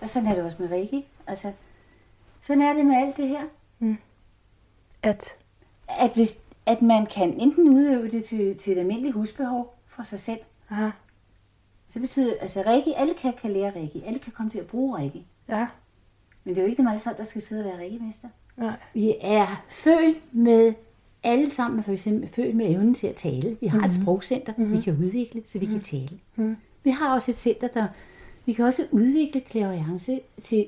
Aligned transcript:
Og 0.00 0.08
sådan 0.08 0.28
er 0.28 0.34
det 0.34 0.44
også 0.44 0.56
med 0.60 0.70
Rikke. 0.70 1.06
Altså, 1.26 1.52
sådan 2.42 2.62
er 2.62 2.72
det 2.72 2.86
med 2.86 2.96
alt 2.96 3.16
det 3.16 3.28
her. 3.28 3.42
At, 5.02 5.34
At, 5.88 6.10
hvis, 6.14 6.38
at 6.66 6.82
man 6.82 7.06
kan 7.06 7.32
enten 7.40 7.68
udøve 7.68 8.10
det 8.10 8.24
til, 8.24 8.56
til 8.56 8.72
et 8.72 8.78
almindeligt 8.78 9.14
husbehov 9.14 9.78
for 9.86 10.02
sig 10.02 10.18
selv. 10.18 10.38
aha, 10.70 10.90
Så 11.88 12.00
betyder, 12.00 12.34
altså 12.40 12.62
Rikke, 12.66 12.96
alle 12.96 13.14
kan, 13.14 13.32
kan 13.32 13.50
lære 13.50 13.74
Rikke. 13.74 14.02
Alle 14.06 14.18
kan 14.18 14.32
komme 14.32 14.50
til 14.50 14.58
at 14.58 14.66
bruge 14.66 14.98
Rikke. 14.98 15.24
ja, 15.48 15.66
Men 16.44 16.54
det 16.54 16.60
er 16.60 16.64
jo 16.64 16.68
ikke 16.68 16.78
dem 16.82 16.88
alle 16.88 17.00
sammen, 17.00 17.18
der 17.18 17.24
skal 17.24 17.42
sidde 17.42 17.64
og 17.64 17.70
være 17.70 17.80
Rikke-mester. 17.80 18.28
nej, 18.56 18.76
Vi 18.94 19.14
er 19.20 19.64
født 19.68 20.34
med, 20.34 20.74
alle 21.22 21.50
sammen 21.50 21.78
er 21.78 21.82
for 21.82 21.92
eksempel 21.92 22.28
født 22.28 22.56
med 22.56 22.70
evnen 22.70 22.94
til 22.94 23.06
at 23.06 23.16
tale. 23.16 23.56
Vi 23.60 23.66
har 23.66 23.78
mm-hmm. 23.78 23.88
et 23.88 23.94
sprogcenter, 23.94 24.52
mm-hmm. 24.56 24.76
vi 24.76 24.82
kan 24.82 24.96
udvikle, 24.96 25.42
så 25.46 25.58
vi 25.58 25.66
mm-hmm. 25.66 25.80
kan 25.80 25.98
tale. 25.98 26.20
Mm-hmm. 26.36 26.56
Vi 26.82 26.90
har 26.90 27.14
også 27.14 27.30
et 27.30 27.36
center, 27.36 27.68
der 27.68 27.86
vi 28.46 28.52
kan 28.52 28.64
også 28.64 28.86
udvikle 28.90 29.40
klaverance 29.40 30.20
til 30.42 30.66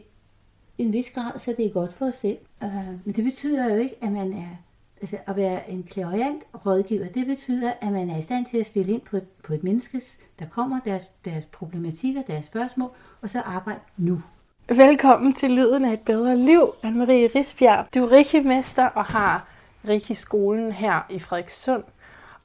en 0.78 0.92
vis 0.92 1.10
grad, 1.10 1.38
så 1.38 1.54
det 1.56 1.66
er 1.66 1.70
godt 1.70 1.92
for 1.92 2.06
os 2.06 2.14
selv. 2.14 2.38
Øh, 2.62 2.86
men 3.04 3.14
det 3.14 3.24
betyder 3.24 3.74
jo 3.74 3.76
ikke, 3.76 3.94
at 4.00 4.12
man 4.12 4.32
er 4.32 4.56
altså 5.00 5.16
at 5.26 5.36
være 5.36 5.70
en 5.70 5.82
klaverant 5.90 6.42
rådgiver, 6.66 7.08
det 7.08 7.26
betyder, 7.26 7.72
at 7.80 7.92
man 7.92 8.10
er 8.10 8.18
i 8.18 8.22
stand 8.22 8.46
til 8.46 8.58
at 8.58 8.66
stille 8.66 8.92
ind 8.92 9.00
på 9.00 9.16
et, 9.16 9.28
på 9.44 9.54
et 9.54 9.64
menneskes, 9.64 10.18
der 10.38 10.46
kommer, 10.46 10.80
deres, 10.84 11.06
deres 11.24 11.44
problematikker, 11.44 12.22
deres 12.22 12.44
spørgsmål, 12.44 12.90
og 13.22 13.30
så 13.30 13.40
arbejde 13.40 13.80
nu. 13.96 14.22
Velkommen 14.68 15.34
til 15.34 15.50
Lyden 15.50 15.84
af 15.84 15.92
et 15.92 16.00
bedre 16.00 16.36
liv, 16.36 16.74
Anne-Marie 16.84 17.38
Risbjerg. 17.38 17.86
Du 17.94 18.04
er 18.04 18.12
Rikki-mester 18.12 18.84
og 18.84 19.04
har 19.04 19.48
rigtig 19.88 20.16
skolen 20.16 20.72
her 20.72 21.06
i 21.10 21.18
Frederikssund. 21.18 21.84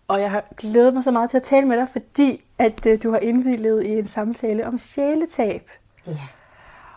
Og 0.07 0.21
jeg 0.21 0.31
har 0.31 0.43
glædet 0.57 0.93
mig 0.93 1.03
så 1.03 1.11
meget 1.11 1.29
til 1.29 1.37
at 1.37 1.43
tale 1.43 1.67
med 1.67 1.77
dig, 1.77 1.87
fordi 1.91 2.43
at 2.57 2.85
øh, 2.85 3.03
du 3.03 3.11
har 3.11 3.19
indvillet 3.19 3.83
i 3.83 3.89
en 3.99 4.07
samtale 4.07 4.67
om 4.67 4.77
sjæletab 4.77 5.71
Ja. 6.07 6.17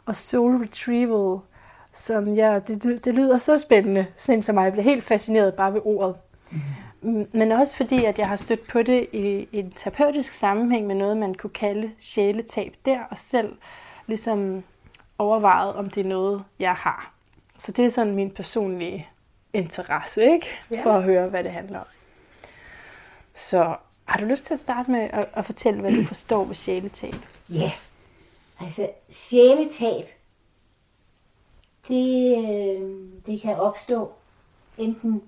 og 0.06 0.16
soul 0.16 0.56
retrieval, 0.56 1.38
som 1.92 2.28
ja, 2.34 2.58
det, 2.66 2.82
det, 2.82 3.04
det 3.04 3.14
lyder 3.14 3.38
så 3.38 3.58
spændende, 3.58 4.06
sådan 4.16 4.42
som 4.42 4.54
mig. 4.54 4.64
Jeg 4.64 4.72
bliver 4.72 4.84
helt 4.84 5.04
fascineret 5.04 5.54
bare 5.54 5.74
ved 5.74 5.80
ordet. 5.84 6.14
Mm. 7.02 7.26
Men 7.32 7.52
også 7.52 7.76
fordi, 7.76 8.04
at 8.04 8.18
jeg 8.18 8.28
har 8.28 8.36
stødt 8.36 8.68
på 8.68 8.82
det 8.82 9.06
i 9.12 9.48
en 9.52 9.70
terapeutisk 9.70 10.32
sammenhæng 10.32 10.86
med 10.86 10.94
noget, 10.94 11.16
man 11.16 11.34
kunne 11.34 11.50
kalde 11.50 11.90
sjæletab 11.98 12.74
der, 12.84 12.98
og 13.10 13.18
selv 13.18 13.52
ligesom 14.06 14.62
overvejet, 15.18 15.74
om 15.74 15.90
det 15.90 16.00
er 16.04 16.08
noget, 16.08 16.44
jeg 16.58 16.74
har. 16.74 17.12
Så 17.58 17.72
det 17.72 17.86
er 17.86 17.90
sådan 17.90 18.14
min 18.14 18.30
personlige 18.30 19.08
interesse, 19.52 20.22
ikke? 20.32 20.46
Ja. 20.70 20.82
For 20.84 20.92
at 20.92 21.02
høre, 21.02 21.28
hvad 21.30 21.44
det 21.44 21.52
handler 21.52 21.78
om. 21.78 21.86
Så 23.48 23.76
har 24.04 24.20
du 24.20 24.26
lyst 24.26 24.44
til 24.44 24.54
at 24.54 24.60
starte 24.60 24.90
med 24.90 25.00
at, 25.00 25.28
at 25.32 25.44
fortælle, 25.44 25.80
hvad 25.80 25.92
du 25.92 26.04
forstår 26.04 26.44
ved 26.44 26.54
sjæletab? 26.54 27.14
Ja, 27.48 27.72
altså 28.60 28.90
sjæletab, 29.10 30.08
det, 31.88 32.38
øh, 32.38 32.98
det 33.26 33.40
kan 33.40 33.56
opstå 33.56 34.12
enten 34.78 35.22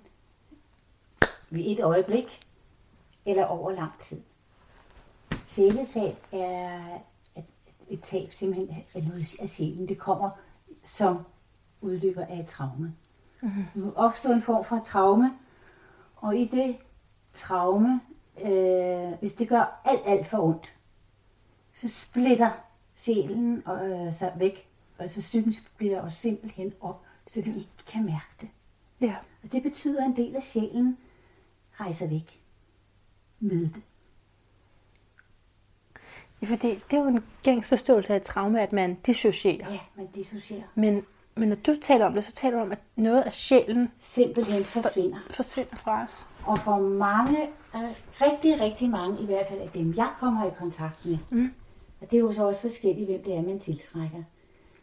ved 1.50 1.62
et 1.66 1.80
øjeblik 1.80 2.40
eller 3.26 3.44
over 3.44 3.70
lang 3.72 3.98
tid. 3.98 4.20
Sjæletab 5.44 6.16
er 6.32 6.80
et, 7.88 8.00
tab 8.00 8.32
simpelthen 8.32 8.84
af 8.94 9.02
noget 9.02 9.40
af 9.40 9.48
sjælen. 9.48 9.88
Det 9.88 9.98
kommer 9.98 10.30
som 10.84 11.18
udløber 11.80 12.26
af 12.26 12.38
et 12.38 12.46
traume. 12.46 12.94
Mm-hmm. 13.42 13.64
Nu 13.74 13.92
opstår 13.96 14.30
en 14.30 14.42
form 14.42 14.64
for 14.64 14.80
traume, 14.84 15.32
og 16.16 16.36
i 16.36 16.44
det 16.44 16.76
traume, 17.34 18.00
øh, 18.42 19.12
hvis 19.18 19.32
det 19.32 19.48
gør 19.48 19.80
alt, 19.84 20.00
alt 20.06 20.26
for 20.26 20.38
ondt, 20.38 20.72
så 21.72 21.88
splitter 21.88 22.50
sjælen 22.94 23.56
øh, 23.68 24.12
sig 24.14 24.32
væk, 24.36 24.68
og 24.98 25.10
så 25.10 25.20
psyken 25.20 25.52
splitter 25.52 26.02
os 26.02 26.12
simpelthen 26.14 26.72
op, 26.80 27.02
så 27.26 27.42
vi 27.42 27.50
ikke 27.50 27.68
kan 27.86 28.04
mærke 28.04 28.34
det. 28.40 28.48
Ja. 29.00 29.14
Og 29.42 29.52
det 29.52 29.62
betyder, 29.62 30.00
at 30.02 30.06
en 30.06 30.16
del 30.16 30.36
af 30.36 30.42
sjælen 30.42 30.98
rejser 31.80 32.08
væk 32.08 32.40
med 33.40 33.60
det. 33.68 33.82
Ja, 36.42 36.46
Fordi 36.46 36.68
det 36.68 36.96
er 36.96 37.02
jo 37.02 37.08
en 37.08 37.24
gængs 37.42 37.68
forståelse 37.68 38.12
af 38.12 38.16
et 38.16 38.22
traume, 38.22 38.60
at 38.62 38.72
man 38.72 38.94
dissocierer. 39.06 39.72
Ja, 39.72 39.78
man 39.96 40.06
dissocierer. 40.06 40.62
Men, 40.74 41.04
men 41.34 41.48
når 41.48 41.56
du 41.56 41.76
taler 41.82 42.06
om 42.06 42.14
det, 42.14 42.24
så 42.24 42.32
taler 42.32 42.56
du 42.56 42.62
om, 42.62 42.72
at 42.72 42.78
noget 42.96 43.22
af 43.22 43.32
sjælen 43.32 43.92
Simpelthen 43.98 44.64
forsvinder. 44.64 45.18
forsvinder 45.30 45.76
fra 45.76 46.02
os. 46.02 46.26
Og 46.46 46.58
for 46.58 46.78
mange, 46.78 47.38
øh, 47.74 47.90
rigtig, 48.20 48.60
rigtig 48.60 48.90
mange, 48.90 49.22
i 49.22 49.26
hvert 49.26 49.46
fald 49.48 49.60
af 49.60 49.68
dem, 49.74 49.94
jeg 49.96 50.10
kommer 50.20 50.46
i 50.46 50.50
kontakt 50.58 51.06
med, 51.06 51.18
mm. 51.30 51.50
og 52.00 52.10
det 52.10 52.16
er 52.16 52.20
jo 52.20 52.32
så 52.32 52.46
også 52.46 52.60
forskelligt, 52.60 53.10
hvem 53.10 53.22
det 53.22 53.34
er, 53.34 53.42
man 53.42 53.58
tiltrækker, 53.58 54.22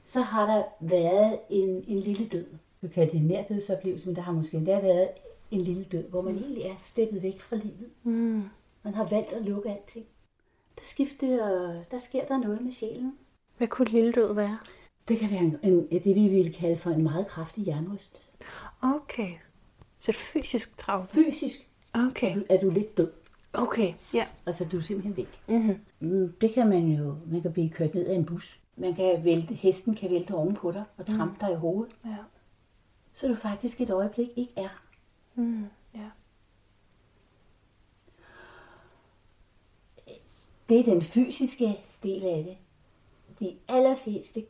så 0.06 0.22
har 0.22 0.46
der 0.46 0.64
været 0.80 1.40
en, 1.50 1.84
en 1.88 2.00
lille 2.00 2.28
død. 2.28 2.46
Du 2.82 2.88
kan 2.88 3.06
det 3.08 3.16
en 3.16 3.28
nærdødsoplevelse, 3.28 4.08
men 4.08 4.16
der 4.16 4.22
har 4.22 4.32
måske 4.32 4.58
endda 4.58 4.80
været 4.80 5.10
en 5.52 5.62
lille 5.62 5.84
død, 5.84 6.10
hvor 6.10 6.22
man 6.22 6.34
mm. 6.34 6.40
egentlig 6.40 6.64
er 6.64 6.76
steppet 6.78 7.24
væk 7.24 7.40
fra 7.40 7.56
livet. 7.56 7.90
Mm. 8.04 8.44
Man 8.84 8.96
har 8.96 9.04
valgt 9.04 9.34
at 9.34 9.46
lukke 9.46 9.70
alting. 9.70 10.06
Der 10.76 10.86
skifter, 10.86 11.38
der 11.92 11.98
sker 11.98 12.26
der 12.26 12.38
noget 12.38 12.62
med 12.62 12.72
sjælen. 12.72 13.18
Hvad 13.58 13.68
kunne 13.68 13.88
lille 13.88 14.12
død 14.12 14.34
være? 14.34 14.58
Det 15.08 15.18
kan 15.18 15.32
være 15.32 15.40
en, 15.40 15.60
en, 15.64 15.88
det, 15.92 16.16
vi 16.16 16.28
ville 16.28 16.54
kalde 16.54 16.78
for 16.78 16.90
en 16.90 17.04
meget 17.04 17.28
kraftig 17.28 17.68
jernrystelse. 17.68 18.30
Okay. 18.82 19.32
Så 20.00 20.12
et 20.12 20.16
fysisk 20.16 20.78
traume? 20.78 21.08
Fysisk 21.08 21.66
Okay. 21.94 22.32
er 22.32 22.36
du, 22.36 22.44
er 22.50 22.60
du 22.62 22.70
lidt 22.70 22.98
død. 22.98 23.12
Okay, 23.54 23.94
ja. 24.14 24.28
Altså, 24.46 24.66
du 24.66 24.78
er 24.78 24.82
simpelthen 24.82 25.18
væk. 25.18 25.42
Mm-hmm. 25.48 25.80
Mm, 26.00 26.34
Det 26.42 26.54
kan 26.54 26.70
man 26.70 26.88
jo. 26.88 27.16
Man 27.26 27.42
kan 27.42 27.54
blive 27.54 27.70
kørt 27.70 27.96
ned 27.96 28.06
af 28.08 28.16
en 28.16 28.26
bus. 28.26 28.60
Man 28.76 28.96
kan 28.96 29.24
vælte, 29.24 29.54
hesten 29.54 29.96
kan 29.96 30.10
vælte 30.12 30.32
oven 30.34 30.56
på 30.56 30.72
dig 30.72 30.84
og 30.98 31.06
trampe 31.06 31.46
dig 31.46 31.52
i 31.52 31.56
hovedet. 31.56 31.96
Ja. 32.06 32.16
Så 33.14 33.28
du 33.28 33.36
faktisk 33.36 33.82
et 33.82 33.90
øjeblik 33.90 34.28
ikke 34.36 34.54
er. 34.58 34.82
Mm. 35.36 35.66
ja. 35.96 36.10
Det 40.70 40.80
er 40.80 40.84
den 40.84 41.02
fysiske 41.02 41.80
del 42.04 42.24
af 42.26 42.44
det. 42.44 42.58
De 43.40 43.58
allerfleste 43.68 44.46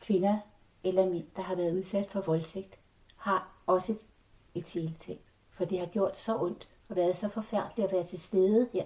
kvinder 0.00 0.38
eller 0.84 1.10
mænd, 1.10 1.24
der 1.36 1.42
har 1.42 1.54
været 1.54 1.78
udsat 1.78 2.08
for 2.10 2.20
voldtægt, 2.20 2.78
har 3.16 3.52
også 3.66 3.94
et 4.54 4.68
sjæletab. 4.68 5.20
For 5.50 5.64
det 5.64 5.78
har 5.78 5.86
gjort 5.86 6.16
så 6.16 6.38
ondt 6.38 6.68
og 6.88 6.96
været 6.96 7.16
så 7.16 7.28
forfærdeligt 7.28 7.86
at 7.86 7.92
være 7.92 8.04
til 8.04 8.18
stede 8.18 8.68
her. 8.72 8.84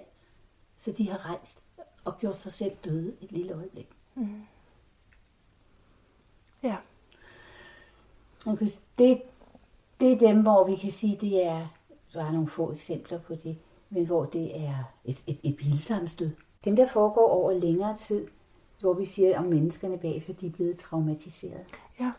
Så 0.77 0.91
de 0.91 1.09
har 1.09 1.25
rejst 1.25 1.63
og 2.05 2.17
gjort 2.19 2.41
sig 2.41 2.51
selv 2.51 2.71
døde 2.85 3.15
et 3.21 3.31
lille 3.31 3.53
øjeblik. 3.53 3.89
Ja. 6.63 6.75
Kan 8.43 8.69
s- 8.69 8.81
Det, 8.97 9.21
det 9.99 10.11
er 10.13 10.17
dem, 10.17 10.41
hvor 10.41 10.63
vi 10.67 10.75
kan 10.75 10.91
sige, 10.91 11.15
det 11.21 11.43
er, 11.45 11.67
der 12.13 12.23
er 12.25 12.31
nogle 12.31 12.47
få 12.49 12.71
eksempler 12.73 13.19
på 13.19 13.35
det, 13.35 13.57
men 13.89 14.05
hvor 14.05 14.25
det 14.25 14.59
er 14.59 14.83
et, 15.05 15.23
et, 15.27 15.39
et 15.43 15.57
bilsammenstød. 15.57 16.31
Dem, 16.65 16.75
der 16.75 16.87
foregår 16.87 17.27
over 17.29 17.51
længere 17.53 17.97
tid, 17.97 18.27
hvor 18.79 18.93
vi 18.93 19.05
siger 19.05 19.39
om 19.39 19.45
menneskerne 19.45 19.97
bagefter, 19.97 20.33
de 20.33 20.47
er 20.47 20.51
blevet 20.51 20.77
traumatiseret. 20.77 21.65
Ja. 21.99 22.11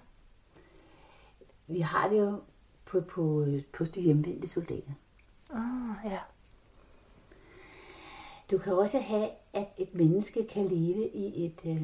Vi 1.67 1.81
har 1.81 2.09
det 2.09 2.19
jo 2.21 2.41
på, 2.89 3.01
på, 3.01 3.47
på 3.73 3.85
de 3.85 4.01
hjemvendte 4.01 4.49
soldater. 4.49 4.93
Ah, 5.51 6.11
ja. 6.13 6.19
Du 8.51 8.59
kan 8.59 8.73
også 8.73 8.99
have, 9.01 9.29
at 9.53 9.69
et 9.79 9.95
menneske 9.95 10.47
kan 10.47 10.65
leve 10.69 11.09
i 11.09 11.47
et 11.47 11.61
øh, 11.67 11.83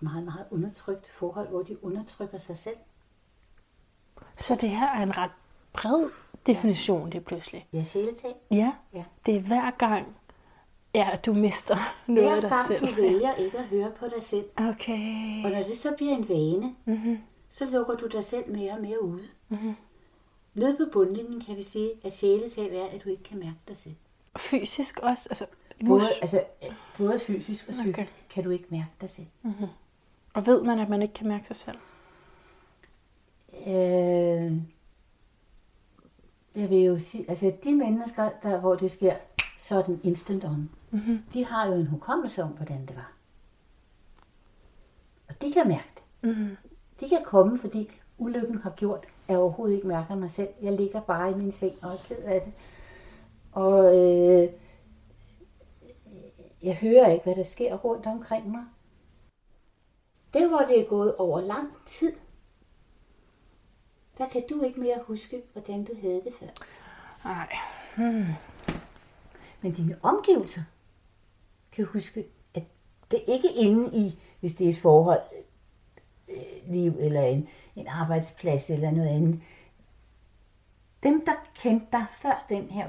meget, 0.00 0.24
meget 0.24 0.46
undertrykt 0.50 1.10
forhold, 1.10 1.48
hvor 1.48 1.62
de 1.62 1.84
undertrykker 1.84 2.38
sig 2.38 2.56
selv. 2.56 2.76
Så 4.36 4.54
det 4.60 4.68
her 4.70 4.88
er 4.88 5.02
en 5.02 5.16
ret 5.16 5.30
bred 5.72 6.10
definition 6.46 7.10
lige 7.10 7.20
pludselig. 7.20 7.68
Ja, 7.72 7.82
sjæletab. 7.84 8.34
Ja. 8.50 8.72
Ja. 8.92 9.04
Det 9.26 9.36
er 9.36 9.40
hver 9.40 9.70
gang, 9.70 10.16
ja, 10.94 11.08
du 11.26 11.32
mister 11.32 11.76
noget 12.06 12.28
Hver 12.28 12.34
af 12.36 12.40
dig 12.40 12.50
gang 12.50 12.66
selv. 12.66 12.86
du 12.88 12.94
vælger 12.94 13.34
ikke 13.34 13.58
at 13.58 13.64
høre 13.64 13.90
på 13.98 14.06
dig 14.14 14.22
selv, 14.22 14.44
Okay. 14.56 15.44
Og 15.44 15.50
når 15.50 15.62
det 15.62 15.76
så 15.76 15.92
bliver 15.96 16.12
en 16.16 16.28
vane, 16.28 16.74
Mm-hmm. 16.84 17.18
så 17.50 17.64
lukker 17.70 17.94
du 17.94 18.06
dig 18.06 18.24
selv 18.24 18.52
mere 18.52 18.72
og 18.72 18.80
mere 18.80 19.02
ude. 19.04 19.22
Mm-hmm. 19.54 19.74
Nede 20.54 20.76
på 20.76 20.84
bundlinjen 20.92 21.40
kan 21.40 21.56
vi 21.56 21.62
sige, 21.62 21.90
at 22.04 22.12
sjæletab 22.12 22.72
er, 22.72 22.86
at 22.86 23.04
du 23.04 23.08
ikke 23.08 23.22
kan 23.22 23.38
mærke 23.38 23.58
dig 23.68 23.76
selv. 23.76 23.94
Fysisk 24.38 24.98
også, 24.98 25.28
altså, 25.30 25.46
Både, 25.86 26.02
altså, 26.22 26.44
både 26.98 27.18
fysisk 27.18 27.68
og 27.68 27.74
psykisk 27.74 28.12
okay. 28.12 28.34
kan 28.34 28.44
du 28.44 28.50
ikke 28.50 28.66
mærke 28.70 28.90
dig 29.00 29.10
selv. 29.10 29.26
og 30.34 30.46
ved 30.46 30.62
man, 30.62 30.78
at 30.78 30.88
man 30.88 31.02
ikke 31.02 31.14
kan 31.14 31.28
mærke 31.28 31.46
sig 31.46 31.56
selv? 31.56 31.78
Øh, 33.66 34.52
jeg 36.54 36.70
vil 36.70 36.78
jo 36.78 36.98
sige, 36.98 37.24
altså 37.28 37.52
de 37.64 37.74
mennesker, 37.74 38.30
der, 38.42 38.60
hvor 38.60 38.74
det 38.74 38.90
sker 38.90 39.16
sådan 39.56 40.00
instant 40.02 40.44
on, 40.44 40.70
mm-hmm. 40.90 41.22
de 41.32 41.44
har 41.44 41.66
jo 41.66 41.72
en 41.74 41.86
hukommelse 41.86 42.42
om, 42.42 42.48
hvordan 42.48 42.86
det 42.86 42.96
var. 42.96 43.12
Og 45.28 45.42
de 45.42 45.52
kan 45.52 45.68
mærke 45.68 45.90
det. 45.94 46.30
Mm-hmm. 46.30 46.56
De 47.00 47.08
kan 47.08 47.22
komme, 47.24 47.58
fordi 47.58 47.90
ulykken 48.18 48.58
har 48.58 48.70
gjort, 48.70 49.04
at 49.04 49.10
jeg 49.28 49.38
overhovedet 49.38 49.74
ikke 49.74 49.88
mærker 49.88 50.14
mig 50.14 50.30
selv. 50.30 50.48
Jeg 50.62 50.72
ligger 50.72 51.00
bare 51.00 51.30
i 51.30 51.34
min 51.34 51.52
seng 51.52 51.84
og 51.84 51.90
er 51.92 51.96
ked 52.08 52.18
af 52.18 52.40
det. 52.40 52.52
Og 53.52 53.84
øh, 53.84 54.48
jeg 56.62 56.76
hører 56.76 57.12
ikke, 57.12 57.24
hvad 57.24 57.34
der 57.34 57.42
sker 57.42 57.76
rundt 57.76 58.06
omkring 58.06 58.50
mig. 58.50 58.64
Der, 60.32 60.48
hvor 60.48 60.58
det 60.58 60.80
er 60.80 60.88
gået 60.88 61.16
over 61.16 61.40
lang 61.40 61.72
tid, 61.86 62.12
der 64.18 64.28
kan 64.28 64.42
du 64.50 64.62
ikke 64.62 64.80
mere 64.80 64.98
huske, 65.02 65.42
hvordan 65.52 65.84
du 65.84 65.92
havde 66.00 66.22
det 66.24 66.34
før. 66.34 66.46
Nej. 67.24 67.56
Men 69.60 69.72
dine 69.72 69.98
omgivelser 70.02 70.62
kan 71.72 71.84
huske, 71.84 72.26
at 72.54 72.62
det 73.10 73.20
ikke 73.26 73.48
inde 73.56 73.96
i, 73.96 74.18
hvis 74.40 74.54
det 74.54 74.64
er 74.66 74.70
et 74.70 74.78
forhold, 74.78 75.20
liv 76.66 76.96
eller 76.98 77.22
en, 77.22 77.48
en 77.76 77.88
arbejdsplads 77.88 78.70
eller 78.70 78.90
noget 78.90 79.08
andet. 79.08 79.40
Dem, 81.02 81.24
der 81.26 81.32
kendte 81.54 81.86
dig 81.92 82.04
før 82.10 82.46
den 82.48 82.70
her 82.70 82.88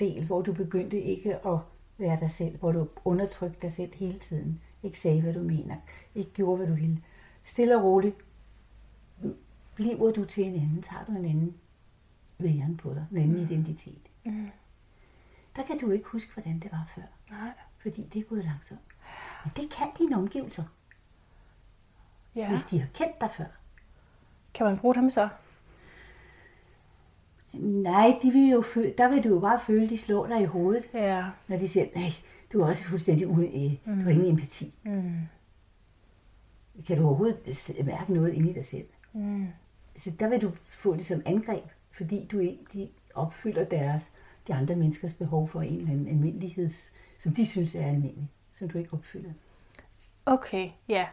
del, 0.00 0.26
hvor 0.26 0.42
du 0.42 0.52
begyndte 0.52 1.02
ikke 1.02 1.46
at 1.46 1.58
være 1.98 2.20
dig 2.20 2.30
selv, 2.30 2.58
hvor 2.58 2.72
du 2.72 2.88
undertrykte 3.04 3.58
dig 3.62 3.72
selv 3.72 3.94
hele 3.94 4.18
tiden, 4.18 4.60
ikke 4.82 4.98
sagde, 4.98 5.22
hvad 5.22 5.34
du 5.34 5.42
mener, 5.42 5.76
ikke 6.14 6.30
gjorde, 6.30 6.56
hvad 6.56 6.66
du 6.66 6.74
ville. 6.74 7.02
Stille 7.44 7.76
og 7.76 7.84
roligt 7.84 8.16
bliver 9.74 10.10
du 10.10 10.24
til 10.24 10.44
en 10.44 10.54
anden, 10.54 10.82
tager 10.82 11.04
du 11.04 11.12
en 11.12 11.24
anden 11.24 11.54
væren 12.38 12.76
på 12.76 12.94
dig, 12.94 13.06
en 13.12 13.18
anden 13.18 13.36
mm. 13.36 13.42
identitet. 13.42 14.10
Mm. 14.24 14.50
Der 15.56 15.62
kan 15.62 15.78
du 15.78 15.90
ikke 15.90 16.08
huske, 16.08 16.32
hvordan 16.32 16.58
det 16.58 16.72
var 16.72 16.92
før. 16.94 17.02
Nej. 17.30 17.52
Fordi 17.78 18.02
det 18.02 18.20
er 18.20 18.24
gået 18.24 18.44
langsomt. 18.44 18.80
Men 19.44 19.52
det 19.56 19.70
kan 19.70 19.86
dine 19.98 20.16
omgivelser, 20.16 20.64
Ja. 22.36 22.48
hvis 22.48 22.62
de 22.70 22.78
har 22.80 22.88
kendt 22.94 23.20
dig 23.20 23.30
før. 23.36 23.44
Kan 24.54 24.66
man 24.66 24.78
bruge 24.78 24.94
dem 24.94 25.10
så? 25.10 25.28
Nej, 27.82 28.18
de 28.22 28.30
vil 28.30 28.50
jo 28.50 28.62
føle, 28.62 28.94
der 28.98 29.08
vil 29.08 29.24
du 29.24 29.28
jo 29.28 29.40
bare 29.40 29.60
føle, 29.66 29.88
de 29.88 29.98
slår 29.98 30.26
dig 30.26 30.40
i 30.40 30.44
hovedet, 30.44 30.90
Ja. 30.94 31.24
når 31.48 31.56
de 31.56 31.68
siger, 31.68 31.86
nej, 31.94 32.10
du 32.52 32.60
er 32.60 32.66
også 32.66 32.84
fuldstændig 32.84 33.26
uden, 33.28 33.78
mm. 33.84 33.96
du 33.96 34.02
har 34.02 34.10
ingen 34.10 34.30
empati. 34.30 34.74
Mm. 34.84 35.12
Kan 36.86 36.96
du 36.98 37.06
overhovedet 37.06 37.86
mærke 37.86 38.12
noget 38.14 38.32
inde 38.34 38.50
i 38.50 38.52
dig 38.52 38.64
selv? 38.64 38.86
Mm. 39.12 39.46
Så 39.96 40.10
der 40.20 40.28
vil 40.28 40.42
du 40.42 40.52
få 40.64 40.94
det 40.96 41.06
som 41.06 41.22
angreb, 41.26 41.64
fordi 41.90 42.26
du 42.32 42.38
ikke 42.38 42.64
de 42.72 42.88
opfylder 43.14 43.64
deres, 43.64 44.02
de 44.48 44.54
andre 44.54 44.76
menneskers 44.76 45.14
behov 45.14 45.48
for 45.48 45.62
en 45.62 45.78
eller 45.78 45.90
anden 45.92 46.08
almindeligheds, 46.08 46.92
som 47.18 47.34
de 47.34 47.46
synes 47.46 47.74
er 47.74 47.86
almindelig, 47.86 48.28
som 48.54 48.68
du 48.68 48.78
ikke 48.78 48.92
opfylder. 48.92 49.30
Okay, 50.26 50.70
ja. 50.88 51.06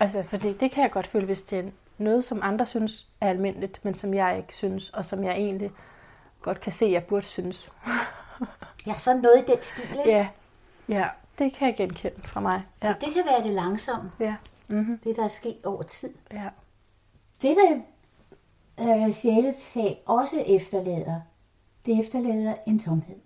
Altså, 0.00 0.22
fordi 0.22 0.52
det 0.52 0.70
kan 0.70 0.82
jeg 0.82 0.90
godt 0.90 1.06
føle, 1.06 1.26
hvis 1.26 1.42
det 1.42 1.58
er 1.58 1.70
noget, 1.98 2.24
som 2.24 2.40
andre 2.42 2.66
synes 2.66 3.08
er 3.20 3.28
almindeligt, 3.28 3.84
men 3.84 3.94
som 3.94 4.14
jeg 4.14 4.36
ikke 4.38 4.54
synes, 4.54 4.90
og 4.90 5.04
som 5.04 5.24
jeg 5.24 5.32
egentlig 5.32 5.70
godt 6.42 6.60
kan 6.60 6.72
se, 6.72 6.86
jeg 6.86 7.04
burde 7.04 7.26
synes. 7.26 7.72
Ja, 8.86 8.94
sådan 8.94 9.22
noget 9.22 9.42
i 9.48 9.52
den 9.52 9.62
stil, 9.62 9.84
ikke? 9.98 10.10
Ja, 10.10 10.28
ja, 10.88 11.08
det 11.38 11.52
kan 11.52 11.68
jeg 11.68 11.76
genkende 11.76 12.22
fra 12.22 12.40
mig. 12.40 12.62
Ja, 12.82 12.94
Det 13.00 13.14
kan 13.14 13.22
være 13.26 13.42
det 13.42 13.52
langsomme, 13.52 14.10
ja, 14.20 14.36
mm-hmm. 14.68 14.98
det 14.98 15.16
der 15.16 15.24
er 15.24 15.28
sket 15.28 15.56
over 15.64 15.82
tid. 15.82 16.14
ja. 16.32 16.48
Det, 17.42 17.56
der 17.56 17.80
øh, 19.06 19.12
sjæletab 19.12 19.96
også 20.06 20.44
efterlader, 20.46 21.20
det 21.86 22.00
efterlader 22.00 22.54
en 22.66 22.78
tomhed. 22.78 23.16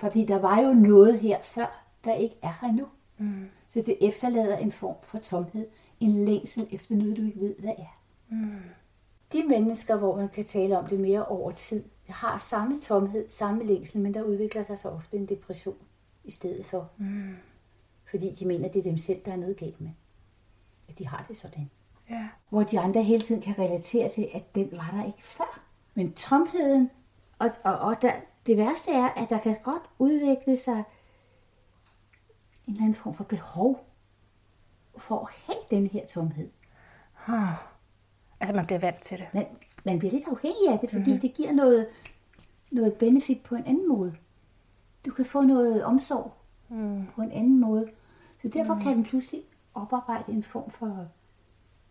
Fordi 0.00 0.24
der 0.26 0.38
var 0.38 0.60
jo 0.60 0.72
noget 0.72 1.20
her 1.20 1.38
før, 1.42 1.84
der 2.04 2.14
ikke 2.14 2.36
er 2.42 2.52
her 2.60 2.72
nu. 2.72 2.86
Mm. 3.18 3.50
Så 3.70 3.82
det 3.86 3.96
efterlader 4.00 4.56
en 4.56 4.72
form 4.72 4.96
for 5.02 5.18
tomhed, 5.18 5.66
en 6.00 6.24
længsel 6.24 6.68
efter 6.70 6.94
noget, 6.94 7.16
du 7.16 7.22
ikke 7.22 7.40
ved, 7.40 7.54
hvad 7.58 7.74
er. 7.78 7.98
Mm. 8.28 8.60
De 9.32 9.44
mennesker, 9.44 9.96
hvor 9.96 10.16
man 10.16 10.28
kan 10.28 10.44
tale 10.44 10.78
om 10.78 10.86
det 10.86 11.00
mere 11.00 11.26
over 11.26 11.50
tid, 11.50 11.84
har 12.08 12.38
samme 12.38 12.80
tomhed, 12.80 13.28
samme 13.28 13.64
længsel, 13.64 14.00
men 14.00 14.14
der 14.14 14.22
udvikler 14.22 14.62
sig 14.62 14.78
så 14.78 14.88
ofte 14.88 15.16
en 15.16 15.26
depression 15.26 15.76
i 16.24 16.30
stedet 16.30 16.64
for. 16.64 16.90
Mm. 16.98 17.34
Fordi 18.10 18.34
de 18.34 18.46
mener, 18.46 18.68
det 18.68 18.78
er 18.78 18.82
dem 18.82 18.98
selv, 18.98 19.20
der 19.24 19.32
er 19.32 19.36
noget 19.36 19.56
galt 19.56 19.80
med. 19.80 19.90
At 20.88 20.98
de 20.98 21.06
har 21.06 21.24
det 21.28 21.36
sådan 21.36 21.70
ja. 22.10 22.28
hvor 22.48 22.62
de 22.62 22.80
andre 22.80 23.02
hele 23.02 23.22
tiden 23.22 23.42
kan 23.42 23.58
relatere 23.58 24.08
til, 24.08 24.28
at 24.34 24.54
den 24.54 24.68
var 24.72 24.94
der 24.96 25.06
ikke 25.06 25.22
før. 25.22 25.60
Men 25.94 26.12
tomheden, 26.12 26.90
og, 27.38 27.50
og, 27.64 27.78
og 27.78 28.02
der, 28.02 28.12
det 28.46 28.56
værste 28.56 28.90
er, 28.90 29.08
at 29.08 29.30
der 29.30 29.38
kan 29.38 29.56
godt 29.62 29.82
udvikle 29.98 30.56
sig 30.56 30.84
en 32.66 32.72
eller 32.72 32.82
anden 32.82 32.94
form 32.94 33.14
for 33.14 33.24
behov 33.24 33.86
for 34.96 35.18
at 35.18 35.28
have 35.46 35.80
den 35.80 35.86
her 35.86 36.06
tomhed. 36.06 36.50
Altså, 38.40 38.56
man 38.56 38.66
bliver 38.66 38.78
vant 38.78 39.00
til 39.02 39.18
det. 39.18 39.26
Man, 39.34 39.46
man 39.84 39.98
bliver 39.98 40.12
lidt 40.12 40.28
afhængig 40.28 40.68
af 40.68 40.78
det, 40.78 40.90
fordi 40.90 41.10
mm-hmm. 41.10 41.20
det 41.20 41.34
giver 41.34 41.52
noget, 41.52 41.86
noget 42.70 42.94
benefit 42.94 43.42
på 43.42 43.54
en 43.54 43.64
anden 43.66 43.88
måde. 43.88 44.16
Du 45.06 45.10
kan 45.10 45.24
få 45.24 45.40
noget 45.42 45.84
omsorg 45.84 46.32
mm. 46.68 47.06
på 47.14 47.22
en 47.22 47.32
anden 47.32 47.60
måde. 47.60 47.90
Så 48.42 48.48
derfor 48.48 48.74
mm. 48.74 48.80
kan 48.80 48.96
den 48.96 49.04
pludselig 49.04 49.42
oparbejde 49.74 50.32
en 50.32 50.42
form 50.42 50.70
for 50.70 51.08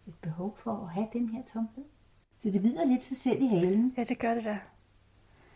et 0.08 0.16
behov 0.22 0.58
for 0.58 0.72
at 0.72 0.90
have 0.90 1.08
den 1.14 1.30
her 1.30 1.42
tomhed. 1.54 1.84
Så 2.40 2.50
det 2.50 2.64
vider 2.64 2.86
lidt 2.86 3.04
sig 3.04 3.18
selv 3.18 3.42
i 3.42 3.48
halen. 3.48 3.94
Ja, 3.98 4.04
det 4.04 4.20
gør 4.20 4.34
det 4.34 4.44
da. 4.44 4.60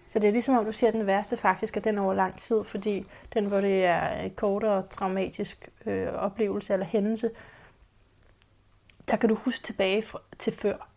Så 0.07 0.19
det 0.19 0.27
er 0.27 0.31
ligesom 0.31 0.57
om, 0.57 0.65
du 0.65 0.71
siger, 0.71 0.88
at 0.88 0.94
den 0.94 1.07
værste 1.07 1.38
faktisk 1.38 1.77
er 1.77 1.81
den 1.81 1.97
over 1.97 2.13
lang 2.13 2.38
tid, 2.38 2.63
fordi 2.63 3.05
den, 3.33 3.45
hvor 3.45 3.61
det 3.61 3.85
er 3.85 4.09
en 4.09 4.31
kortere 4.35 4.88
traumatisk 4.88 5.69
øh, 5.85 6.13
oplevelse 6.13 6.73
eller 6.73 6.85
hændelse, 6.85 7.29
der 9.07 9.15
kan 9.15 9.29
du 9.29 9.35
huske 9.35 9.63
tilbage 9.63 10.01
fra, 10.01 10.19
til 10.39 10.53
før. 10.53 10.89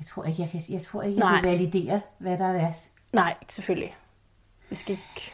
Jeg 0.00 0.06
tror 0.06 0.24
ikke, 0.24 0.42
jeg 0.42 0.50
kan, 0.50 0.60
jeg 0.68 0.80
tror 0.80 1.02
ikke, 1.02 1.18
Nej. 1.18 1.30
jeg 1.30 1.42
kan 1.42 1.52
validere, 1.52 2.00
hvad 2.18 2.38
der 2.38 2.44
er 2.44 2.52
værst. 2.52 2.90
Nej, 3.12 3.34
selvfølgelig. 3.48 3.96
Vi 4.70 4.76
skal 4.76 4.92
ikke... 4.92 5.32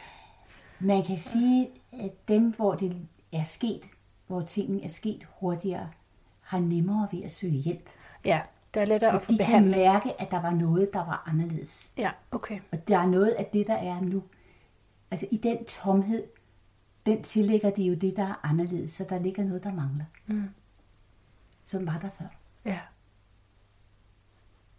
Man 0.79 1.03
kan 1.03 1.17
sige, 1.17 1.69
at 1.91 2.27
dem, 2.27 2.53
hvor 2.53 2.75
det 2.75 2.97
er 3.31 3.43
sket, 3.43 3.85
hvor 4.27 4.41
tingene 4.41 4.83
er 4.83 4.87
sket 4.87 5.27
hurtigere, 5.39 5.89
har 6.41 6.59
nemmere 6.59 7.07
ved 7.11 7.23
at 7.23 7.31
søge 7.31 7.53
hjælp. 7.53 7.89
Ja, 8.25 8.41
det 8.73 8.81
er 8.81 8.85
lettere 8.85 9.11
at 9.15 9.21
For 9.21 9.25
få 9.25 9.31
de 9.31 9.37
kan 9.37 9.45
behandling. 9.45 9.77
mærke, 9.81 10.21
at 10.21 10.31
der 10.31 10.41
var 10.41 10.51
noget, 10.51 10.89
der 10.93 11.05
var 11.05 11.23
anderledes. 11.25 11.91
Ja, 11.97 12.11
okay. 12.31 12.59
Og 12.71 12.87
der 12.87 12.97
er 12.97 13.05
noget 13.05 13.29
af 13.29 13.45
det, 13.53 13.67
der 13.67 13.73
er 13.75 14.01
nu. 14.01 14.23
Altså 15.11 15.27
i 15.31 15.37
den 15.37 15.65
tomhed, 15.65 16.23
den 17.05 17.23
tillægger 17.23 17.69
det 17.69 17.83
jo 17.83 17.93
det, 17.93 18.15
der 18.15 18.23
er 18.23 18.45
anderledes, 18.45 18.91
så 18.91 19.05
der 19.09 19.19
ligger 19.19 19.43
noget, 19.43 19.63
der 19.63 19.73
mangler. 19.73 20.05
Mm. 20.27 20.49
Som 21.65 21.87
var 21.87 21.99
der 21.99 22.09
før. 22.17 22.25
Ja. 22.65 22.79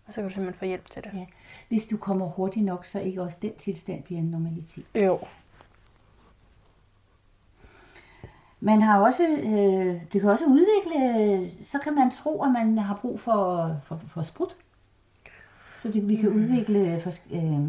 Og 0.06 0.12
så 0.14 0.20
kan 0.20 0.24
du 0.28 0.34
simpelthen 0.34 0.58
få 0.58 0.64
hjælp 0.64 0.90
til 0.90 1.04
det. 1.04 1.10
Ja. 1.14 1.26
Hvis 1.68 1.86
du 1.86 1.96
kommer 1.96 2.26
hurtigt 2.26 2.64
nok, 2.64 2.84
så 2.84 3.00
ikke 3.00 3.22
også 3.22 3.38
den 3.42 3.56
tilstand 3.56 4.02
bliver 4.02 4.20
en 4.20 4.26
normalitet. 4.26 4.84
Jo. 4.94 5.20
Man 8.64 8.82
har 8.82 9.00
også, 9.00 9.22
øh, 9.42 10.12
det 10.12 10.20
kan 10.20 10.30
også 10.30 10.44
udvikle, 10.44 11.34
øh, 11.34 11.50
så 11.62 11.78
kan 11.78 11.94
man 11.94 12.10
tro, 12.10 12.42
at 12.42 12.52
man 12.52 12.78
har 12.78 12.96
brug 12.96 13.20
for, 13.20 13.76
for, 13.82 13.96
for 13.96 14.22
sprut. 14.22 14.56
Så 15.78 15.88
det, 15.90 16.08
vi 16.08 16.16
kan 16.16 16.28
udvikle 16.28 17.00
for, 17.00 17.10
øh, 17.34 17.68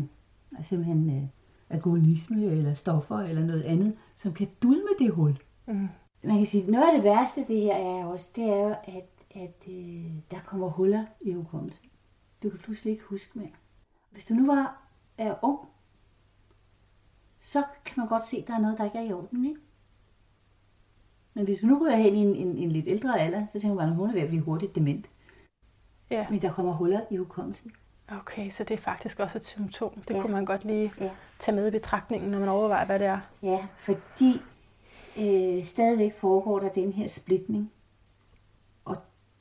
simpelthen 0.62 1.10
øh, 1.10 1.24
alkoholisme 1.70 2.46
eller 2.46 2.74
stoffer 2.74 3.20
eller 3.20 3.46
noget 3.46 3.64
andet, 3.64 3.98
som 4.16 4.34
kan 4.34 4.48
dulme 4.64 4.90
det 5.00 5.12
hul. 5.12 5.38
Mm. 5.66 5.88
Man 6.24 6.38
kan 6.38 6.48
sige, 6.48 6.64
at 6.64 6.70
noget 6.70 6.88
af 6.88 6.94
det 6.94 7.04
værste 7.04 7.48
det 7.48 7.62
her 7.62 7.76
er 7.76 8.06
også, 8.06 8.32
det 8.36 8.44
er 8.44 8.58
jo, 8.58 8.76
at, 8.84 9.10
at 9.36 9.66
øh, 9.70 10.12
der 10.32 10.40
kommer 10.46 10.70
huller 10.70 11.06
i 11.22 11.34
hukommelsen. 11.34 11.86
Du 12.44 12.50
kan 12.50 12.60
pludselig 12.60 12.92
ikke 12.92 13.04
huske 13.04 13.40
mere. 13.40 13.52
Hvis 14.12 14.26
du 14.26 14.34
nu 14.34 14.46
var 14.46 14.82
er 15.18 15.36
ung, 15.42 15.60
så 17.40 17.64
kan 17.86 17.94
man 17.98 18.08
godt 18.08 18.28
se, 18.28 18.38
at 18.38 18.48
der 18.48 18.56
er 18.56 18.62
noget, 18.62 18.78
der 18.78 18.84
ikke 18.86 18.98
er 18.98 19.04
i 19.04 19.14
orden, 19.14 19.46
ikke? 19.46 19.62
Men 21.36 21.46
hvis 21.46 21.64
nu 21.64 21.84
ryger 21.84 21.96
hen 21.96 22.16
i 22.16 22.20
en, 22.20 22.36
en, 22.36 22.58
en 22.58 22.72
lidt 22.72 22.88
ældre 22.88 23.20
alder, 23.20 23.46
så 23.46 23.60
tænker 23.60 23.76
man, 23.76 23.90
at 23.90 23.96
hun 23.96 24.10
er 24.10 24.14
ved 24.14 24.22
at 24.22 24.28
blive 24.28 24.44
hurtigt 24.44 24.76
dement. 24.76 25.10
Ja. 26.12 26.26
Men 26.30 26.42
der 26.42 26.52
kommer 26.52 26.74
huller 26.74 27.02
i 27.12 27.16
hukommelsen. 27.18 27.72
Okay, 28.08 28.50
så 28.50 28.64
det 28.64 28.74
er 28.78 28.82
faktisk 28.82 29.20
også 29.20 29.38
et 29.38 29.46
symptom. 29.46 29.92
Det 30.08 30.16
ja. 30.16 30.22
kunne 30.22 30.34
man 30.34 30.46
godt 30.46 30.66
lige 30.66 30.92
Ja. 31.00 31.10
tage 31.40 31.56
med 31.56 31.68
i 31.68 31.72
betragtningen, 31.72 32.32
når 32.32 32.40
man 32.40 32.50
overvejer, 32.50 32.86
hvad 32.86 33.00
det 33.00 33.08
er. 33.08 33.20
Ja, 33.44 33.68
fordi 33.76 34.42
øh, 35.20 35.64
stadigvæk 35.64 36.14
foregår 36.20 36.60
der 36.60 36.70
den 36.70 36.94
her 36.94 37.08
splitning. 37.08 37.72
Og 38.86 38.98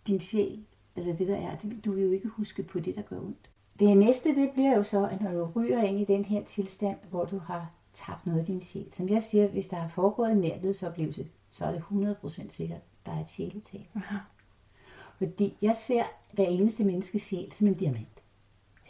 din 0.07 0.21
sjæl, 0.21 0.65
altså 0.97 1.13
det 1.19 1.29
der 1.29 1.37
er, 1.37 1.57
det, 1.57 1.85
du 1.85 1.93
vil 1.93 2.05
jo 2.05 2.11
ikke 2.11 2.29
huske 2.29 2.63
på 2.63 2.81
det, 2.81 2.97
der 2.97 3.03
gør 3.03 3.19
ondt. 3.21 3.51
Det 3.79 3.97
næste, 3.97 4.29
det 4.35 4.51
bliver 4.51 4.77
jo 4.77 4.83
så, 4.83 5.09
at 5.13 5.21
når 5.21 5.33
du 5.33 5.51
ryger 5.57 5.83
ind 5.83 5.99
i 5.99 6.05
den 6.05 6.25
her 6.25 6.45
tilstand, 6.45 6.97
hvor 7.11 7.25
du 7.25 7.39
har 7.39 7.71
tabt 7.93 8.27
noget 8.27 8.39
af 8.41 8.45
din 8.47 8.61
sjæl. 8.61 8.93
Som 8.93 9.09
jeg 9.09 9.23
siger, 9.23 9.49
hvis 9.49 9.67
der 9.67 9.77
har 9.77 9.89
foregået 9.89 10.33
en 10.33 10.39
nærlødsoplevelse, 10.39 11.27
så 11.55 11.65
er 11.65 11.73
det 11.73 11.85
100% 12.25 12.49
sikkert, 12.49 12.81
der 13.07 13.13
er 13.13 13.21
et 13.21 13.31
sjæletab. 13.31 13.87
Aha. 13.97 14.17
Fordi 15.19 15.57
jeg 15.63 15.75
ser 15.75 16.05
hver 16.33 16.45
eneste 16.45 16.85
menneskes 16.85 17.23
sjæl 17.23 17.53
som 17.53 17.67
en 17.67 17.75
diamant. 17.75 18.23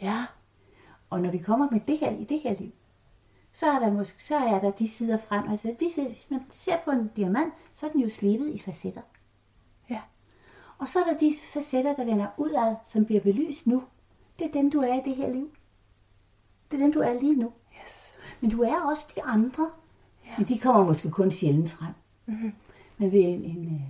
Ja. 0.01 0.25
Og 1.09 1.21
når 1.21 1.31
vi 1.31 1.37
kommer 1.37 1.71
med 1.71 1.79
det 1.87 1.97
her 1.97 2.11
i 2.11 2.23
det 2.23 2.39
her 2.39 2.55
liv, 2.59 2.71
så 3.53 3.65
er 3.65 3.79
der 3.79 3.91
måske 3.91 4.23
så 4.23 4.35
er 4.35 4.59
der 4.59 4.71
de 4.71 4.87
sider 4.87 5.17
frem. 5.17 5.49
Altså 5.49 5.75
hvis, 5.77 5.93
hvis 6.07 6.31
man 6.31 6.41
ser 6.49 6.77
på 6.85 6.91
en 6.91 7.11
diamant, 7.15 7.53
så 7.73 7.85
er 7.85 7.91
den 7.91 8.01
jo 8.01 8.09
slebet 8.09 8.49
i 8.53 8.59
facetter. 8.59 9.01
Ja. 9.89 10.01
Og 10.77 10.87
så 10.87 10.99
er 10.99 11.03
der 11.03 11.17
de 11.17 11.33
facetter, 11.53 11.95
der 11.95 12.05
vender 12.05 12.27
udad, 12.37 12.75
som 12.85 13.05
bliver 13.05 13.21
belyst 13.21 13.67
nu. 13.67 13.83
Det 14.39 14.47
er 14.47 14.51
dem, 14.51 14.71
du 14.71 14.79
er 14.79 14.93
i 14.93 15.01
det 15.05 15.15
her 15.15 15.29
liv. 15.29 15.51
Det 16.71 16.81
er 16.81 16.83
dem, 16.83 16.93
du 16.93 16.99
er 16.99 17.13
lige 17.13 17.35
nu. 17.35 17.51
Yes. 17.83 18.15
Men 18.41 18.51
du 18.51 18.61
er 18.61 18.81
også 18.89 19.13
de 19.15 19.23
andre. 19.23 19.71
Ja. 20.25 20.33
Men 20.37 20.47
de 20.47 20.59
kommer 20.59 20.83
måske 20.85 21.11
kun 21.11 21.31
sjældent 21.31 21.69
frem. 21.69 21.93
Mm-hmm. 22.25 22.53
Men 22.97 23.11
ved 23.11 23.19
en, 23.19 23.43
en, 23.43 23.65
øh, 23.65 23.81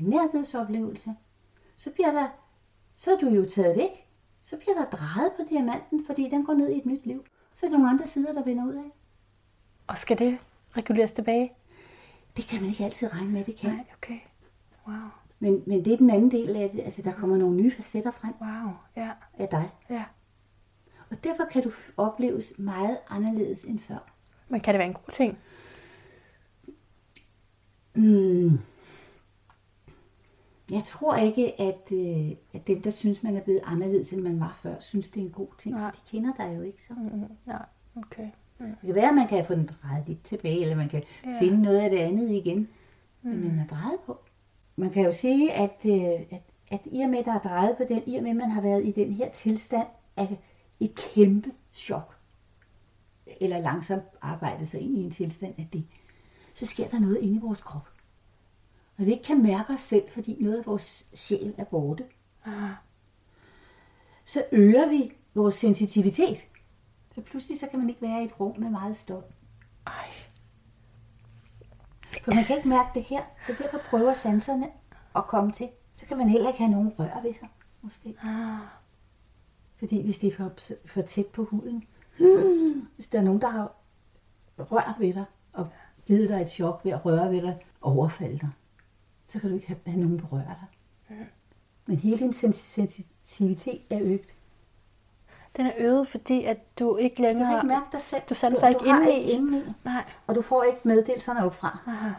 en 0.00 0.08
nærdødsoplevelse, 0.08 1.14
så 1.76 1.90
bliver 1.90 2.12
der, 2.12 2.28
så 2.94 3.12
er 3.12 3.18
du 3.18 3.28
jo 3.28 3.44
taget 3.44 3.76
væk. 3.76 4.04
Så 4.42 4.56
bliver 4.56 4.74
der 4.74 4.84
drejet 4.90 5.32
på 5.36 5.42
diamanten, 5.48 6.04
fordi 6.06 6.28
den 6.30 6.44
går 6.44 6.54
ned 6.54 6.70
i 6.72 6.78
et 6.78 6.86
nyt 6.86 7.06
liv. 7.06 7.24
Så 7.54 7.66
er 7.66 7.70
der 7.70 7.76
nogle 7.78 7.90
andre 7.90 8.06
sider, 8.06 8.32
der 8.32 8.44
vender 8.44 8.64
ud 8.66 8.74
af. 8.74 8.90
Og 9.86 9.98
skal 9.98 10.18
det 10.18 10.38
reguleres 10.76 11.12
tilbage? 11.12 11.52
Det 12.36 12.44
kan 12.46 12.60
man 12.60 12.70
ikke 12.70 12.84
altid 12.84 13.12
regne 13.14 13.30
med, 13.30 13.44
det 13.44 13.56
kan. 13.56 13.70
Nej, 13.70 13.84
okay. 13.98 14.18
Wow. 14.86 14.96
Men, 15.38 15.62
men 15.66 15.84
det 15.84 15.92
er 15.92 15.96
den 15.96 16.10
anden 16.10 16.30
del 16.30 16.56
af 16.56 16.70
det. 16.70 16.80
Altså, 16.80 17.02
der 17.02 17.12
kommer 17.12 17.36
nogle 17.36 17.56
nye 17.56 17.70
facetter 17.70 18.10
frem 18.10 18.34
Wow, 18.40 18.72
ja, 18.96 19.10
af 19.38 19.48
dig. 19.48 19.70
ja. 19.90 20.04
Og 21.10 21.24
derfor 21.24 21.44
kan 21.44 21.62
du 21.62 21.70
opleves 21.96 22.52
meget 22.58 22.98
anderledes 23.08 23.64
end 23.64 23.78
før. 23.78 24.12
Men 24.48 24.60
kan 24.60 24.74
det 24.74 24.78
være 24.78 24.88
en 24.88 24.94
god 24.94 25.12
ting? 25.12 25.38
Mm. 27.98 28.58
Jeg 30.70 30.84
tror 30.84 31.16
ikke, 31.16 31.60
at, 31.60 31.92
øh, 31.92 32.30
at 32.54 32.66
dem, 32.66 32.82
der 32.82 32.90
synes, 32.90 33.22
man 33.22 33.36
er 33.36 33.40
blevet 33.40 33.60
anderledes, 33.64 34.12
end 34.12 34.22
man 34.22 34.40
var 34.40 34.58
før, 34.62 34.74
synes, 34.80 35.10
det 35.10 35.20
er 35.20 35.24
en 35.24 35.32
god 35.32 35.48
ting. 35.58 35.74
Nej. 35.74 35.90
De 35.90 35.98
kender 36.16 36.32
dig 36.36 36.54
jo 36.56 36.62
ikke 36.62 36.82
så. 36.82 36.92
Mm, 36.94 37.24
nej, 37.46 37.62
okay. 37.96 38.28
Det 38.60 38.76
kan 38.86 38.94
være, 38.94 39.08
at 39.08 39.14
man 39.14 39.28
kan 39.28 39.44
få 39.46 39.54
den 39.54 39.70
drejet 39.82 40.04
lidt 40.08 40.22
tilbage, 40.24 40.60
eller 40.60 40.76
man 40.76 40.88
kan 40.88 41.02
Ja. 41.24 41.38
finde 41.40 41.62
noget 41.62 41.78
af 41.78 41.90
det 41.90 41.98
andet 41.98 42.30
igen. 42.30 42.68
Men 43.22 43.42
den 43.42 43.58
er 43.58 43.66
drejet 43.66 44.00
på. 44.06 44.18
Man 44.76 44.90
kan 44.90 45.04
jo 45.04 45.12
sige, 45.12 45.52
at, 45.52 45.76
øh, 45.86 46.26
at, 46.30 46.42
at 46.70 46.80
i 46.92 47.00
og 47.00 47.10
med, 47.10 47.18
at 47.18 47.24
der 47.24 47.32
er 47.34 47.38
drejet 47.38 47.76
på 47.76 47.82
den, 47.88 48.02
i 48.06 48.16
og 48.16 48.22
med, 48.22 48.30
at 48.30 48.36
man 48.36 48.50
har 48.50 48.60
været 48.60 48.86
i 48.86 48.90
den 48.90 49.12
her 49.12 49.30
tilstand 49.30 49.86
af 50.16 50.38
et 50.80 50.94
kæmpe 50.94 51.50
chok, 51.72 52.14
eller 53.40 53.58
langsomt 53.58 54.02
arbejdet 54.22 54.68
sig 54.68 54.80
ind 54.80 54.98
i 54.98 55.02
en 55.02 55.10
tilstand 55.10 55.54
af 55.58 55.68
det, 55.72 55.84
så 56.58 56.66
sker 56.66 56.88
der 56.88 56.98
noget 56.98 57.18
inde 57.18 57.34
i 57.36 57.38
vores 57.38 57.60
krop. 57.60 57.88
Og 58.98 59.06
vi 59.06 59.12
ikke 59.12 59.24
kan 59.24 59.42
mærke 59.42 59.72
os 59.72 59.80
selv, 59.80 60.10
fordi 60.10 60.36
noget 60.40 60.58
af 60.58 60.66
vores 60.66 61.08
sjæl 61.14 61.54
er 61.58 61.64
borte, 61.64 62.04
så 64.24 64.44
øger 64.52 64.88
vi 64.88 65.12
vores 65.34 65.54
sensitivitet. 65.54 66.38
Så 67.14 67.20
pludselig 67.20 67.58
så 67.60 67.66
kan 67.70 67.78
man 67.78 67.88
ikke 67.88 68.02
være 68.02 68.22
i 68.22 68.24
et 68.24 68.40
rum 68.40 68.58
med 68.58 68.70
meget 68.70 68.96
støj. 68.96 69.22
ej. 69.86 70.08
For 72.24 72.34
man 72.34 72.44
kan 72.44 72.56
ikke 72.56 72.68
mærke 72.68 72.90
det 72.94 73.02
her, 73.02 73.22
så 73.46 73.52
derfor 73.58 73.78
prøver 73.90 74.12
sanserne 74.12 74.66
at 75.16 75.26
komme 75.26 75.52
til. 75.52 75.68
Så 75.94 76.06
kan 76.06 76.18
man 76.18 76.28
heller 76.28 76.48
ikke 76.48 76.58
have 76.58 76.70
nogen 76.70 76.92
rør 76.98 77.22
ved 77.22 77.34
sig, 77.34 77.48
måske. 77.82 78.14
Ah, 78.22 78.58
Fordi 79.76 80.02
hvis 80.04 80.18
det 80.18 80.32
er 80.32 80.36
for, 80.36 80.52
for 80.86 81.00
tæt 81.00 81.26
på 81.26 81.44
huden, 81.44 81.84
hvis 82.94 83.08
der 83.08 83.18
er 83.18 83.22
nogen, 83.22 83.40
der 83.40 83.48
har 83.48 83.74
rørt 84.58 84.96
ved 85.00 85.14
dig, 85.14 85.24
givet 86.08 86.28
dig 86.28 86.40
et 86.42 86.50
chok 86.50 86.80
ved 86.84 86.92
at 86.92 87.04
røre 87.04 87.30
ved 87.32 87.42
dig, 87.42 87.58
og 87.80 87.92
overfalde 87.96 88.38
dig, 88.38 88.48
så 89.28 89.40
kan 89.40 89.50
du 89.50 89.56
ikke 89.56 89.66
have, 89.84 89.96
nogen 89.96 90.20
berøre 90.20 90.44
dig. 90.44 90.66
Men 91.86 91.96
hele 91.96 92.18
din 92.18 92.32
sens- 92.32 92.56
sensitivitet 92.56 93.80
er 93.90 93.98
øget. 94.02 94.34
den 95.56 95.66
er 95.66 95.72
øget, 95.78 96.08
fordi 96.08 96.44
at 96.44 96.78
du 96.78 96.96
ikke 96.96 97.16
Du 97.16 97.22
længere... 97.22 97.48
kan 97.48 97.56
ikke 97.58 97.66
mærke 97.66 97.86
dig 97.92 98.00
selv. 98.00 98.22
Du 98.28 98.34
sanser 98.34 98.60
du, 98.60 98.68
ikke 98.68 98.84
du 98.84 98.90
har 98.90 99.08
indeni. 99.08 99.62
Nej. 99.84 100.04
og 100.26 100.34
du 100.34 100.42
får 100.42 100.62
ikke 100.62 100.78
meddelelserne 100.84 101.44
opfra. 101.44 101.78
Aha. 101.86 102.10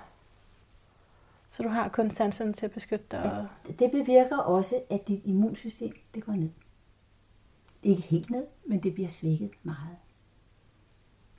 Så 1.49 1.63
du 1.63 1.69
har 1.69 1.87
kun 1.89 2.11
sanserne 2.11 2.53
til 2.53 2.65
at 2.65 2.71
beskytte 2.71 3.05
dig. 3.11 3.31
Og... 3.31 3.47
Det 3.79 3.91
bevirker 3.91 4.37
også, 4.37 4.81
at 4.89 5.07
dit 5.07 5.21
immunsystem 5.25 5.93
det 6.13 6.23
går 6.25 6.33
ned. 6.33 6.49
Ikke 7.83 8.01
helt 8.01 8.29
ned, 8.29 8.45
men 8.65 8.83
det 8.83 8.93
bliver 8.93 9.09
svækket 9.09 9.51
meget. 9.63 9.97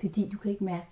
Fordi 0.01 0.29
du 0.29 0.39
kan 0.39 0.51
ikke 0.51 0.65
mærke, 0.65 0.87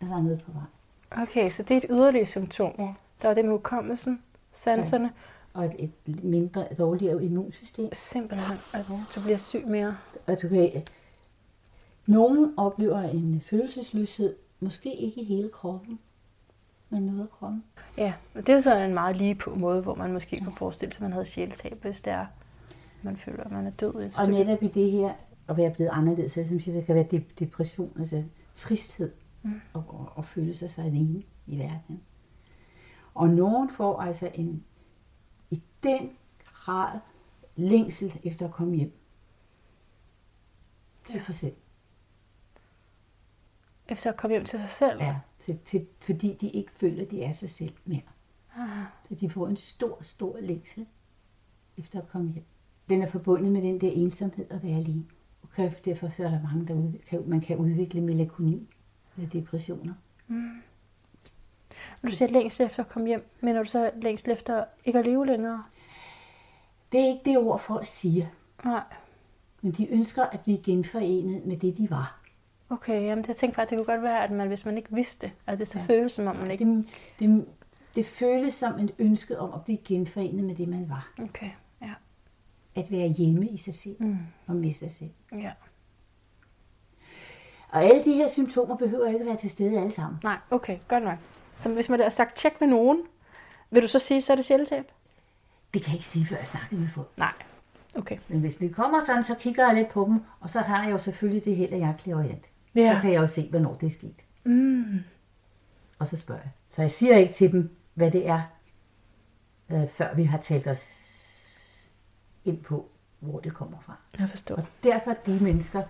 der 0.00 0.16
er 0.16 0.22
noget 0.22 0.42
på 0.46 0.52
vej. 0.52 1.22
Okay, 1.22 1.50
så 1.50 1.62
det 1.62 1.70
er 1.70 1.76
et 1.78 1.86
yderligere 1.90 2.26
symptom. 2.26 2.72
Ja. 2.78 2.94
Der 3.22 3.28
var 3.28 3.34
det 3.34 3.44
med 3.44 3.52
hukommelsen, 3.52 4.22
sanserne. 4.52 5.12
Og 5.54 5.64
et, 5.64 5.92
et 6.06 6.24
mindre, 6.24 6.66
dårligere 6.78 7.24
immunsystem. 7.24 7.88
Simpelthen, 7.92 8.56
at 8.72 8.86
du 9.14 9.20
bliver 9.20 9.36
syg 9.36 9.66
mere. 9.66 9.96
Og 10.26 10.42
du 10.42 10.48
kan, 10.48 10.82
nogen 12.06 12.54
oplever 12.56 13.00
en 13.00 13.40
følelsesløshed, 13.40 14.36
måske 14.60 14.94
ikke 14.94 15.20
i 15.20 15.24
hele 15.24 15.48
kroppen, 15.48 15.98
men 16.90 17.02
noget 17.02 17.20
af 17.20 17.30
kroppen. 17.30 17.64
Ja, 17.96 18.12
og 18.34 18.46
det 18.46 18.54
er 18.54 18.60
så 18.60 18.76
en 18.76 18.94
meget 18.94 19.16
lige 19.16 19.34
på 19.34 19.54
måde, 19.54 19.82
hvor 19.82 19.94
man 19.94 20.12
måske 20.12 20.36
kan 20.36 20.52
forestille 20.52 20.92
sig, 20.94 20.98
at 20.98 21.02
man 21.02 21.12
havde 21.12 21.26
sjæltab, 21.26 21.82
hvis 21.82 22.00
det 22.00 22.12
er, 22.12 22.26
man 23.02 23.16
føler, 23.16 23.44
at 23.44 23.50
man 23.52 23.66
er 23.66 23.70
død 23.70 23.94
et 23.94 24.14
Og 24.18 24.28
netop 24.28 24.62
i 24.62 24.68
det 24.68 24.90
her, 24.90 25.12
at 25.48 25.56
være 25.56 25.70
blevet 25.70 25.90
anderledes, 25.92 26.32
så 26.32 26.44
synes 26.44 26.66
jeg, 26.66 26.74
der 26.74 26.82
kan 26.82 26.94
være 26.94 27.06
de- 27.10 27.24
depression, 27.38 27.92
altså 27.98 28.22
tristhed, 28.54 29.10
mm. 29.42 29.60
og, 29.72 29.84
og, 29.88 30.12
og 30.14 30.24
føle 30.24 30.54
sig 30.54 30.70
så 30.70 30.82
alene 30.82 31.22
i 31.46 31.58
verden. 31.58 32.00
Og 33.14 33.28
nogen 33.28 33.70
får 33.70 34.00
altså 34.00 34.30
en, 34.34 34.64
i 35.50 35.62
den 35.82 36.10
grad, 36.44 36.98
længsel 37.56 38.20
efter 38.24 38.46
at 38.48 38.52
komme 38.52 38.76
hjem 38.76 38.92
til 41.04 41.14
Ja. 41.14 41.20
sig 41.20 41.34
selv. 41.34 41.56
Efter 43.88 44.10
at 44.10 44.16
komme 44.16 44.34
hjem 44.34 44.44
til 44.44 44.58
sig 44.58 44.68
selv. 44.68 45.00
Ja, 45.02 45.16
til, 45.38 45.58
til, 45.64 45.86
fordi 46.00 46.36
de 46.40 46.48
ikke 46.50 46.72
føler, 46.72 47.04
at 47.04 47.10
de 47.10 47.22
er 47.22 47.32
sig 47.32 47.50
selv 47.50 47.72
mere. 47.84 48.00
Ah, 48.56 48.84
Så 49.08 49.14
de 49.14 49.30
får 49.30 49.48
en 49.48 49.56
stor, 49.56 49.98
stor 50.02 50.40
længsel 50.40 50.86
efter 51.76 52.02
at 52.02 52.08
komme 52.08 52.32
hjem. 52.32 52.44
Den 52.88 53.02
er 53.02 53.06
forbundet 53.06 53.52
med 53.52 53.62
den 53.62 53.80
der 53.80 53.90
ensomhed 53.92 54.46
at 54.50 54.62
være 54.62 54.76
alene. 54.76 55.04
Og 55.42 55.48
derfor 55.84 56.08
så 56.08 56.24
er 56.24 56.30
der 56.30 56.42
mange, 56.42 56.66
der 56.66 56.74
ud, 56.74 56.98
kan, 57.06 57.28
man 57.28 57.40
kan 57.40 57.56
udvikle 57.56 58.00
melankoli 58.00 58.68
depressioner. 59.32 59.94
Når 62.02 62.10
du 62.10 62.16
siger 62.16 62.28
længsel 62.30 62.66
efter 62.66 62.82
at 62.82 62.88
komme 62.88 63.08
hjem, 63.08 63.28
men 63.40 63.54
når 63.54 63.62
du 63.62 63.70
så 63.70 63.90
længsel 64.02 64.30
efter 64.30 64.64
ikke 64.84 64.98
at 64.98 65.04
leve 65.04 65.26
længere? 65.26 65.64
Det 66.92 67.00
er 67.00 67.06
ikke 67.06 67.20
det 67.24 67.38
ord, 67.38 67.60
folk 67.60 67.86
siger, 67.86 68.26
Nej. 68.64 68.82
men 69.62 69.72
de 69.72 69.88
ønsker 69.90 70.24
at 70.24 70.40
blive 70.40 70.58
genforenet 70.58 71.46
med 71.46 71.56
det, 71.56 71.78
de 71.78 71.90
var. 71.90 72.20
Okay, 72.70 73.02
jamen 73.02 73.24
jeg 73.28 73.36
tænkte 73.36 73.54
faktisk, 73.56 73.70
det 73.70 73.86
kunne 73.86 73.94
godt 73.96 74.02
være, 74.02 74.24
at 74.24 74.30
man, 74.30 74.48
hvis 74.48 74.66
man 74.66 74.76
ikke 74.76 74.94
vidste, 74.94 75.32
at 75.46 75.58
det 75.58 75.68
så. 75.68 75.78
Ja. 75.78 75.84
føles 75.84 76.12
som 76.12 76.26
om 76.26 76.36
man 76.36 76.50
ikke... 76.50 76.64
Det, 76.64 76.86
det, 77.18 77.46
det 77.96 78.06
føles 78.06 78.54
som 78.54 78.78
et 78.78 78.94
ønske 78.98 79.38
om 79.38 79.52
at 79.54 79.64
blive 79.64 79.78
genforenet 79.84 80.44
med 80.44 80.54
det, 80.54 80.68
man 80.68 80.88
var. 80.88 81.12
Okay, 81.22 81.50
ja. 81.82 81.92
At 82.74 82.90
være 82.92 83.08
hjemme 83.08 83.48
i 83.48 83.56
sig 83.56 83.74
selv 83.74 83.96
Mm. 83.98 84.16
og 84.46 84.56
med 84.56 84.72
sig 84.72 84.90
selv. 84.90 85.10
ja. 85.32 85.52
Og 87.72 87.84
alle 87.84 88.04
de 88.04 88.12
her 88.12 88.28
symptomer 88.28 88.76
behøver 88.76 89.06
ikke 89.06 89.20
at 89.20 89.26
være 89.26 89.36
til 89.36 89.50
stede 89.50 89.78
alle 89.78 89.90
sammen. 89.90 90.20
Nej, 90.22 90.36
okay, 90.50 90.78
godt 90.88 91.04
nok. 91.04 91.18
Så 91.56 91.68
hvis 91.68 91.88
man 91.88 92.00
har 92.00 92.08
sagt 92.08 92.36
tjek 92.36 92.60
med 92.60 92.68
nogen, 92.68 93.02
vil 93.70 93.82
du 93.82 93.88
så 93.88 93.98
sige, 93.98 94.22
så 94.22 94.32
er 94.32 94.36
det 94.36 94.44
sjældetab? 94.44 94.84
Det 95.74 95.82
kan 95.82 95.88
jeg 95.90 95.94
ikke 95.96 96.06
sige, 96.06 96.26
før 96.26 96.36
jeg 96.36 96.46
snakker 96.46 96.76
med 96.76 96.88
folk. 96.88 97.08
Nej. 97.16 97.32
Okay. 97.94 98.18
Men 98.28 98.40
hvis 98.40 98.56
det 98.56 98.74
kommer 98.74 99.00
sådan, 99.06 99.24
så 99.24 99.34
kigger 99.34 99.66
jeg 99.66 99.74
lidt 99.74 99.88
på 99.88 100.04
dem, 100.04 100.20
og 100.40 100.50
så 100.50 100.60
har 100.60 100.82
jeg 100.82 100.92
jo 100.92 100.98
selvfølgelig 100.98 101.44
det 101.44 101.56
held, 101.56 101.72
at 101.72 101.80
jeg 101.80 101.88
er 101.88 101.96
klaverant. 101.96 102.44
Ja. 102.74 102.94
Så 102.94 103.00
kan 103.00 103.12
jeg 103.12 103.20
jo 103.20 103.26
se, 103.26 103.48
hvornår 103.50 103.74
det 103.74 103.86
er 103.86 103.90
sket. 103.90 104.24
Mm. 104.44 104.98
Og 105.98 106.06
så 106.06 106.16
spørger 106.16 106.40
jeg. 106.40 106.50
Så 106.68 106.82
jeg 106.82 106.90
siger 106.90 107.16
ikke 107.16 107.32
til 107.32 107.52
dem, 107.52 107.76
hvad 107.94 108.10
det 108.10 108.26
er, 108.28 108.42
øh, 109.70 109.88
før 109.88 110.14
vi 110.14 110.24
har 110.24 110.38
talt 110.38 110.66
os 110.66 111.10
ind 112.44 112.62
på, 112.62 112.88
hvor 113.20 113.40
det 113.40 113.54
kommer 113.54 113.80
fra. 113.80 113.96
Jeg 114.18 114.28
forstår. 114.28 114.56
Og 114.56 114.66
derfor 114.82 115.14
de 115.26 115.38
mennesker, 115.40 115.82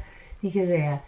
de 0.42 0.52
kan 0.52 0.68
være 0.68 0.98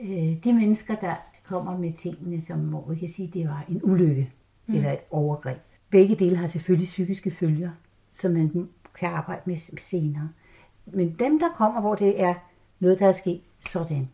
øh, 0.00 0.34
de 0.44 0.52
mennesker, 0.52 0.94
der 0.94 1.14
kommer 1.44 1.78
med 1.78 1.92
tingene, 1.92 2.40
som 2.40 2.60
hvor 2.60 2.84
vi 2.88 2.96
kan 2.96 3.08
sige, 3.08 3.30
det 3.34 3.48
var 3.48 3.64
en 3.68 3.80
ulykke 3.84 4.32
mm. 4.66 4.74
eller 4.74 4.92
et 4.92 5.04
overgreb. 5.10 5.58
Begge 5.90 6.14
dele 6.14 6.36
har 6.36 6.46
selvfølgelig 6.46 6.86
psykiske 6.86 7.30
følger, 7.30 7.70
som 8.12 8.32
man 8.32 8.68
kan 8.94 9.08
arbejde 9.08 9.42
med 9.44 9.56
senere. 9.78 10.28
Men 10.86 11.16
dem, 11.18 11.38
der 11.38 11.48
kommer, 11.56 11.80
hvor 11.80 11.94
det 11.94 12.22
er 12.22 12.34
noget, 12.80 12.98
der 12.98 13.06
er 13.06 13.12
sket 13.12 13.40
sådan, 13.60 14.08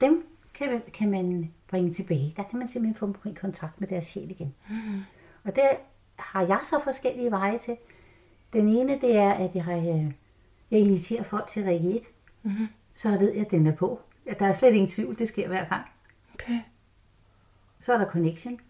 dem 0.00 0.26
kan, 0.54 0.82
kan 0.92 1.10
man 1.10 1.52
bringe 1.68 1.92
tilbage. 1.92 2.34
Der 2.36 2.42
kan 2.42 2.58
man 2.58 2.68
simpelthen 2.68 3.14
få 3.14 3.28
i 3.28 3.32
kontakt 3.32 3.80
med 3.80 3.88
deres 3.88 4.04
sjæl 4.04 4.30
igen. 4.30 4.54
Mm. 4.70 5.00
Og 5.44 5.56
det 5.56 5.64
har 6.16 6.42
jeg 6.46 6.58
så 6.70 6.80
forskellige 6.84 7.30
veje 7.30 7.58
til. 7.58 7.76
Den 8.52 8.68
ene, 8.68 8.98
det 9.00 9.16
er, 9.16 9.32
at 9.32 9.54
jeg, 9.54 9.84
øh, 9.88 10.12
jeg 10.70 10.80
inviterer 10.80 11.22
folk 11.22 11.46
til 11.46 11.64
række 11.64 11.96
1. 11.96 12.02
Mm-hmm. 12.42 12.66
Så 12.94 13.18
ved 13.18 13.32
jeg, 13.32 13.44
at 13.44 13.50
den 13.50 13.66
er 13.66 13.74
på. 13.74 14.00
Ja, 14.26 14.32
der 14.38 14.46
er 14.46 14.52
slet 14.52 14.72
ingen 14.72 14.88
tvivl, 14.90 15.18
det 15.18 15.28
sker 15.28 15.48
hver 15.48 15.68
gang. 15.68 15.86
Okay. 16.34 16.60
Så 17.80 17.92
er 17.92 17.98
der 17.98 18.06
connection. 18.06 18.60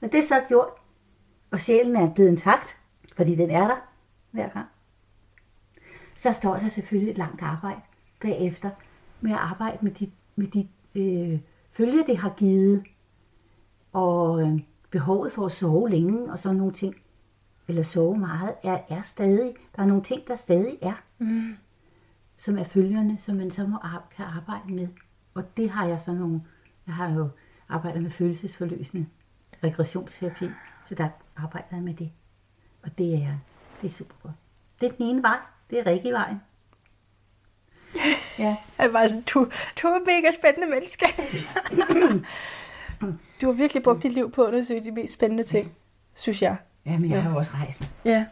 Når 0.00 0.08
det 0.08 0.24
så 0.24 0.34
er 0.34 0.48
gjort, 0.48 0.68
og 1.50 1.60
sjælen 1.60 1.96
er 1.96 2.14
blevet 2.14 2.30
intakt, 2.30 2.76
fordi 3.16 3.34
den 3.34 3.50
er 3.50 3.68
der 3.68 3.76
hver 4.30 4.48
gang, 4.48 4.66
så 6.14 6.32
står 6.32 6.54
der 6.54 6.68
selvfølgelig 6.68 7.10
et 7.10 7.18
langt 7.18 7.42
arbejde 7.42 7.80
bagefter 8.20 8.70
med 9.20 9.32
at 9.32 9.38
arbejde 9.38 9.78
med 9.80 9.90
de, 9.92 10.10
med 10.36 10.46
de 10.46 10.68
øh, 10.94 11.40
følger, 11.70 12.04
det 12.04 12.18
har 12.18 12.34
givet, 12.36 12.84
og 13.92 14.42
øh, 14.42 14.60
behovet 14.90 15.32
for 15.32 15.46
at 15.46 15.52
sove 15.52 15.90
længe 15.90 16.32
og 16.32 16.38
sådan 16.38 16.56
nogle 16.56 16.72
ting, 16.72 16.94
eller 17.68 17.82
sove 17.82 18.18
meget, 18.18 18.54
er, 18.62 18.78
er 18.88 19.02
stadig, 19.02 19.54
der 19.76 19.82
er 19.82 19.86
nogle 19.86 20.02
ting, 20.02 20.28
der 20.28 20.36
stadig 20.36 20.78
er, 20.82 21.02
Mm. 21.18 21.56
Som 22.42 22.58
er 22.58 22.64
følgerne, 22.64 23.18
som 23.18 23.36
man 23.36 23.50
så 23.50 23.66
må 23.66 23.78
kan 24.16 24.24
arbejde 24.24 24.72
med. 24.72 24.88
Og 25.34 25.56
det 25.56 25.70
har 25.70 25.86
jeg 25.86 25.98
så 26.00 26.12
nogle, 26.12 26.42
jeg 26.86 26.94
har 26.94 27.10
jo 27.12 27.28
arbejdet 27.68 28.02
med 28.02 28.10
følelsesforløsende 28.10 29.06
regressionsterapi, 29.64 30.46
så 30.86 30.94
der 30.94 31.08
arbejder 31.36 31.68
jeg 31.72 31.82
med 31.82 31.94
det. 31.94 32.10
Og 32.82 32.98
det 32.98 33.14
er, 33.14 33.34
det 33.82 33.88
er 33.88 33.92
super 33.92 34.14
godt. 34.22 34.34
Det 34.80 34.86
er 34.86 34.92
den 34.96 35.06
ene 35.06 35.22
vej. 35.22 35.38
Det 35.70 35.78
er 35.78 35.86
rigtig 35.86 36.12
vejen. 36.12 36.40
Ja. 38.38 38.56
Jeg 38.78 38.92
var 38.92 39.06
sådan, 39.06 39.22
du, 39.34 39.50
du 39.82 39.86
er 39.86 40.00
mega 40.06 40.30
spændende 40.40 40.70
menneske. 40.70 41.06
du 43.40 43.46
har 43.46 43.52
virkelig 43.52 43.82
brugt 43.82 44.02
dit 44.02 44.12
liv 44.12 44.30
på 44.32 44.42
at 44.42 44.48
undersøge 44.48 44.84
de 44.84 44.90
mest 44.92 45.12
spændende 45.12 45.42
ting, 45.42 45.72
synes 46.14 46.42
jeg. 46.42 46.56
Jamen, 46.86 47.10
jeg 47.10 47.16
Ja. 47.16 47.20
har 47.22 47.30
jo 47.30 47.36
også 47.36 47.52
rejst. 47.54 47.92
Ja. 48.04 48.10
Jeg 48.10 48.26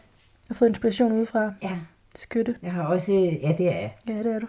har 0.47 0.55
fået 0.55 0.69
inspiration 0.69 1.11
udefra. 1.11 1.53
Ja. 1.61 1.79
Skytte. 2.15 2.55
Jeg 2.61 2.73
har 2.73 2.83
også, 2.83 3.11
ja, 3.13 3.55
det 3.57 3.67
er 3.67 3.71
jeg. 3.79 3.95
Ja, 4.07 4.13
det 4.13 4.25
er 4.35 4.39
du. 4.39 4.47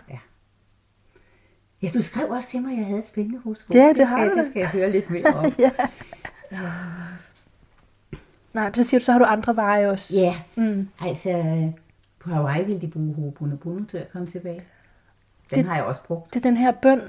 Ja, 1.83 1.89
du 1.95 2.03
skrev 2.03 2.31
også 2.31 2.49
til 2.51 2.63
mig, 2.63 2.73
at 2.73 2.79
jeg 2.79 2.87
havde 2.87 2.99
et 2.99 3.07
spændende 3.07 3.39
horoskop. 3.45 3.75
Ja, 3.75 3.89
det 3.89 3.97
skal, 3.97 4.07
har 4.07 4.25
du 4.29 4.37
Det 4.37 4.45
skal 4.47 4.61
jeg 4.61 4.69
høre 4.69 4.91
lidt 4.91 5.11
mere 5.11 5.27
om. 5.35 5.53
ja. 5.59 5.71
Nej, 8.53 8.65
men 8.65 8.75
så 8.75 8.85
siger 8.85 8.99
du, 8.99 9.05
så 9.05 9.13
har 9.13 9.19
du 9.19 9.25
andre 9.25 9.57
veje 9.57 9.89
også. 9.91 10.21
ja, 10.21 10.35
Mm. 10.55 10.89
altså 11.01 11.43
på 12.19 12.31
Hawaii 12.31 12.65
ville 12.65 12.81
de 12.81 12.89
bruge 12.89 13.15
Ho'oponopono 13.17 13.87
til 13.87 13.99
at 13.99 14.13
komme 14.13 14.27
tilbage. 14.27 14.55
Den 14.55 14.65
Det- 15.51 15.57
det, 15.59 15.65
har 15.65 15.75
jeg 15.75 15.85
også 15.85 16.03
brugt. 16.03 16.35
Det 16.35 16.37
er 16.47 16.51
den 16.51 16.57
her 16.57 16.73
bøn, 16.73 17.01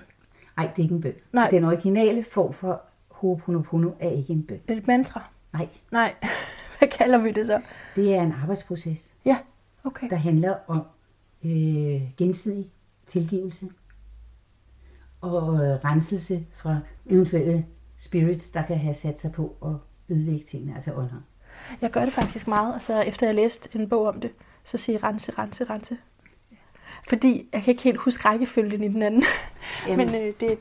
Nej, 0.57 0.65
det 0.75 0.79
er 0.79 0.83
ikke 0.83 0.95
en 0.95 1.01
bøn. 1.01 1.13
Nej. 1.31 1.49
Den 1.49 1.63
originale 1.63 2.23
form 2.23 2.53
for 2.53 2.81
Ho'oponopono 3.11 3.89
er 3.99 4.09
ikke 4.09 4.33
en 4.33 4.43
bøn. 4.43 4.59
et 4.67 4.87
mantra. 4.87 5.23
Nej, 5.53 5.67
Nej, 5.91 6.13
hvad 6.79 6.87
kalder 6.87 7.17
vi 7.17 7.31
det 7.31 7.45
så? 7.47 7.61
det 7.95 8.15
er 8.15 8.21
en 8.21 8.33
arbejdsproces, 8.41 9.13
Ja, 9.25 9.37
okay. 9.83 10.09
der 10.09 10.15
handler 10.15 10.55
om 10.67 10.81
øh, 11.45 12.01
gensidig 12.17 12.71
tilgivelse 13.07 13.69
og 15.21 15.53
øh, 15.53 15.85
renselse 15.85 16.45
fra 16.53 16.77
eventuelle 17.09 17.65
spirits, 17.97 18.49
der 18.49 18.61
kan 18.61 18.77
have 18.77 18.93
sat 18.93 19.19
sig 19.19 19.31
på 19.31 19.55
at 19.65 19.71
ødelægge 20.15 20.45
tingene, 20.45 20.75
altså 20.75 20.93
ånder. 20.93 21.21
Jeg 21.81 21.91
gør 21.91 22.05
det 22.05 22.13
faktisk 22.13 22.47
meget, 22.47 22.73
og 22.73 22.81
så 22.81 23.01
efter 23.01 23.27
jeg 23.27 23.35
læste 23.35 23.69
en 23.73 23.89
bog 23.89 24.07
om 24.07 24.21
det, 24.21 24.31
så 24.63 24.77
siger 24.77 24.99
jeg 24.99 25.03
rense, 25.03 25.31
rense, 25.31 25.63
rense. 25.63 25.97
Fordi 27.09 27.49
jeg 27.53 27.63
kan 27.63 27.71
ikke 27.71 27.83
helt 27.83 27.97
huske 27.97 28.29
rækkefølgen 28.29 28.83
i 28.83 28.87
den 28.87 29.01
anden. 29.01 29.23
Jamen. 29.87 30.05
Men 30.05 30.15
øh, 30.15 30.33
det 30.39 30.51
er 30.51 30.55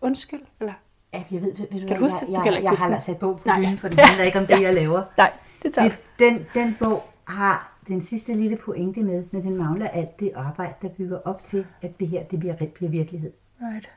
undskyld, 0.00 0.42
eller? 0.60 0.72
Ja, 1.14 1.24
jeg 1.30 1.42
ved, 1.42 1.56
ved 1.72 1.80
du 1.80 1.86
Kan 1.86 1.96
du 1.96 2.02
huske 2.02 2.18
det? 2.20 2.28
Du 2.28 2.32
jeg, 2.32 2.42
kan 2.42 2.52
jeg, 2.52 2.58
ikke 2.58 2.70
jeg, 2.70 2.78
har 2.78 3.00
sat 3.00 3.18
bog 3.18 3.40
på 3.40 3.50
hylden, 3.50 3.78
for 3.78 3.88
det 3.88 4.00
handler 4.06 4.24
ikke 4.24 4.38
om 4.38 4.46
det, 4.46 4.62
jeg 4.62 4.74
laver. 4.74 5.02
Nej, 5.16 5.32
det 5.62 5.74
tager 5.74 5.88
Det, 5.88 5.98
den, 6.18 6.46
den 6.54 6.76
bog 6.80 7.02
har 7.24 7.75
den 7.88 8.00
sidste 8.00 8.34
lille 8.34 8.56
pointe 8.56 9.02
med, 9.02 9.24
men 9.30 9.42
den 9.42 9.56
mangler 9.56 9.88
alt 9.88 10.20
det 10.20 10.32
arbejde, 10.34 10.74
der 10.82 10.88
bygger 10.88 11.18
op 11.18 11.44
til, 11.44 11.66
at 11.82 12.00
det 12.00 12.08
her 12.08 12.24
det 12.24 12.38
bliver, 12.40 12.56
bliver 12.74 12.90
virkelighed. 12.90 13.32
Right. 13.62 13.88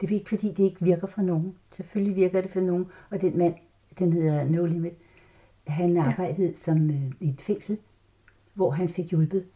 Det 0.00 0.10
er 0.10 0.14
ikke 0.14 0.28
fordi, 0.28 0.48
det 0.48 0.64
ikke 0.64 0.84
virker 0.84 1.06
for 1.06 1.22
nogen. 1.22 1.54
Selvfølgelig 1.70 2.16
virker 2.16 2.40
det 2.40 2.50
for 2.50 2.60
nogen, 2.60 2.86
og 3.10 3.20
den 3.20 3.38
mand, 3.38 3.54
den 3.98 4.12
hedder 4.12 4.44
No 4.44 4.64
Limit, 4.66 4.92
han 5.66 5.96
arbejdede 5.96 6.56
som 6.56 6.90
øh, 6.90 7.10
i 7.20 7.28
et 7.28 7.42
fængsel, 7.42 7.78
hvor 8.54 8.70
han 8.70 8.88
fik 8.88 9.10
hjulpet 9.10 9.46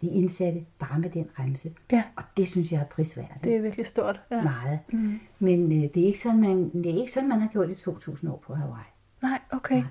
de 0.00 0.06
indsatte 0.08 0.64
bare 0.78 0.98
med 1.00 1.10
den 1.10 1.26
remse. 1.38 1.72
Ja, 1.92 2.02
Og 2.16 2.22
det 2.36 2.48
synes 2.48 2.72
jeg 2.72 2.80
er 2.80 2.84
prisværdigt. 2.84 3.44
det 3.44 3.56
er 3.56 3.60
virkelig 3.60 3.86
stort. 3.86 4.20
Ja. 4.30 4.42
meget. 4.42 4.78
Mm. 4.92 5.20
Men 5.38 5.72
øh, 5.72 5.88
det, 5.94 6.02
er 6.02 6.06
ikke 6.06 6.20
sådan, 6.20 6.40
man, 6.40 6.70
det 6.84 6.94
er 6.94 7.00
ikke 7.00 7.12
sådan, 7.12 7.28
man 7.28 7.40
har 7.40 7.48
gjort 7.48 7.70
i 7.70 7.74
2000 7.74 8.30
år 8.32 8.42
på 8.46 8.54
Hawaii. 8.54 8.84
Nej, 9.22 9.38
okay. 9.50 9.76
Der 9.76 9.82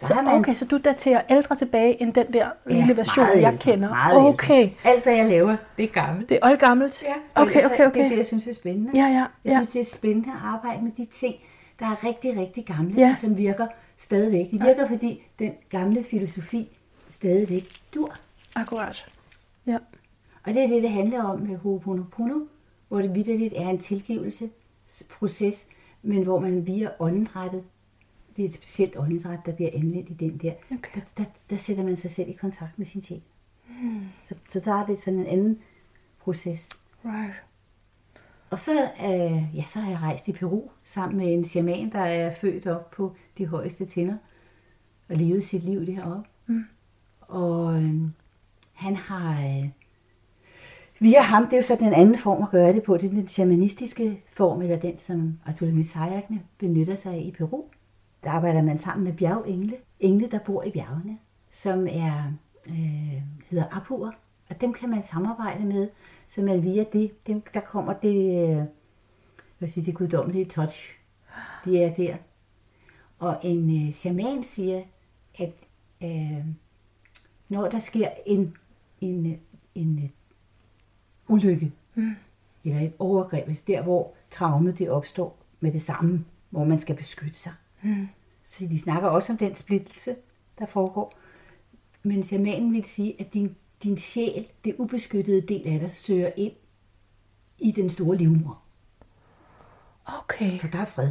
Så, 0.00 0.14
man- 0.14 0.34
okay, 0.34 0.54
så 0.54 0.64
du 0.64 0.78
daterer 0.78 1.22
ældre 1.30 1.56
tilbage 1.56 2.02
end 2.02 2.14
den 2.14 2.32
der 2.32 2.48
lille 2.66 2.86
Ja, 2.86 2.92
version, 2.92 3.24
meget 3.26 3.42
jeg 3.42 3.52
ældre, 3.52 3.58
kender. 3.72 3.88
meget 3.88 4.12
ældre. 4.16 4.28
okay, 4.28 4.70
Alt, 4.84 5.02
hvad 5.02 5.12
jeg 5.16 5.28
laver, 5.28 5.56
det 5.76 5.82
er 5.84 5.88
gammelt. 5.88 6.28
det 6.28 6.38
er 6.42 6.46
oldgammelt. 6.48 7.02
Ja, 7.02 7.42
okay, 7.42 7.64
okay, 7.64 7.86
okay. 7.86 7.94
Det 8.00 8.04
er 8.04 8.08
det, 8.08 8.16
jeg 8.16 8.26
synes 8.26 8.46
er 8.46 8.52
spændende. 8.54 8.90
Ja, 8.94 9.06
ja, 9.06 9.14
Jeg 9.14 9.28
ja. 9.44 9.52
synes, 9.54 9.68
det 9.68 9.80
er 9.80 9.84
spændende 9.84 10.28
at 10.28 10.38
arbejde 10.42 10.82
med 10.84 10.92
de 10.92 11.04
ting, 11.04 11.34
der 11.78 11.86
er 11.86 12.04
rigtig, 12.06 12.36
rigtig 12.36 12.64
gamle, 12.66 12.94
Ja. 13.00 13.10
og 13.10 13.16
som 13.16 13.38
virker 13.38 13.66
stadigvæk. 13.96 14.50
De 14.50 14.60
virker, 14.60 14.86
fordi 14.88 15.22
den 15.38 15.52
gamle 15.70 16.04
filosofi 16.04 16.68
stadigvæk 17.10 17.64
dur. 17.94 18.12
Akkurat. 18.56 19.06
Ja. 19.66 19.78
Og 20.46 20.54
det 20.54 20.62
er 20.64 20.68
det, 20.68 20.82
det 20.82 20.90
handler 20.90 21.22
om 21.22 21.40
med 21.40 21.56
Ho'oponopono, 21.56 22.48
hvor 22.88 23.00
det 23.00 23.14
vidderligt 23.14 23.54
er 23.56 23.68
en 23.68 23.78
tilgivelsesproces, 23.78 25.66
men 26.02 26.22
hvor 26.22 26.38
man 26.40 26.66
via 26.66 26.88
åndedrættet, 26.98 27.62
det 28.36 28.44
er 28.44 28.48
et 28.48 28.54
specielt 28.54 28.96
åndedræt, 28.96 29.38
der 29.46 29.52
bliver 29.52 29.70
anvendt 29.74 30.10
i 30.10 30.12
den 30.12 30.38
der, 30.38 30.52
Okay. 30.72 31.00
der, 31.00 31.00
der, 31.18 31.24
der 31.50 31.56
sætter 31.56 31.84
man 31.84 31.96
sig 31.96 32.10
selv 32.10 32.28
i 32.28 32.32
kontakt 32.32 32.78
med 32.78 32.86
sin 32.86 33.02
sjæl. 33.02 33.22
Hmm. 33.68 34.00
Så, 34.24 34.34
så 34.50 34.60
der 34.60 34.74
er 34.74 34.86
det 34.86 34.98
sådan 34.98 35.18
en 35.18 35.26
anden 35.26 35.58
proces. 36.20 36.68
Right. 37.04 37.34
Og 38.50 38.58
så, 38.58 38.82
øh, 38.82 39.56
ja, 39.56 39.64
så 39.66 39.80
har 39.80 39.90
jeg 39.90 40.00
rejst 40.00 40.28
i 40.28 40.32
Peru 40.32 40.62
sammen 40.84 41.18
med 41.18 41.34
en 41.34 41.44
shaman, 41.44 41.92
der 41.92 42.00
er 42.00 42.30
født 42.30 42.66
op 42.66 42.90
på 42.90 43.16
de 43.38 43.46
højeste 43.46 43.84
tinder 43.84 44.16
og 45.08 45.16
levet 45.16 45.44
sit 45.44 45.62
liv 45.62 45.86
deroppe. 45.86 46.28
Mm. 46.46 46.64
Og 47.20 47.82
øh, 47.82 47.94
han 48.72 48.96
har... 48.96 49.42
Øh, 49.42 49.68
via 50.98 51.20
ham, 51.20 51.44
det 51.44 51.52
er 51.52 51.56
jo 51.56 51.62
så 51.62 51.76
den 51.80 51.92
anden 51.92 52.18
form 52.18 52.42
at 52.42 52.50
gøre 52.50 52.72
det 52.72 52.82
på, 52.82 52.96
det 52.96 53.04
er 53.04 53.14
den 53.14 53.28
shamanistiske 53.28 54.22
form, 54.32 54.62
eller 54.62 54.78
den, 54.78 54.98
som 54.98 55.38
Arturo 55.46 55.70
Misayakne 55.70 56.40
benytter 56.58 56.94
sig 56.94 57.14
af 57.14 57.22
i 57.26 57.30
Peru. 57.30 57.64
Der 58.24 58.30
arbejder 58.30 58.62
man 58.62 58.78
sammen 58.78 59.04
med 59.04 59.12
bjergengle, 59.12 59.76
engle, 60.00 60.30
der 60.30 60.38
bor 60.38 60.62
i 60.62 60.70
bjergene, 60.70 61.18
som 61.50 61.86
er, 61.90 62.32
øh, 62.66 63.22
hedder 63.50 63.76
Apur, 63.76 64.14
og 64.50 64.60
dem 64.60 64.72
kan 64.72 64.90
man 64.90 65.02
samarbejde 65.02 65.64
med, 65.64 65.88
så 66.28 66.42
man 66.42 66.62
via 66.62 66.84
det, 66.92 67.26
dem, 67.26 67.42
der 67.54 67.60
kommer 67.60 67.92
det, 67.92 68.16
øh, 68.16 68.56
jeg 68.56 68.66
vil 69.58 69.72
sige, 69.72 69.86
det 69.86 69.94
guddommelige 69.94 70.44
touch. 70.44 70.92
De 71.64 71.82
er 71.82 71.94
der. 71.94 72.16
Og 73.18 73.40
en 73.42 73.86
øh, 73.86 73.92
shaman 73.92 74.42
siger, 74.42 74.82
at 75.38 75.54
øh, 76.02 76.46
når 77.48 77.68
der 77.68 77.78
sker 77.78 78.08
en, 78.26 78.56
en, 79.00 79.40
en 79.74 79.98
øh, 79.98 80.08
ulykke, 81.28 81.72
mm. 81.94 82.14
eller 82.64 82.80
et 82.80 82.92
overgreb, 82.98 83.48
altså 83.48 83.64
der 83.66 83.82
hvor 83.82 84.12
traumet 84.30 84.78
det 84.78 84.90
opstår 84.90 85.38
med 85.60 85.72
det 85.72 85.82
samme, 85.82 86.24
hvor 86.50 86.64
man 86.64 86.80
skal 86.80 86.96
beskytte 86.96 87.38
sig. 87.38 87.52
Mm. 87.82 88.08
Så 88.44 88.66
de 88.66 88.80
snakker 88.80 89.08
også 89.08 89.32
om 89.32 89.38
den 89.38 89.54
splittelse, 89.54 90.16
der 90.58 90.66
foregår. 90.66 91.14
Men 92.02 92.22
shamanen 92.22 92.72
vil 92.72 92.84
sige, 92.84 93.20
at 93.20 93.34
din, 93.34 93.56
din 93.82 93.98
sjæl, 93.98 94.48
det 94.64 94.74
ubeskyttede 94.78 95.40
del 95.40 95.68
af 95.68 95.80
dig, 95.80 95.94
søger 95.94 96.30
ind 96.36 96.52
i 97.58 97.72
den 97.72 97.90
store 97.90 98.16
livmor. 98.16 98.62
Okay. 100.18 100.58
For 100.58 100.68
der 100.68 100.78
er 100.78 100.84
fred. 100.84 101.10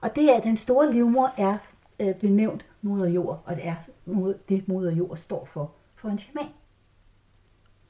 Og 0.00 0.16
det 0.16 0.36
er, 0.36 0.40
den 0.40 0.56
store 0.56 0.92
livmor 0.92 1.34
er 1.36 1.58
øh, 2.00 2.14
benævnt 2.14 2.66
moder 2.82 3.08
jord, 3.08 3.42
og 3.46 3.56
det 3.56 3.66
er 3.66 3.76
mod- 4.06 4.38
det 4.48 4.68
moder 4.68 4.92
jord 4.92 5.16
står 5.16 5.44
for, 5.44 5.72
for 5.94 6.08
en 6.08 6.18
shaman. 6.18 6.48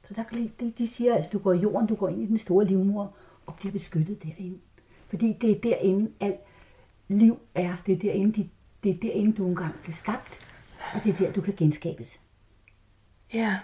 Så 0.04 0.14
der, 0.14 0.22
kan 0.22 0.52
de, 0.60 0.72
de 0.78 0.88
siger, 0.88 1.14
altså 1.14 1.30
du 1.32 1.38
går 1.38 1.52
i 1.52 1.58
jorden, 1.58 1.86
du 1.86 1.94
går 1.94 2.08
ind 2.08 2.22
i 2.22 2.26
den 2.26 2.38
store 2.38 2.64
livmor 2.64 3.14
og 3.46 3.54
bliver 3.54 3.72
beskyttet 3.72 4.22
derinde. 4.22 4.58
Fordi 5.08 5.32
det 5.32 5.50
er 5.50 5.60
derinde 5.60 6.10
alt 6.20 6.40
liv 7.10 7.38
er. 7.54 7.76
Det 7.86 7.92
er 7.92 7.98
derinde, 7.98 8.32
de, 8.42 8.48
det 8.84 8.90
er 8.90 8.98
derinde 9.02 9.32
du 9.32 9.46
engang 9.46 9.74
blev 9.82 9.94
skabt, 9.94 10.46
og 10.94 11.04
det 11.04 11.12
er 11.14 11.16
der, 11.16 11.32
du 11.32 11.40
kan 11.40 11.54
genskabes. 11.56 12.20
Ja. 13.34 13.58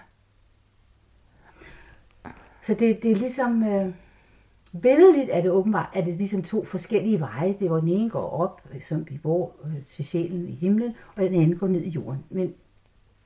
Så 2.63 2.73
det, 2.73 3.03
det 3.03 3.11
er 3.11 3.15
ligesom, 3.15 3.63
øh, 3.63 3.93
billedligt 4.81 5.29
er 5.31 5.41
det 5.41 5.51
åbenbart, 5.51 5.89
at 5.93 6.05
det 6.05 6.13
er 6.13 6.17
ligesom 6.17 6.43
to 6.43 6.65
forskellige 6.65 7.19
veje. 7.19 7.55
Det 7.59 7.67
hvor 7.67 7.79
den 7.79 7.89
ene 7.89 8.09
går 8.09 8.29
op, 8.29 8.61
øh, 8.73 8.83
som 8.83 9.09
vi 9.09 9.19
hvor 9.21 9.55
øh, 9.65 9.71
til 9.89 10.05
sjælen 10.05 10.49
i 10.49 10.55
himlen, 10.55 10.95
og 11.15 11.23
den 11.23 11.33
anden 11.33 11.57
går 11.57 11.67
ned 11.67 11.81
i 11.81 11.89
jorden. 11.89 12.23
Men 12.29 12.53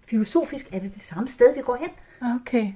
filosofisk 0.07 0.73
er 0.73 0.79
det 0.79 0.93
det 0.93 1.01
samme 1.01 1.27
sted, 1.27 1.55
vi 1.55 1.61
går 1.61 1.75
hen. 1.79 1.89
Okay. 2.41 2.73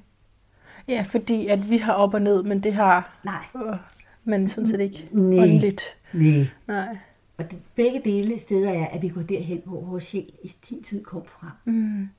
Ja, 0.87 1.01
fordi 1.09 1.47
at 1.47 1.69
vi 1.69 1.77
har 1.77 1.93
op 1.93 2.13
og 2.13 2.21
ned, 2.21 2.43
men 2.43 2.63
det 2.63 2.73
har 2.73 3.19
Nej, 3.23 3.65
øh, 3.65 3.77
man 4.23 4.49
sådan 4.49 4.67
set 4.67 4.79
ikke 4.79 5.09
Nej. 5.11 5.39
åndeligt. 5.39 5.81
nej. 6.13 6.47
Nej. 6.67 6.97
Og 7.37 7.51
det, 7.51 7.59
begge 7.75 8.01
dele 8.05 8.39
steder 8.39 8.69
er, 8.69 8.87
at 8.87 9.01
vi 9.01 9.09
går 9.09 9.21
derhen, 9.21 9.61
hvor 9.65 9.81
vores 9.81 10.03
sjæl 10.03 10.33
i 10.43 10.51
sin 10.63 10.83
tid 10.83 11.03
kom 11.03 11.25
fra. 11.25 11.51
Mm. 11.65 12.09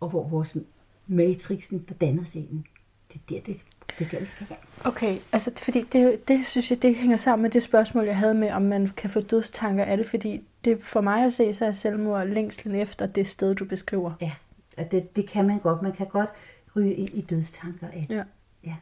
Og 0.00 0.08
hvor 0.08 0.28
vores 0.28 0.56
matrixen, 1.06 1.84
der 1.88 1.94
danner 1.94 2.24
sjælen, 2.24 2.66
det 3.12 3.14
er 3.14 3.20
der, 3.28 3.40
det, 3.40 3.64
det 3.98 4.06
er 4.06 4.10
der, 4.10 4.20
vi 4.20 4.26
skal. 4.26 4.46
Okay, 4.84 5.18
altså 5.32 5.50
det, 5.50 5.60
fordi 5.60 5.82
det, 5.82 6.28
det 6.28 6.46
synes 6.46 6.70
jeg, 6.70 6.82
det 6.82 6.96
hænger 6.96 7.16
sammen 7.16 7.42
med 7.42 7.50
det 7.50 7.62
spørgsmål, 7.62 8.04
jeg 8.04 8.16
havde 8.16 8.34
med, 8.34 8.50
om 8.50 8.62
man 8.62 8.88
kan 8.88 9.10
få 9.10 9.20
dødstanker 9.20 9.84
af 9.84 9.96
det, 9.96 10.06
fordi 10.06 10.42
det 10.64 10.82
for 10.82 11.00
mig 11.00 11.24
at 11.24 11.32
se, 11.32 11.54
så 11.54 11.64
er 11.64 11.72
selvmord 11.72 12.26
længslen 12.26 12.74
efter 12.74 13.06
det 13.06 13.28
sted, 13.28 13.54
du 13.54 13.64
beskriver. 13.64 14.12
Ja, 14.20 14.32
og 14.78 14.90
det, 14.90 15.16
det 15.16 15.28
kan 15.28 15.46
man 15.46 15.58
godt. 15.58 15.82
Man 15.82 15.92
kan 15.92 16.06
godt 16.06 16.30
ryge 16.76 16.94
ind 16.94 17.10
i 17.14 17.20
dødstanker 17.20 17.86
af 17.88 18.06
det. 18.08 18.16
Ja. 18.16 18.22
Ja. 18.64 18.76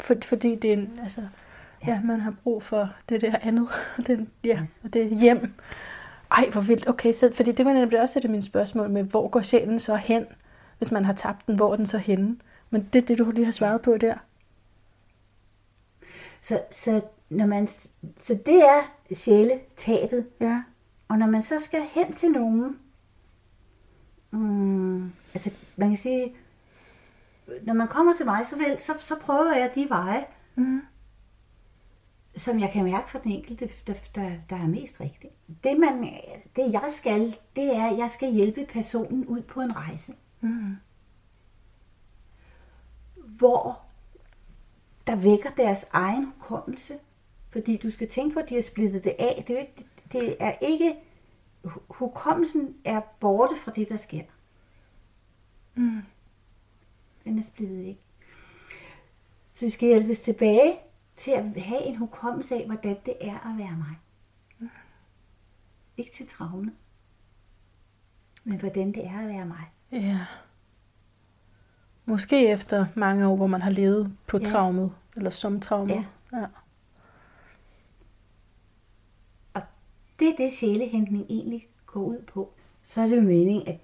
For, 0.00 0.14
fordi 0.22 0.56
det 0.56 0.72
er 0.72 0.76
en, 0.76 0.98
altså, 1.02 1.20
ja. 1.86 2.00
man 2.04 2.20
har 2.20 2.34
brug 2.42 2.62
for 2.62 2.90
det 3.08 3.20
der 3.20 3.36
andet, 3.42 3.68
den, 4.06 4.30
ja, 4.44 4.60
og 4.84 4.92
det 4.92 5.18
hjem. 5.18 5.52
Ej, 6.30 6.48
hvor 6.52 6.60
vildt. 6.60 6.88
Okay, 6.88 7.12
så, 7.12 7.30
fordi 7.34 7.52
det 7.52 7.66
var 7.66 7.72
nemlig 7.72 8.00
også 8.00 8.18
et 8.18 8.24
af 8.24 8.30
mine 8.30 8.42
spørgsmål 8.42 8.90
med, 8.90 9.02
hvor 9.02 9.28
går 9.28 9.42
sjælen 9.42 9.80
så 9.80 9.96
hen, 9.96 10.26
hvis 10.78 10.92
man 10.92 11.04
har 11.04 11.12
tabt 11.12 11.46
den, 11.46 11.56
hvor 11.56 11.72
er 11.72 11.76
den 11.76 11.86
så 11.86 11.98
henne? 11.98 12.36
Men 12.70 12.88
det 12.92 13.02
er 13.02 13.06
det, 13.06 13.18
du 13.18 13.30
lige 13.30 13.44
har 13.44 13.52
svaret 13.52 13.80
på 13.80 13.96
der. 13.96 14.14
Så, 16.42 16.60
så, 16.70 17.00
når 17.28 17.46
man, 17.46 17.66
så 18.16 18.38
det 18.46 18.62
er 18.62 19.14
sjæletabet. 19.14 20.26
Ja. 20.40 20.62
Og 21.08 21.18
når 21.18 21.26
man 21.26 21.42
så 21.42 21.58
skal 21.58 21.82
hen 21.94 22.12
til 22.12 22.30
nogen, 22.30 22.78
altså 25.34 25.50
man 25.76 25.88
kan 25.88 25.98
sige, 25.98 26.34
når 27.62 27.74
man 27.74 27.88
kommer 27.88 28.12
til 28.12 28.26
mig, 28.26 28.46
så, 28.46 28.56
vel, 28.56 28.76
så, 28.78 28.92
så 29.00 29.14
prøver 29.20 29.54
jeg 29.56 29.70
de 29.74 29.86
veje, 29.88 30.24
Mm. 30.56 30.82
Som 32.36 32.60
jeg 32.60 32.70
kan 32.72 32.84
mærke 32.84 33.10
for 33.10 33.18
den 33.18 33.32
enkelte, 33.32 33.70
der, 33.86 33.94
der, 34.14 34.30
der 34.50 34.56
er 34.56 34.66
mest 34.66 35.00
rigtigt. 35.00 35.32
Det, 35.64 35.78
man, 35.80 36.02
det 36.56 36.72
jeg 36.72 36.84
skal, 36.90 37.36
det 37.56 37.76
er, 37.76 37.90
at 37.90 37.98
jeg 37.98 38.10
skal 38.10 38.32
hjælpe 38.32 38.66
personen 38.72 39.26
ud 39.26 39.42
på 39.42 39.60
en 39.60 39.76
rejse. 39.76 40.14
Mm. 40.40 40.76
hvor 43.16 43.80
der 45.06 45.16
vækker 45.16 45.50
deres 45.56 45.86
egen 45.92 46.24
hukommelse. 46.24 46.98
Fordi 47.50 47.76
du 47.76 47.90
skal 47.90 48.08
tænke 48.10 48.34
på, 48.34 48.40
at 48.40 48.48
de 48.48 48.54
har 48.54 48.62
splittet 48.62 49.04
det 49.04 49.14
af. 49.18 49.44
Det 49.48 49.56
er, 49.56 49.60
ikke, 49.60 49.86
det 50.12 50.36
er 50.40 50.52
ikke... 50.60 50.94
hu- 51.64 51.80
Hukommelsen 51.88 52.76
er 52.84 53.00
borte 53.20 53.56
fra 53.56 53.72
det, 53.76 53.88
der 53.88 53.96
sker. 53.96 54.22
Mm. 55.74 56.02
Den 57.24 57.38
er 57.38 57.42
splittet 57.42 57.78
ikke. 57.84 58.00
Så 59.54 59.66
vi 59.66 59.70
skal 59.70 59.88
hjælpes 59.88 60.20
tilbage 60.20 60.76
til 61.14 61.30
at 61.30 61.62
have 61.62 61.82
en 61.84 61.96
hukommelse 61.96 62.54
af, 62.54 62.66
hvordan 62.66 62.96
det 63.06 63.14
er 63.20 63.50
at 63.52 63.58
være 63.58 63.76
mig. 63.76 63.96
Ikke 65.96 66.12
til 66.12 66.28
traume, 66.28 66.72
men 68.44 68.60
hvordan 68.60 68.92
det 68.92 69.06
er 69.06 69.18
at 69.20 69.28
være 69.28 69.46
mig. 69.46 69.72
Ja. 69.92 70.26
Måske 72.04 72.48
efter 72.48 72.86
mange 72.94 73.26
år, 73.26 73.36
hvor 73.36 73.46
man 73.46 73.62
har 73.62 73.70
levet 73.70 74.16
på 74.26 74.38
Ja. 74.38 74.44
traumet, 74.44 74.92
eller 75.16 75.30
som 75.30 75.60
traumet. 75.60 75.94
Ja. 76.32 76.38
ja. 76.38 76.46
Og 79.54 79.62
det 80.18 80.28
er 80.28 80.36
det, 80.36 80.52
sjælehentning 80.52 81.26
egentlig 81.28 81.68
går 81.86 82.00
ud 82.00 82.22
på. 82.22 82.52
Så 82.82 83.00
er 83.02 83.06
det 83.08 83.16
jo 83.16 83.22
meningen, 83.22 83.68
at, 83.68 83.80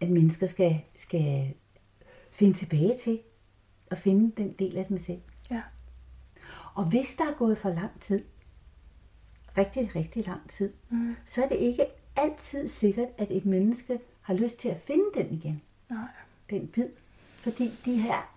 at 0.00 0.10
mennesker 0.10 0.46
skal, 0.46 0.80
skal 0.96 1.54
finde 2.32 2.54
tilbage 2.54 2.98
til 3.04 3.20
og 3.90 3.98
finde 3.98 4.42
den 4.42 4.52
del 4.52 4.76
af 4.76 4.86
dem 4.86 4.98
selv. 4.98 5.20
Og 6.74 6.84
hvis 6.84 7.14
der 7.18 7.24
er 7.24 7.34
gået 7.34 7.58
for 7.58 7.70
lang 7.70 8.00
tid, 8.00 8.24
rigtig, 9.58 9.96
rigtig 9.96 10.26
lang 10.26 10.50
tid, 10.50 10.72
Mm. 10.90 11.16
så 11.26 11.44
er 11.44 11.48
det 11.48 11.56
ikke 11.56 11.86
altid 12.16 12.68
sikkert, 12.68 13.08
at 13.18 13.30
et 13.30 13.44
menneske 13.46 13.98
har 14.20 14.34
lyst 14.34 14.58
til 14.58 14.68
at 14.68 14.80
finde 14.80 15.04
den 15.14 15.32
igen, 15.32 15.62
Nej. 15.90 15.98
den 16.50 16.68
bid. 16.68 16.88
Fordi 17.36 17.70
de 17.84 17.96
her, 18.00 18.34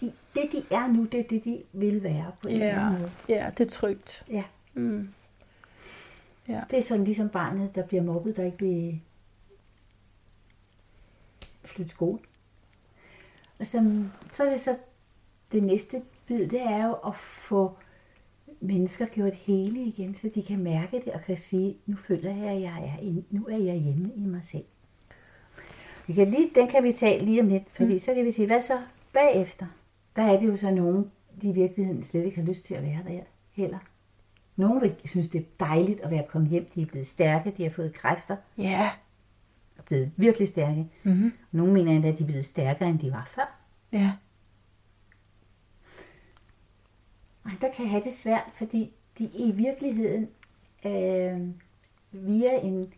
de, 0.00 0.12
det 0.34 0.48
de 0.52 0.64
er 0.70 0.86
nu, 0.86 1.04
det 1.04 1.20
er 1.20 1.24
det, 1.28 1.44
de 1.44 1.62
vil 1.72 2.02
være 2.02 2.32
på 2.42 2.48
en 2.48 2.54
eller 2.54 2.66
Ja. 2.66 2.86
anden 2.86 3.00
måde. 3.00 3.12
ja, 3.28 3.50
det 3.58 3.66
er 3.66 3.70
trygt. 3.70 4.24
Ja. 4.30 4.44
Mm. 4.74 5.08
Ja. 6.48 6.62
Det 6.70 6.78
er 6.78 6.82
sådan 6.82 7.04
ligesom 7.04 7.28
barnet, 7.28 7.74
der 7.74 7.86
bliver 7.86 8.02
mobbet, 8.02 8.36
der 8.36 8.44
ikke 8.44 8.58
vil 8.58 9.00
flytte 11.64 11.90
skole. 11.90 12.18
Og 13.58 13.66
så, 13.66 14.04
så 14.30 14.44
er 14.44 14.50
det 14.50 14.60
så 14.60 14.78
det 15.52 15.62
næste 15.62 16.02
bid, 16.26 16.46
det 16.48 16.62
er 16.62 16.86
jo 16.86 16.92
at 16.92 17.16
få 17.16 17.76
mennesker 18.60 19.06
gjort 19.06 19.34
hele 19.34 19.80
igen, 19.84 20.14
så 20.14 20.30
de 20.34 20.42
kan 20.42 20.58
mærke 20.58 21.02
det 21.04 21.12
og 21.12 21.20
kan 21.20 21.36
sige, 21.36 21.76
nu 21.86 21.96
føler 21.96 22.36
jeg, 22.36 22.46
at 22.46 22.60
jeg 22.60 22.94
er, 22.96 23.02
inde, 23.02 23.24
nu 23.30 23.46
er 23.46 23.56
jeg 23.58 23.76
hjemme 23.76 24.10
i 24.16 24.26
mig 24.26 24.44
selv. 24.44 24.64
Vi 26.06 26.12
kan 26.12 26.30
lige, 26.30 26.50
den 26.54 26.68
kan 26.68 26.84
vi 26.84 26.92
tage 26.92 27.24
lige 27.24 27.40
om 27.40 27.48
lidt, 27.48 27.62
fordi 27.72 27.92
mm. 27.92 27.98
så 27.98 28.14
kan 28.14 28.24
vi 28.24 28.30
sige, 28.30 28.46
hvad 28.46 28.60
så 28.60 28.78
bagefter? 29.12 29.66
Der 30.16 30.22
er 30.22 30.38
det 30.40 30.48
jo 30.48 30.56
så 30.56 30.70
nogen, 30.70 31.10
de 31.42 31.48
i 31.48 31.52
virkeligheden 31.52 32.02
slet 32.02 32.24
ikke 32.24 32.40
har 32.40 32.46
lyst 32.46 32.64
til 32.64 32.74
at 32.74 32.82
være 32.82 33.00
der 33.08 33.20
heller. 33.52 33.78
Nogle 34.56 34.80
vil 34.80 34.94
synes, 35.04 35.28
det 35.28 35.40
er 35.40 35.44
dejligt 35.66 36.00
at 36.00 36.10
være 36.10 36.24
kommet 36.28 36.50
hjem. 36.50 36.66
De 36.74 36.82
er 36.82 36.86
blevet 36.86 37.06
stærke, 37.06 37.50
de 37.50 37.62
har 37.62 37.70
fået 37.70 37.94
kræfter, 37.94 38.36
Ja. 38.58 38.90
og 39.78 39.84
blevet 39.84 40.12
virkelig 40.16 40.48
stærke. 40.48 40.86
Mm-hmm. 41.02 41.32
Nogle 41.52 41.72
mener 41.72 41.92
endda, 41.92 42.08
at 42.08 42.18
de 42.18 42.22
er 42.22 42.26
blevet 42.26 42.44
stærkere, 42.44 42.88
end 42.88 42.98
de 42.98 43.12
var 43.12 43.30
før. 43.34 43.58
Ja. 43.92 44.12
Andre 47.44 47.70
kan 47.76 47.86
have 47.86 48.02
det 48.04 48.12
svært, 48.12 48.44
fordi 48.54 48.92
de 49.18 49.24
i 49.24 49.52
virkeligheden 49.52 50.28
øh, 50.84 51.48
via 52.12 52.60
en 52.62 52.92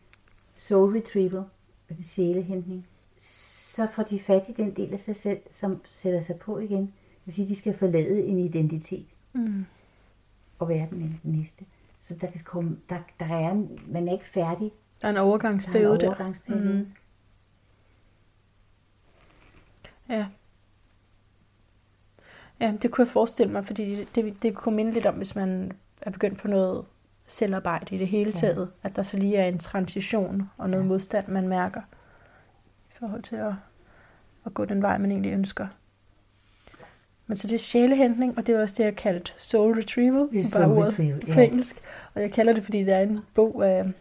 soul 0.56 0.96
retrieval, 0.96 1.42
en 1.90 2.04
sjælehentning, 2.04 2.86
så 3.18 3.88
får 3.92 4.02
de 4.02 4.20
fat 4.20 4.48
i 4.48 4.52
den 4.52 4.76
del 4.76 4.92
af 4.92 4.98
sig 4.98 5.16
selv, 5.16 5.40
som 5.50 5.80
sætter 5.92 6.20
sig 6.20 6.36
på 6.38 6.58
igen. 6.58 6.80
Det 6.82 6.92
vil 7.26 7.34
sige, 7.34 7.44
at 7.44 7.48
de 7.48 7.56
skal 7.56 7.74
forlade 7.74 8.24
en 8.24 8.38
identitet 8.38 9.06
Mm. 9.34 9.64
og 10.58 10.68
være 10.68 10.88
den 10.90 11.20
næste. 11.22 11.64
Så 12.00 12.14
der 12.20 12.30
kan 12.30 12.40
komme, 12.44 12.78
der, 12.88 12.98
der 13.20 13.26
er 13.26 13.50
en, 13.50 13.80
man 13.88 14.08
er 14.08 14.12
ikke 14.12 14.24
færdig. 14.24 14.72
Der 15.02 15.08
er 15.08 15.10
en 15.10 15.16
Der 15.16 15.22
er 15.22 15.26
overgangsperiode 15.26 15.94
en 16.00 16.06
overgangsperiode. 16.06 16.72
Mm. 16.74 16.92
Ja. 20.08 20.26
Ja, 22.62 22.72
det 22.82 22.90
kunne 22.90 23.02
jeg 23.04 23.12
forestille 23.12 23.52
mig, 23.52 23.66
fordi 23.66 24.08
det, 24.14 24.42
det, 24.42 24.54
kunne 24.54 24.76
minde 24.76 24.92
lidt 24.92 25.06
om, 25.06 25.14
hvis 25.14 25.36
man 25.36 25.72
er 26.00 26.10
begyndt 26.10 26.38
på 26.38 26.48
noget 26.48 26.84
selvarbejde 27.26 27.94
i 27.94 27.98
det 27.98 28.08
hele 28.08 28.30
Ja. 28.34 28.38
taget, 28.40 28.68
at 28.82 28.96
der 28.96 29.02
så 29.02 29.16
lige 29.18 29.36
er 29.36 29.46
en 29.46 29.58
transition 29.58 30.50
og 30.58 30.70
noget 30.70 30.84
Ja. 30.84 30.88
modstand, 30.88 31.28
man 31.28 31.48
mærker 31.48 31.80
i 32.90 32.94
forhold 32.98 33.22
til 33.22 33.36
at, 33.36 33.52
at 34.46 34.54
gå 34.54 34.64
den 34.64 34.82
vej, 34.82 34.98
man 34.98 35.10
egentlig 35.10 35.32
ønsker. 35.32 35.66
Men 37.26 37.36
så 37.36 37.46
det 37.48 37.54
er 37.54 37.58
sjælehentning, 37.58 38.38
og 38.38 38.46
det 38.46 38.54
er 38.54 38.62
også 38.62 38.74
det, 38.78 38.84
jeg 38.84 38.96
kaldt 38.96 39.34
soul 39.38 39.72
retrieval, 39.78 40.28
Det 40.32 40.38
er 40.38 40.42
bare 40.42 40.64
soul 40.64 40.78
ordet 40.78 40.92
retrieval, 40.92 41.20
på 41.20 41.40
ja. 41.40 41.40
engelsk. 41.40 41.76
Og 42.14 42.20
jeg 42.22 42.32
kalder 42.32 42.52
det, 42.52 42.64
fordi 42.64 42.84
der 42.84 42.94
er 42.96 43.02
en 43.02 43.20
bog 43.34 43.66
af, 43.68 43.92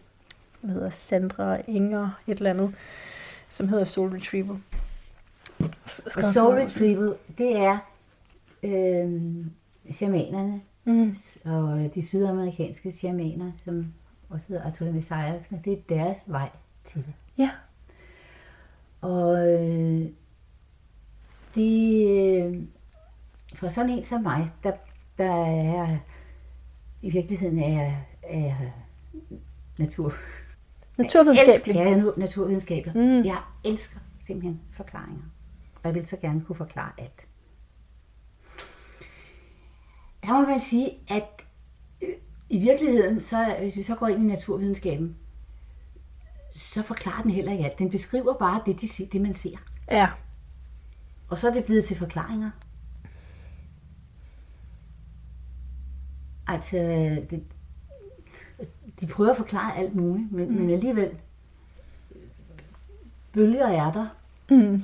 hvad 0.61 0.73
hedder 0.73 0.89
Sandra 0.89 1.57
Inger, 1.67 2.09
et 2.27 2.37
eller 2.37 2.49
andet, 2.49 2.75
som 3.49 3.67
hedder 3.67 3.83
Soul 3.85 4.09
Retrieval. 4.09 4.57
Og 6.15 6.23
soul 6.33 6.55
retrieval, 6.55 7.13
det 7.37 7.57
er 7.57 7.77
øh, 8.63 9.45
shamanerne, 9.91 10.61
Mm. 10.85 11.13
og 11.45 11.91
de 11.95 12.01
sydamerikanske 12.07 12.91
shamaner, 12.91 13.51
som 13.63 13.93
også 14.29 14.47
hedder 14.47 14.63
Arthur 14.63 14.91
Messiah, 14.91 15.33
det 15.65 15.73
er 15.73 15.77
deres 15.89 16.17
vej 16.27 16.49
til 16.83 16.97
det. 17.05 17.13
Ja. 17.37 17.49
Og 19.01 19.47
øh, 19.53 20.09
de, 21.55 22.03
øh, 22.03 22.63
for 23.55 23.67
sådan 23.67 23.89
en 23.89 24.03
som 24.03 24.21
mig, 24.21 24.49
der, 24.63 24.71
der 25.17 25.45
er 25.45 25.97
i 27.01 27.09
virkeligheden 27.09 27.59
er, 27.59 27.93
er 28.23 28.55
natur. 29.77 30.13
Naturvidenskabelig. 30.97 31.75
Jeg 31.75 31.91
elsker, 31.91 32.11
ja, 32.11 32.17
naturvidenskabelig. 32.17 32.95
Mm. 32.95 33.25
Jeg 33.25 33.37
elsker 33.63 33.99
simpelthen 34.21 34.61
forklaringer. 34.71 35.23
Og 35.75 35.81
jeg 35.83 35.95
vil 35.95 36.07
så 36.07 36.17
gerne 36.17 36.41
kunne 36.41 36.55
forklare 36.55 36.91
alt. 36.97 37.27
Der 40.23 40.33
må 40.33 40.47
man 40.49 40.59
sige, 40.59 40.91
at 41.07 41.23
øh, 42.01 42.09
i 42.49 42.59
virkeligheden, 42.59 43.21
så, 43.21 43.55
hvis 43.59 43.75
vi 43.75 43.83
så 43.83 43.95
går 43.95 44.07
ind 44.07 44.23
i 44.23 44.27
naturvidenskaben, 44.27 45.15
så 46.51 46.83
forklarer 46.83 47.21
den 47.21 47.31
heller 47.31 47.51
ikke 47.51 47.65
alt. 47.65 47.79
Den 47.79 47.89
beskriver 47.89 48.33
bare 48.33 48.61
det, 48.65 48.81
de, 48.81 49.05
det 49.11 49.21
man 49.21 49.33
ser. 49.33 49.57
Ja. 49.91 50.09
Og 51.29 51.37
så 51.37 51.49
er 51.49 51.53
det 51.53 51.65
blevet 51.65 51.83
til 51.83 51.97
forklaringer. 51.97 52.51
Altså, 56.47 56.77
det, 57.29 57.43
de 59.01 59.07
prøver 59.07 59.31
at 59.31 59.37
forklare 59.37 59.77
alt 59.77 59.95
muligt, 59.95 60.31
men, 60.31 60.47
mm. 60.49 60.55
men 60.55 60.69
alligevel, 60.69 61.11
bølger 63.33 63.67
er 63.67 63.91
der, 63.91 64.07
Mm. 64.49 64.83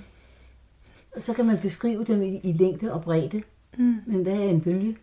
og 1.16 1.24
så 1.24 1.34
kan 1.34 1.46
man 1.46 1.58
beskrive 1.62 2.04
dem 2.06 2.22
i, 2.24 2.38
i 2.44 2.54
længde 2.54 2.94
og 2.94 3.02
bredde. 3.02 3.44
Mm. 3.78 4.02
Men 4.06 4.24
hvad 4.24 4.34
er 4.34 4.44
en 4.50 4.62
bølge? 4.62 4.98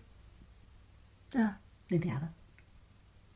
Ja. 1.34 1.48
Den 1.90 2.08
er 2.08 2.18
der. 2.18 2.26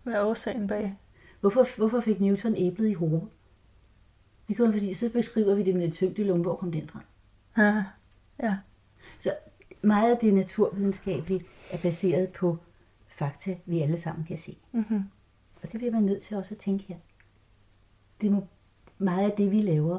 Hvad 0.03 0.15
er 0.15 0.25
årsagen 0.25 0.67
bag? 0.67 0.99
Hvorfor, 1.41 1.77
hvorfor 1.77 2.01
fik 2.01 2.21
Newton 2.21 2.55
æblet 2.57 2.89
i 2.89 2.93
hovedet? 2.93 3.29
Det 4.49 4.57
kun 4.57 4.73
fordi, 4.73 4.95
så 4.95 5.11
beskriver 5.11 5.55
vi 5.55 5.63
det 5.63 5.75
med 5.75 5.89
et 5.89 5.95
tyngdelum, 5.95 6.41
hvor 6.41 6.57
kom 6.57 6.73
den 6.73 6.89
fra? 6.89 7.01
Ja. 7.59 7.85
Ja. 8.43 8.57
Så 9.21 9.35
meget 9.83 10.13
af 10.13 10.19
det 10.19 10.35
naturvidenskabelige 10.35 11.45
er 11.71 11.79
baseret 11.79 12.29
på 12.29 12.59
fakta, 13.09 13.59
vi 13.67 13.81
alle 13.81 14.01
sammen 14.01 14.25
kan 14.25 14.39
se. 14.39 14.57
Mm-hmm. 14.73 15.03
Og 15.63 15.73
det 15.73 15.79
bliver 15.79 15.93
man 15.93 16.03
nødt 16.03 16.23
til 16.23 16.37
også 16.37 16.55
at 16.55 16.61
tænke 16.61 16.85
her. 16.85 16.97
Det 18.21 18.33
må, 18.33 18.47
meget 18.99 19.31
af 19.31 19.37
det, 19.37 19.51
vi 19.51 19.63
laver, 19.63 19.99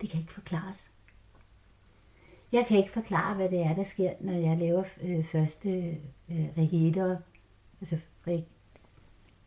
det 0.00 0.10
kan 0.10 0.20
ikke 0.20 0.32
forklares. 0.32 0.90
Jeg 2.54 2.66
kan 2.66 2.78
ikke 2.78 2.90
forklare, 2.92 3.34
hvad 3.34 3.48
det 3.48 3.60
er, 3.62 3.74
der 3.74 3.82
sker, 3.82 4.12
når 4.20 4.32
jeg 4.32 4.58
laver 4.58 4.84
øh, 5.02 5.24
første 5.24 5.68
øh, 6.30 6.46
regitter, 6.58 7.16
altså 7.80 7.96
re- 8.28 8.42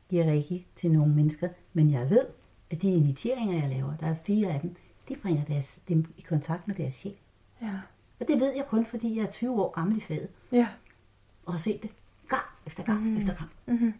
giver 0.10 0.26
regi 0.26 0.66
til 0.76 0.92
nogle 0.92 1.14
mennesker. 1.16 1.50
Men 1.74 1.92
jeg 1.92 2.10
ved, 2.10 2.26
at 2.72 2.82
de 2.82 2.92
initieringer, 2.96 3.60
jeg 3.60 3.70
laver, 3.70 3.98
der 3.98 4.08
er 4.08 4.16
fire 4.26 4.50
af 4.54 4.60
dem, 4.62 4.76
de 5.10 5.16
bringer 5.16 5.46
deres, 5.46 5.80
dem 5.88 6.06
i 6.18 6.22
kontakt 6.22 6.68
med 6.68 6.76
deres 6.76 6.94
sjæl. 6.94 7.16
Ja. 7.62 7.74
Og 8.20 8.28
det 8.28 8.40
ved 8.40 8.54
jeg 8.56 8.66
kun, 8.70 8.86
fordi 8.86 9.18
jeg 9.18 9.24
er 9.26 9.32
20 9.32 9.62
år 9.64 9.72
gammel 9.72 9.98
i 9.98 10.02
faget, 10.02 10.30
Ja. 10.52 10.68
og 11.46 11.54
har 11.54 11.60
set 11.60 11.84
det 11.84 11.90
gang 12.30 12.46
efter 12.66 12.84
gang 12.84 13.04
mm. 13.04 13.18
efter 13.18 13.36
gang. 13.36 13.50
Mm-hmm. 13.66 13.94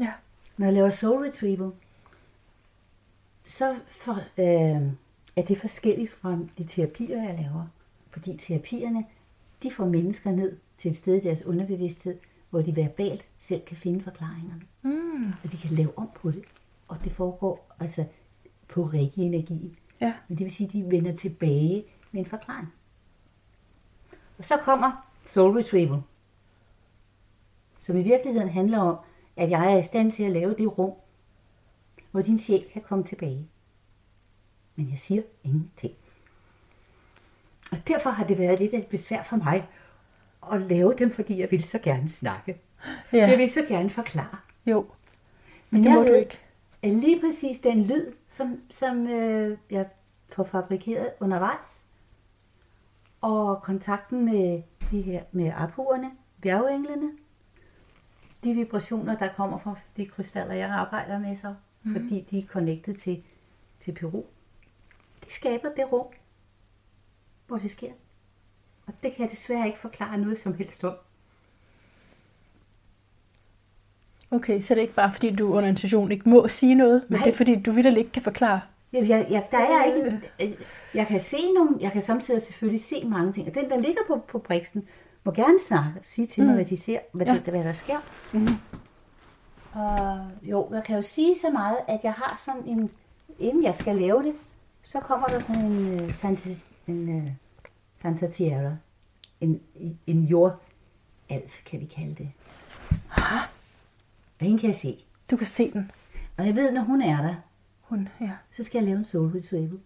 Ja. 0.00 0.12
Når 0.56 0.66
jeg 0.66 0.74
laver 0.74 0.90
soul 0.90 1.26
retrieval, 1.26 1.70
så 3.44 3.78
for, 3.90 4.12
øh, 4.38 4.92
er 5.36 5.42
det 5.42 5.58
forskelligt 5.58 6.10
fra 6.10 6.38
de 6.58 6.64
terapier, 6.64 7.22
jeg 7.22 7.34
laver. 7.34 7.66
Fordi 8.10 8.36
terapierne, 8.36 9.04
de 9.62 9.70
får 9.70 9.86
mennesker 9.86 10.30
ned 10.30 10.56
til 10.78 10.90
et 10.90 10.96
sted 10.96 11.14
i 11.14 11.20
deres 11.20 11.44
underbevidsthed, 11.44 12.18
hvor 12.50 12.62
de 12.62 12.76
verbalt 12.76 13.28
selv 13.38 13.60
kan 13.60 13.76
finde 13.76 14.04
forklaringerne. 14.04 14.62
Mm. 14.82 15.32
Og 15.44 15.52
de 15.52 15.56
kan 15.56 15.70
lave 15.70 15.98
om 15.98 16.10
på 16.14 16.30
det. 16.30 16.44
Og 16.88 16.98
det 17.04 17.12
foregår 17.12 17.76
altså 17.80 18.04
på 18.68 18.82
reiki-energien. 18.82 19.76
Ja. 20.00 20.14
Men 20.28 20.38
det 20.38 20.44
vil 20.44 20.54
sige, 20.54 20.66
at 20.66 20.72
de 20.72 20.90
vender 20.90 21.16
tilbage 21.16 21.84
med 22.12 22.20
en 22.20 22.26
forklaring. 22.26 22.72
Og 24.38 24.44
så 24.44 24.56
kommer 24.56 25.08
Soul 25.26 25.56
Retrieval, 25.56 26.02
som 27.82 27.96
i 27.96 28.02
virkeligheden 28.02 28.48
handler 28.48 28.78
om, 28.78 28.96
at 29.36 29.50
jeg 29.50 29.72
er 29.72 29.78
i 29.78 29.82
stand 29.82 30.12
til 30.12 30.22
at 30.22 30.32
lave 30.32 30.54
det 30.58 30.78
rum, 30.78 30.92
hvor 32.10 32.22
din 32.22 32.38
sjæl 32.38 32.64
kan 32.72 32.82
komme 32.82 33.04
tilbage. 33.04 33.48
Men 34.76 34.90
jeg 34.90 34.98
siger 34.98 35.22
ingenting. 35.44 35.94
Og 37.72 37.78
derfor 37.88 38.10
har 38.10 38.24
det 38.24 38.38
været 38.38 38.60
lidt 38.60 38.74
et 38.74 38.86
besvær 38.86 39.22
for 39.22 39.36
mig 39.36 39.68
at 40.52 40.62
lave 40.62 40.94
dem, 40.98 41.10
fordi 41.12 41.40
jeg 41.40 41.50
vil 41.50 41.64
så 41.64 41.78
gerne 41.78 42.08
snakke. 42.08 42.60
Ja. 43.12 43.28
Jeg 43.28 43.38
vil 43.38 43.50
så 43.50 43.62
gerne 43.68 43.90
forklare. 43.90 44.36
jo. 44.66 44.86
Men 45.70 45.84
Det 45.84 45.90
jeg 45.90 45.98
må 45.98 46.04
du 46.04 46.12
ikke. 46.12 46.38
lige 46.82 47.20
præcis 47.20 47.58
den 47.58 47.82
lyd, 47.84 48.12
som, 48.30 48.60
som 48.70 49.06
øh, 49.06 49.58
jeg 49.70 49.86
får 50.32 50.44
fabrikeret 50.44 51.10
undervejs, 51.20 51.84
og 53.20 53.62
kontakten 53.62 54.24
med 54.24 54.62
de 54.90 55.02
her 55.02 55.22
med 55.32 55.52
apuerne, 55.56 56.10
bjergenglene, 56.42 57.10
de 58.44 58.54
vibrationer, 58.54 59.16
der 59.18 59.28
kommer 59.36 59.58
fra 59.58 59.74
de 59.96 60.06
krystaller, 60.06 60.54
jeg 60.54 60.68
arbejder 60.70 61.18
med 61.18 61.36
så, 61.36 61.54
mm. 61.82 61.92
fordi 61.92 62.26
de 62.30 62.38
er 62.38 62.46
connected 62.46 62.94
til, 62.94 63.22
til 63.78 63.92
Peru, 63.92 64.22
det 65.26 65.34
skaber 65.34 65.68
det 65.76 65.92
rum, 65.92 66.06
hvor 67.46 67.56
det 67.56 67.70
sker. 67.70 67.92
Og 68.86 68.92
det 69.02 69.12
kan 69.12 69.22
jeg 69.22 69.30
desværre 69.30 69.66
ikke 69.66 69.78
forklare 69.78 70.18
noget 70.18 70.38
som 70.38 70.54
helst 70.54 70.84
om. 70.84 70.94
Okay, 74.30 74.60
så 74.60 74.74
er 74.74 74.74
det 74.74 74.82
ikke 74.82 74.94
bare, 74.94 75.12
fordi 75.12 75.30
du 75.30 75.54
under 75.54 75.68
en 75.68 75.76
session 75.76 76.12
ikke 76.12 76.28
må 76.28 76.48
sige 76.48 76.74
noget, 76.74 77.04
men 77.08 77.18
Nej. 77.18 77.24
det 77.24 77.32
er, 77.32 77.36
fordi 77.36 77.60
du 77.60 77.70
vidderligt 77.70 77.98
ikke 77.98 78.12
kan 78.12 78.22
forklare. 78.22 78.60
Jeg, 78.92 79.08
jeg, 79.08 79.26
jeg, 79.30 79.46
der 79.50 79.58
er 79.58 79.84
ikke, 79.84 80.56
jeg 80.94 81.06
kan 81.06 81.20
se 81.20 81.52
nogle, 81.54 81.76
jeg 81.80 81.92
kan 81.92 82.02
samtidig 82.02 82.42
selvfølgelig 82.42 82.84
se 82.84 83.04
mange 83.04 83.32
ting, 83.32 83.48
og 83.48 83.54
den, 83.54 83.70
der 83.70 83.80
ligger 83.80 84.02
på, 84.06 84.24
på 84.28 84.38
briksen, 84.38 84.88
må 85.24 85.32
gerne 85.32 85.58
snakke 85.68 85.90
sige 86.02 86.26
til 86.26 86.44
mig, 86.44 86.54
hvad 86.54 86.64
de 86.64 86.76
ser, 86.76 86.98
hvad, 87.12 87.26
ja. 87.26 87.32
det, 87.32 87.42
hvad 87.42 87.64
der 87.64 87.72
sker. 87.72 87.98
Mm. 88.32 88.48
Og 89.72 90.26
jo, 90.42 90.68
jeg 90.72 90.84
kan 90.84 90.96
jo 90.96 91.02
sige 91.02 91.36
så 91.38 91.50
meget, 91.50 91.76
at 91.88 92.00
jeg 92.04 92.12
har 92.12 92.42
sådan 92.44 92.64
en, 92.66 92.90
inden 93.38 93.62
jeg 93.62 93.74
skal 93.74 93.96
lave 93.96 94.22
det, 94.22 94.34
så 94.86 95.00
kommer 95.00 95.26
der 95.26 95.38
sådan 95.38 95.64
en 95.64 96.04
uh, 96.04 96.14
Santa, 96.14 96.50
en, 96.86 97.16
uh, 97.16 97.30
Santa 97.94 98.30
Tierra, 98.30 98.76
en, 99.40 99.60
en 100.06 100.24
jordalf, 100.24 101.64
kan 101.64 101.80
vi 101.80 101.86
kalde 101.86 102.14
det. 102.14 102.32
Og 104.40 104.46
hende 104.46 104.58
kan 104.58 104.66
jeg 104.66 104.74
se. 104.74 105.04
Du 105.30 105.36
kan 105.36 105.46
se 105.46 105.72
den. 105.72 105.90
Og 106.36 106.46
jeg 106.46 106.54
ved, 106.54 106.72
når 106.72 106.80
hun 106.80 107.02
er 107.02 107.22
der, 107.22 107.34
Hun, 107.80 108.08
ja. 108.20 108.30
så 108.50 108.62
skal 108.62 108.78
jeg 108.78 108.84
lave 108.84 108.98
en 108.98 109.04
soul 109.04 109.30
retrieval. 109.30 109.78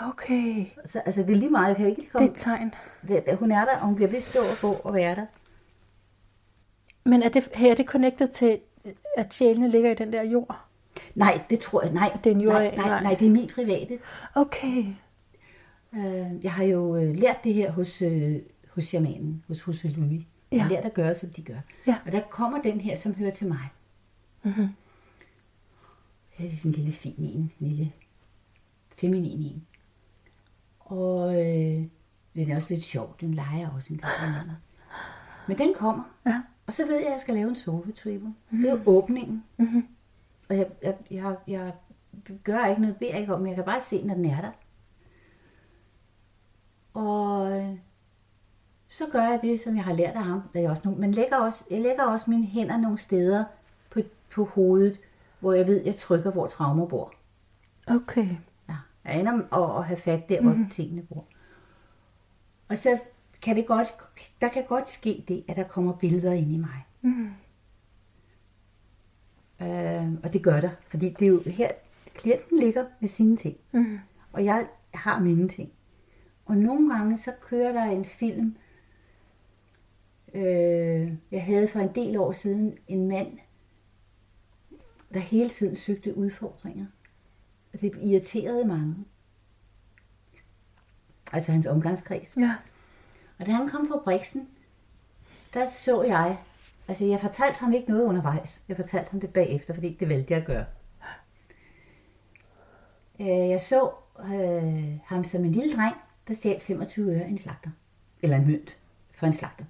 Okay, 0.00 0.66
Så, 0.84 1.00
altså, 1.00 1.22
det 1.22 1.30
er 1.30 1.36
lige 1.36 1.50
meget, 1.50 1.68
jeg 1.68 1.76
kan 1.76 1.86
ikke 1.86 2.02
det 2.02 2.12
komme... 2.12 2.28
er 2.28 2.32
et 2.32 2.36
tegn. 2.36 2.74
Det, 3.08 3.26
det, 3.26 3.36
hun 3.36 3.50
er 3.50 3.64
der, 3.64 3.78
og 3.78 3.86
hun 3.86 3.94
bliver 3.94 4.10
ved 4.10 4.20
stå 4.20 4.38
og 4.38 4.56
gå 4.60 4.72
og 4.72 4.94
være 4.94 5.14
der. 5.14 5.26
Men 7.04 7.22
er 7.22 7.28
det, 7.28 7.48
her 7.54 7.70
er 7.70 7.74
det 7.74 7.86
connected 7.86 8.28
til, 8.28 8.60
at 9.16 9.34
sjælene 9.34 9.68
ligger 9.68 9.90
i 9.90 9.94
den 9.94 10.12
der 10.12 10.22
jord? 10.22 10.71
Nej, 11.14 11.42
det 11.50 11.58
tror 11.58 11.82
jeg, 11.84 11.92
nej. 11.92 12.18
Det 12.24 12.30
er 12.32 12.34
en 12.34 12.40
jord- 12.40 12.52
nej, 12.52 12.76
nej, 12.76 12.88
nej. 12.88 13.02
nej, 13.02 13.14
det 13.14 13.26
er 13.26 13.30
min 13.30 13.50
private. 13.54 13.98
Okay. 14.34 14.84
Øh, 15.94 16.44
jeg 16.44 16.52
har 16.52 16.64
jo 16.64 16.96
øh, 16.96 17.14
lært 17.16 17.44
det 17.44 17.54
her 17.54 17.72
hos, 17.72 18.02
øh, 18.02 18.36
hos 18.74 18.84
shamanen, 18.84 19.44
hos 19.48 19.62
hos 19.62 19.84
Louis. 19.84 20.22
Jeg 20.52 20.62
har 20.62 20.70
Ja. 20.70 20.74
lært 20.74 20.84
at 20.84 20.94
gøre, 20.94 21.14
som 21.14 21.28
de 21.28 21.42
gør. 21.42 21.58
Ja. 21.86 21.96
Og 22.06 22.12
der 22.12 22.20
kommer 22.20 22.62
den 22.62 22.80
her, 22.80 22.96
som 22.96 23.14
hører 23.14 23.30
til 23.30 23.46
mig. 23.48 23.68
Mm-hmm. 24.42 24.68
Her 26.30 26.46
er 26.46 26.50
sådan 26.50 26.70
en 26.70 26.74
lille 26.74 26.92
fin 26.92 27.14
en, 27.18 27.52
en 27.60 27.66
lille 27.68 27.92
feminin 28.98 29.40
en. 29.42 29.66
Og 30.80 31.34
øh, 31.34 31.84
den 32.34 32.50
er 32.50 32.56
også 32.56 32.74
lidt 32.74 32.84
sjov, 32.84 33.16
den 33.20 33.34
leger 33.34 33.70
også 33.70 33.92
en 33.94 33.98
gang 34.00 34.12
imellem. 34.28 34.50
Men 35.48 35.58
den 35.58 35.74
kommer, 35.74 36.02
Ja. 36.26 36.42
og 36.66 36.72
så 36.72 36.86
ved 36.86 36.96
jeg, 36.96 37.06
at 37.06 37.12
jeg 37.12 37.20
skal 37.20 37.34
lave 37.34 37.48
en 37.48 37.56
soul 37.56 37.80
retrieval. 37.88 38.32
Mm. 38.50 38.62
Det 38.62 38.70
er 38.70 38.78
åbningen. 38.86 39.44
Mm-hmm. 39.56 39.86
Og 40.48 40.56
jeg, 40.56 40.66
jeg, 40.82 40.96
jeg, 41.10 41.36
jeg 41.46 41.72
gør 42.44 42.66
ikke 42.66 42.80
noget, 42.80 42.96
beder 42.96 43.16
ikke 43.16 43.34
om, 43.34 43.40
men 43.40 43.48
jeg 43.48 43.56
kan 43.56 43.64
bare 43.64 43.80
se, 43.80 44.02
når 44.02 44.14
den 44.14 44.24
er 44.24 44.40
der. 44.40 44.50
Og 46.94 47.52
øh, 47.60 47.76
så 48.88 49.06
gør 49.12 49.22
jeg 49.22 49.38
det, 49.42 49.60
som 49.60 49.76
jeg 49.76 49.84
har 49.84 49.92
lært 49.92 50.14
af 50.14 50.24
ham. 50.24 50.42
Der 50.52 50.60
er 50.60 50.70
også 50.70 50.82
nogle, 50.84 51.00
men 51.00 51.12
lægger 51.12 51.36
også, 51.36 51.64
jeg 51.70 51.80
lægger 51.80 52.04
også 52.04 52.30
mine 52.30 52.46
hænder 52.46 52.76
nogle 52.76 52.98
steder 52.98 53.44
på, 53.90 54.00
på 54.34 54.44
hovedet, 54.44 55.00
hvor 55.40 55.52
jeg 55.52 55.66
ved, 55.66 55.84
jeg 55.84 55.96
trykker, 55.96 56.30
hvor 56.30 56.46
traumer 56.46 56.86
bor. 56.86 57.14
Okay. 57.86 58.28
Ja, 58.68 58.76
jeg 59.04 59.20
ender 59.20 59.32
at, 59.32 59.78
at 59.78 59.84
have 59.84 59.96
fat 59.96 60.28
der, 60.28 60.42
hvor 60.42 60.52
mm. 60.52 60.70
tingene 60.70 61.02
bor. 61.02 61.24
Og 62.68 62.78
så 62.78 62.98
kan 63.42 63.56
det 63.56 63.66
godt, 63.66 63.94
der 64.40 64.48
kan 64.48 64.64
godt 64.68 64.88
ske 64.88 65.24
det, 65.28 65.44
at 65.48 65.56
der 65.56 65.64
kommer 65.64 65.92
billeder 65.92 66.32
ind 66.32 66.52
i 66.52 66.56
mig. 66.56 66.86
Mm. 67.02 67.30
Øh, 69.62 70.12
og 70.22 70.32
det 70.32 70.42
gør 70.42 70.60
der, 70.60 70.70
fordi 70.88 71.08
det 71.08 71.22
er 71.22 71.28
jo 71.28 71.42
her, 71.46 71.70
klienten 72.14 72.58
ligger 72.58 72.84
med 73.00 73.08
sine 73.08 73.36
ting, 73.36 73.56
Mm. 73.72 73.98
og 74.32 74.44
jeg 74.44 74.68
har 74.94 75.20
mine 75.20 75.48
ting. 75.48 75.72
Og 76.44 76.56
nogle 76.56 76.94
gange 76.94 77.18
så 77.18 77.32
kører 77.40 77.72
der 77.72 77.82
en 77.84 78.04
film, 78.04 78.56
øh, 80.34 81.12
jeg 81.30 81.44
havde 81.44 81.68
for 81.68 81.80
en 81.80 81.94
del 81.94 82.16
år 82.16 82.32
siden 82.32 82.78
en 82.88 83.08
mand, 83.08 83.38
der 85.14 85.20
hele 85.20 85.48
tiden 85.50 85.76
søgte 85.76 86.16
udfordringer. 86.16 86.86
Og 87.72 87.80
det 87.80 87.92
irriterede 88.02 88.64
mange. 88.64 88.94
Altså 91.32 91.52
hans 91.52 91.66
omgangskreds. 91.66 92.36
Ja. 92.36 92.54
Og 93.38 93.46
da 93.46 93.52
han 93.52 93.68
kom 93.68 93.88
på 93.88 94.00
Brixen, 94.04 94.48
der 95.54 95.70
så 95.70 96.02
jeg, 96.02 96.38
altså 96.88 97.04
jeg 97.04 97.20
fortalte 97.20 97.58
ham 97.60 97.72
ikke 97.72 97.88
noget 97.90 98.02
undervejs. 98.04 98.64
Jeg 98.68 98.76
fortalte 98.76 99.10
ham 99.10 99.20
det 99.20 99.32
bagefter, 99.32 99.74
fordi 99.74 99.96
det 100.00 100.08
valgte 100.08 100.32
jeg 100.34 100.40
at 100.40 100.46
gøre. 100.46 100.64
Øh, 103.20 103.26
Jeg 103.26 103.60
så 103.60 103.90
øh, 104.20 104.98
ham 105.04 105.24
som 105.24 105.44
en 105.44 105.52
lille 105.52 105.76
dreng, 105.76 105.96
der 106.28 106.34
stjal 106.34 106.60
25 106.60 107.10
øre 107.14 107.26
i 107.28 107.30
en 107.30 107.38
slagter. 107.38 107.70
Eller 108.22 108.36
en 108.36 108.46
mønt 108.46 108.76
fra 109.14 109.26
en 109.26 109.32
slagter. 109.32 109.64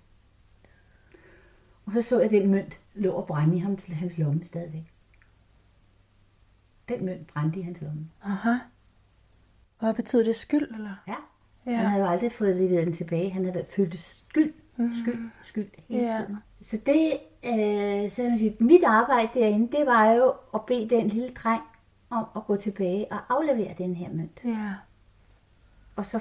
Og 1.87 1.93
så 1.93 2.03
så 2.03 2.17
jeg, 2.17 2.25
at 2.25 2.31
den 2.31 2.51
mønt 2.51 2.81
lå 2.95 3.13
og 3.13 3.27
brændte 3.27 3.57
i 3.57 3.61
ham 3.61 3.77
til 3.77 3.95
hans 3.95 4.19
lomme 4.19 4.45
stadigvæk. 4.45 4.93
Den 6.89 7.05
mønt 7.05 7.27
brændte 7.27 7.59
i 7.59 7.63
hans 7.63 7.81
lomme. 7.81 8.11
Aha. 8.25 8.55
Hvad 9.81 9.95
betyder 9.95 10.25
det? 10.25 10.37
Skyld, 10.37 10.75
eller? 10.75 10.95
Ja. 11.09 11.15
Ja. 11.67 11.77
Han 11.77 11.87
havde 11.87 12.05
jo 12.05 12.11
aldrig 12.11 12.33
fået 12.33 12.57
leveret 12.57 12.87
den 12.87 12.95
tilbage. 12.95 13.31
Han 13.31 13.45
havde 13.45 13.67
følt 13.71 13.99
skyld, 13.99 14.53
skyld, 14.77 15.31
skyld 15.43 15.69
hele 15.89 16.03
Ja. 16.03 16.09
tiden. 16.19 16.37
Så 16.61 16.77
det, 16.87 17.13
øh, 17.45 18.11
så 18.11 18.23
jeg 18.23 18.39
sige, 18.39 18.57
mit 18.61 18.85
arbejde 18.85 19.29
derinde, 19.35 19.77
det 19.79 19.87
var 19.87 20.13
jo 20.13 20.35
at 20.55 20.61
bede 20.67 20.91
den 20.91 21.09
lille 21.09 21.29
dreng 21.29 21.63
om 22.11 22.25
at 22.37 22.45
gå 22.47 22.57
tilbage 22.57 23.07
og 23.13 23.19
aflevere 23.29 23.75
den 23.79 23.97
her 23.97 24.11
mønt. 24.13 24.41
Ja. 24.45 24.75
Og 25.97 26.07
så 26.07 26.21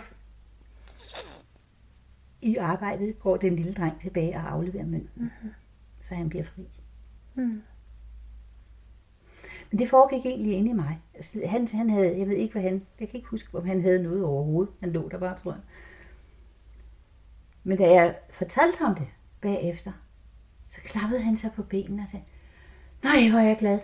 i 2.42 2.56
arbejdet 2.58 3.20
går 3.20 3.38
den 3.38 3.56
lille 3.56 3.74
dreng 3.74 4.00
tilbage 4.00 4.36
og 4.36 4.52
afleverer 4.52 4.86
mønten. 4.86 5.24
Mm-hmm. 5.24 5.52
Så 6.02 6.16
han 6.16 6.30
bliver 6.30 6.44
fri. 6.44 6.68
Mm. 7.36 7.62
Men 9.72 9.80
det 9.80 9.90
foregik 9.90 10.26
egentlig 10.26 10.54
inde 10.54 10.70
i 10.70 10.74
mig. 10.74 11.02
Altså, 11.16 11.40
han, 11.46 11.68
han 11.68 11.90
havde, 11.90 12.18
jeg 12.20 12.28
ved 12.28 12.36
ikke, 12.36 12.52
hvad 12.52 12.62
han, 12.62 12.86
jeg 13.00 13.10
kan 13.10 13.18
ikke 13.18 13.30
huske, 13.30 13.58
om 13.58 13.66
han 13.68 13.82
havde 13.82 14.04
noget 14.04 14.24
overhovedet. 14.24 14.74
Han 14.80 14.92
lå 14.92 15.10
der 15.10 15.20
bare, 15.20 15.38
tror 15.38 15.52
jeg. 15.52 15.62
Men 17.64 17.78
da 17.78 17.92
jeg 17.92 18.16
fortalte 18.30 18.78
ham 18.78 18.96
det 18.96 19.08
bagefter, 19.42 19.92
så 20.70 20.82
klappede 20.82 21.22
han 21.22 21.38
sig 21.38 21.52
på 21.56 21.64
benene 21.64 22.02
og 22.02 22.08
sagde, 22.08 22.26
nej, 23.04 23.30
hvor 23.30 23.40
er 23.40 23.48
jeg 23.48 23.58
glad. 23.58 23.80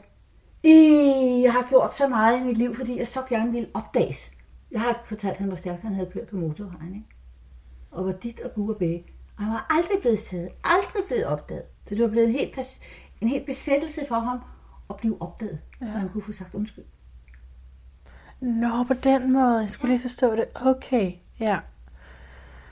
I, 0.64 1.42
jeg 1.44 1.54
har 1.54 1.68
gjort 1.70 1.94
så 1.96 2.08
meget 2.08 2.40
i 2.40 2.44
mit 2.44 2.58
liv, 2.58 2.76
fordi 2.76 2.98
jeg 2.98 3.08
så 3.08 3.22
gerne 3.30 3.52
ville 3.52 3.70
opdages. 3.74 4.32
Jeg 4.72 4.82
har 4.82 5.04
fortalt 5.06 5.38
ham, 5.38 5.48
hvor 5.48 5.56
stærkt 5.56 5.82
han 5.82 5.94
havde 5.94 6.10
kørt 6.12 6.28
på 6.28 6.36
motorvejen, 6.36 6.96
ikke? 6.96 7.08
Og 7.92 8.04
hvor 8.04 8.12
dit 8.12 8.40
og 8.40 8.52
bu 8.52 8.70
og 8.70 8.78
bæge. 8.78 9.06
Og 9.38 9.44
han 9.44 9.54
var 9.54 9.66
aldrig 9.70 9.98
blevet 10.02 10.20
taget, 10.20 10.50
aldrig 10.64 11.04
blevet 11.08 11.26
opdaget. 11.26 11.64
Så 11.88 11.96
det 11.96 12.04
var 12.04 12.10
blevet 12.10 12.28
en 12.28 12.34
helt, 12.34 12.80
en 13.22 13.28
helt 13.28 13.46
besættelse 13.46 14.02
for 14.08 14.16
ham 14.16 14.40
at 14.90 14.96
blive 14.96 15.22
opdaget, 15.22 15.60
ja. 15.82 15.86
så 15.86 15.92
han 15.92 16.10
kunne 16.10 16.24
få 16.24 16.32
sagt 16.32 16.54
undskyld. 16.54 16.86
Nå, 18.40 18.84
på 18.84 18.94
den 18.94 19.34
måde. 19.34 19.60
Jeg 19.60 19.70
skulle 19.70 19.94
lige 19.94 20.02
forstå 20.02 20.36
det. 20.36 20.46
Okay. 20.56 21.12
Ja. 21.40 21.60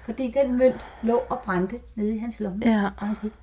Fordi 0.06 0.34
den 0.44 0.58
mønt 0.58 0.86
lå 1.04 1.16
og 1.30 1.40
brændte 1.46 1.80
nede 1.96 2.16
i 2.16 2.18
hans 2.18 2.40
lomme. 2.40 2.62
Ja. 2.66 2.90
Og 2.98 3.08
han 3.08 3.16
kunne 3.16 3.28
ikke 3.28 3.38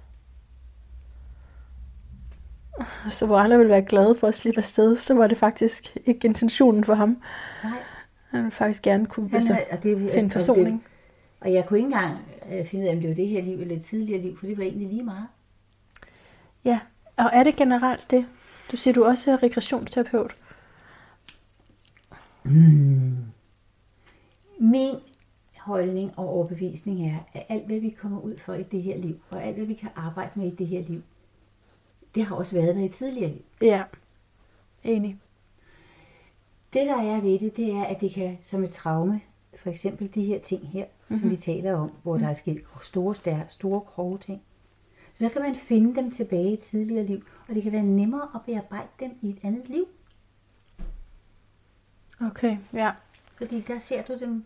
Så 3.10 3.26
hvor 3.26 3.38
andre 3.38 3.56
ville 3.56 3.70
være 3.70 3.82
glade 3.82 4.14
for 4.14 4.28
at 4.28 4.34
slippe 4.34 4.58
afsted, 4.58 4.96
så 4.96 5.14
var 5.14 5.26
det 5.26 5.38
faktisk 5.38 5.96
ikke 6.04 6.26
intentionen 6.26 6.84
for 6.84 6.94
ham. 6.94 7.22
Nej. 7.64 7.72
Han 8.30 8.44
vil 8.44 8.52
faktisk 8.52 8.82
gerne 8.82 9.06
kunne 9.06 9.28
Han 9.28 9.36
altså, 9.36 9.64
og 9.70 9.82
det, 9.82 10.10
finde 10.14 10.30
forsoning. 10.30 10.82
Det, 10.82 10.90
og 11.40 11.52
jeg 11.52 11.66
kunne 11.66 11.78
ikke 11.78 11.86
engang 11.86 12.18
øh, 12.52 12.66
finde 12.66 12.84
ud 12.84 12.88
af, 12.88 12.94
om 12.94 13.00
det 13.00 13.08
var 13.08 13.14
det 13.14 13.28
her 13.28 13.42
liv 13.42 13.60
eller 13.60 13.76
et 13.76 13.84
tidligere 13.84 14.22
liv, 14.22 14.38
for 14.38 14.46
det 14.46 14.58
var 14.58 14.64
egentlig 14.64 14.88
lige 14.88 15.02
meget. 15.02 15.26
Ja, 16.64 16.80
og 17.16 17.30
er 17.32 17.44
det 17.44 17.56
generelt 17.56 18.10
det? 18.10 18.26
Du 18.72 18.76
siger, 18.76 18.94
du 18.94 19.04
også 19.04 19.32
er 19.32 19.42
regressionsterapeut. 19.42 20.34
Min 24.58 24.96
holdning 25.64 26.18
og 26.18 26.28
overbevisning 26.28 27.06
er, 27.06 27.18
at 27.32 27.46
alt, 27.48 27.66
hvad 27.66 27.80
vi 27.80 27.90
kommer 27.90 28.20
ud 28.20 28.36
for 28.38 28.54
i 28.54 28.62
det 28.62 28.82
her 28.82 28.98
liv, 28.98 29.20
og 29.30 29.42
alt, 29.42 29.56
hvad 29.56 29.66
vi 29.66 29.74
kan 29.74 29.90
arbejde 29.96 30.30
med 30.34 30.52
i 30.52 30.54
det 30.56 30.66
her 30.66 30.82
liv, 30.82 31.02
det 32.14 32.24
har 32.24 32.36
også 32.36 32.56
været 32.56 32.76
der 32.76 32.84
i 32.84 32.88
tidligere 32.88 33.30
liv. 33.30 33.42
Ja, 33.62 33.84
enig. 34.84 35.18
Det, 36.72 36.86
der 36.86 36.96
er 36.96 37.20
ved 37.20 37.38
det, 37.38 37.56
det 37.56 37.72
er, 37.72 37.84
at 37.84 38.00
det 38.00 38.10
kan 38.10 38.38
som 38.42 38.64
et 38.64 38.70
traume, 38.70 39.20
for 39.56 39.70
eksempel 39.70 40.14
de 40.14 40.24
her 40.24 40.40
ting 40.40 40.68
her, 40.68 40.84
mm-hmm. 40.84 41.20
som 41.20 41.30
vi 41.30 41.36
taler 41.36 41.74
om, 41.74 41.92
hvor 42.02 42.18
der 42.18 42.28
er 42.28 42.34
sket 42.34 42.62
store, 42.82 43.14
stær, 43.14 43.46
store, 43.48 43.80
grove 43.80 44.18
ting, 44.18 44.42
så 45.12 45.28
kan 45.28 45.42
man 45.42 45.54
finde 45.54 45.96
dem 45.96 46.10
tilbage 46.10 46.52
i 46.52 46.56
tidligere 46.56 47.06
liv, 47.06 47.24
og 47.48 47.54
det 47.54 47.62
kan 47.62 47.72
være 47.72 47.82
nemmere 47.82 48.28
at 48.34 48.40
bearbejde 48.46 48.88
dem 49.00 49.18
i 49.22 49.30
et 49.30 49.38
andet 49.42 49.68
liv, 49.68 49.86
Okay, 52.26 52.56
ja. 52.74 52.92
fordi 53.36 53.60
der 53.60 53.78
ser 53.78 54.02
du 54.02 54.18
dem. 54.18 54.44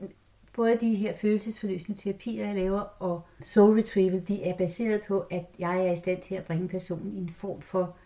Og 0.00 0.08
Både 0.52 0.78
de 0.80 0.94
her 0.94 1.16
følelsesforløsende 1.16 1.98
terapier, 2.00 2.46
jeg 2.46 2.54
laver, 2.54 2.80
og 2.80 3.22
soul 3.44 3.78
retrieval, 3.80 4.28
de 4.28 4.44
er 4.44 4.56
baseret 4.56 5.00
på, 5.08 5.20
at 5.20 5.44
jeg 5.58 5.86
er 5.86 5.92
i 5.92 5.96
stand 5.96 6.22
til 6.22 6.34
at 6.34 6.44
bringe 6.44 6.68
personen 6.68 7.12
i 7.12 7.18
en 7.18 7.30
form 7.30 7.60
for 7.62 7.96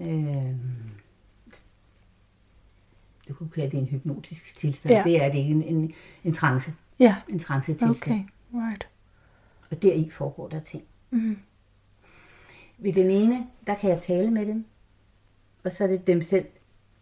øh, 0.00 0.54
du 3.28 3.34
kunne 3.34 3.48
kalde 3.50 3.70
det 3.70 3.78
en 3.78 3.86
hypnotisk 3.86 4.56
tilstand. 4.56 4.94
Ja. 4.94 5.02
Det 5.04 5.22
er 5.22 5.28
det 5.32 5.38
ikke. 5.38 5.50
En, 5.50 5.62
en, 5.62 5.92
en 6.24 6.32
trance. 6.32 6.74
Ja, 6.98 7.16
En 7.28 7.38
trance 7.38 7.74
tilstand. 7.74 7.90
okay, 7.96 8.24
right. 8.54 8.88
Og 9.70 9.82
deri 9.82 10.10
foregår 10.10 10.48
der 10.48 10.60
ting. 10.60 10.84
Mhm. 11.10 11.38
Ved 12.78 12.92
den 12.92 13.10
ene, 13.10 13.46
der 13.66 13.74
kan 13.74 13.90
jeg 13.90 14.02
tale 14.02 14.30
med 14.30 14.46
dem. 14.46 14.64
Og 15.64 15.72
så 15.72 15.84
er 15.84 15.88
det 15.88 16.06
dem 16.06 16.22
selv, 16.22 16.46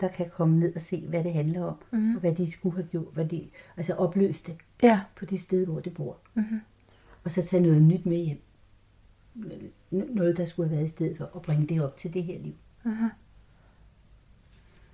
der 0.00 0.08
kan 0.08 0.30
komme 0.30 0.58
ned 0.60 0.76
og 0.76 0.82
se, 0.82 1.06
hvad 1.08 1.24
det 1.24 1.32
handler 1.32 1.62
om. 1.64 1.76
Mm. 1.90 2.14
Og 2.14 2.20
hvad 2.20 2.34
de 2.34 2.52
skulle 2.52 2.76
have 2.76 2.88
gjort. 2.88 3.14
Hvad 3.14 3.24
de, 3.26 3.48
altså 3.76 3.94
opløse 3.94 4.44
det 4.46 4.56
Ja, 4.82 5.00
på 5.16 5.24
det 5.24 5.40
sted, 5.40 5.66
hvor 5.66 5.80
det 5.80 5.94
bor. 5.94 6.16
Mm-hmm. 6.34 6.60
Og 7.24 7.30
så 7.30 7.42
tage 7.42 7.62
noget 7.62 7.82
nyt 7.82 8.06
med 8.06 8.16
hjem. 8.16 8.42
Noget, 9.90 10.36
der 10.36 10.44
skulle 10.46 10.68
have 10.68 10.76
været 10.76 10.88
i 10.88 10.90
stedet 10.90 11.16
for. 11.18 11.24
Og 11.24 11.42
bringe 11.42 11.66
det 11.66 11.82
op 11.82 11.96
til 11.96 12.14
det 12.14 12.24
her 12.24 12.38
liv. 12.38 12.54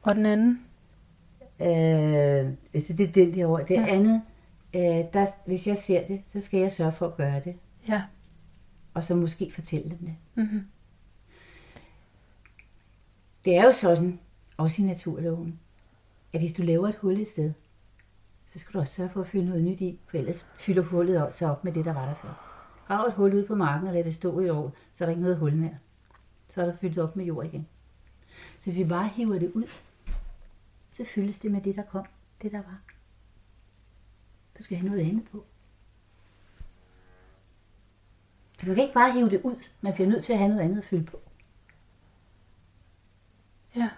og 0.03 0.15
den 0.15 0.27
anden? 0.27 0.61
Øh, 1.61 2.53
altså 2.75 2.93
det 2.93 3.09
er 3.09 3.13
den 3.13 3.35
der 3.35 3.47
ord. 3.47 3.67
Det 3.69 3.75
Ja. 3.75 3.87
andet, 3.87 4.23
øh, 4.75 4.81
der, 5.13 5.27
hvis 5.47 5.67
jeg 5.67 5.79
ser 5.79 6.07
det, 6.07 6.21
så 6.25 6.41
skal 6.41 6.61
jeg 6.61 6.73
sørge 6.73 6.93
for 6.93 7.07
at 7.07 7.17
gøre 7.17 7.41
det. 7.45 7.55
Ja. 7.89 8.03
Og 8.95 9.05
så 9.05 9.15
måske 9.17 9.51
fortælle 9.53 9.91
dem 9.91 9.99
det. 9.99 10.15
Mhm. 10.35 10.61
Det 13.45 13.57
er 13.57 13.65
jo 13.65 13.73
sådan, 13.73 14.21
også 14.59 14.83
i 14.83 14.85
naturloven, 14.85 15.61
at 16.33 16.41
hvis 16.41 16.53
du 16.53 16.63
laver 16.63 16.89
et 16.89 16.97
hul 16.97 17.21
et 17.21 17.27
sted, 17.27 17.53
så 18.47 18.59
skal 18.59 18.73
du 18.73 18.79
også 18.79 18.95
sørge 18.95 19.11
for 19.11 19.21
at 19.21 19.27
fylde 19.27 19.49
noget 19.49 19.65
nyt 19.65 19.81
i, 19.81 20.01
for 20.07 20.19
ellers 20.19 20.47
fylder 20.59 20.83
hullet 20.83 21.23
også 21.23 21.47
op 21.47 21.65
med 21.65 21.73
det, 21.73 21.85
der 21.85 21.93
var 21.93 22.07
der 22.07 22.15
før. 22.15 22.45
Grav 22.87 23.07
et 23.07 23.15
hul 23.15 23.35
ud 23.35 23.47
på 23.47 23.55
marken 23.55 23.89
og 23.89 23.95
lad 23.95 24.05
det 24.05 24.15
stå 24.15 24.41
i 24.41 24.49
år, 24.49 24.73
så 24.95 25.05
er 25.05 25.07
der 25.07 25.11
ikke 25.11 25.23
noget 25.23 25.39
hul 25.39 25.57
mere. 25.57 25.79
Så 26.49 26.63
er 26.63 26.67
der 26.67 26.77
fyldt 26.77 26.99
op 26.99 27.17
med 27.17 27.25
jord 27.25 27.47
igen. 27.47 27.69
Så 28.61 28.71
hvis 28.71 28.85
vi 28.85 28.89
bare 28.89 29.09
hiver 29.09 29.39
det 29.39 29.53
ud, 29.53 29.69
så 30.91 31.05
fyldes 31.05 31.39
det 31.39 31.53
med 31.53 31.61
det, 31.61 31.77
der 31.77 31.83
kom, 31.83 32.07
det 32.43 32.53
der 32.53 32.63
var. 32.63 32.81
Du 34.59 34.63
skal 34.63 34.77
have 34.77 34.89
noget 34.89 35.11
andet 35.11 35.29
på. 35.33 35.45
Så 38.59 38.67
man 38.67 38.75
kan 38.75 38.85
ikke 38.85 38.95
bare 38.95 39.13
hive 39.13 39.31
det 39.31 39.41
ud, 39.45 39.57
man 39.81 39.95
bliver 39.95 40.09
nødt 40.09 40.25
til 40.25 40.33
at 40.33 40.39
have 40.39 40.49
noget 40.49 40.63
andet 40.63 40.79
at 40.79 40.85
fylde 40.85 41.05
på. 41.05 41.21
Ja. 43.77 43.83
Øh, 43.83 43.83
øh, 43.83 43.83
øh, 43.83 43.83
t- 43.83 43.89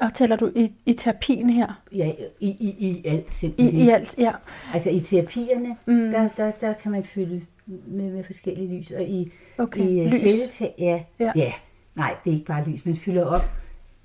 og 0.00 0.14
tæller 0.14 0.36
du 0.36 0.52
i, 0.56 0.72
i 0.86 0.92
terapien 0.92 1.50
her? 1.50 1.82
Ja, 1.92 2.12
i, 2.40 2.48
i, 2.48 2.76
i 2.88 3.02
alt 3.06 3.26
I, 3.26 3.30
simpelthen. 3.30 3.80
i 3.80 3.88
alt, 3.88 4.14
ja. 4.18 4.32
Altså 4.74 4.90
i 4.90 5.00
terapierne, 5.00 5.76
mm. 5.86 6.10
der, 6.10 6.28
der, 6.36 6.50
der 6.50 6.72
kan 6.72 6.92
man 6.92 7.04
fylde 7.04 7.42
med, 7.66 8.12
med 8.12 8.24
forskellige 8.24 8.78
lys. 8.78 8.90
Og 8.90 9.02
i, 9.04 9.32
Okay, 9.58 9.80
i 9.82 10.00
øh, 10.00 10.06
lys. 10.06 10.14
sjæleta- 10.14 10.74
ja, 10.78 11.02
Ja. 11.20 11.32
ja. 11.36 11.52
nej, 11.94 12.16
det 12.24 12.30
er 12.30 12.34
ikke 12.34 12.46
bare 12.46 12.64
lys. 12.68 12.84
Man 12.86 12.96
fylder 12.96 13.24
op. 13.24 13.42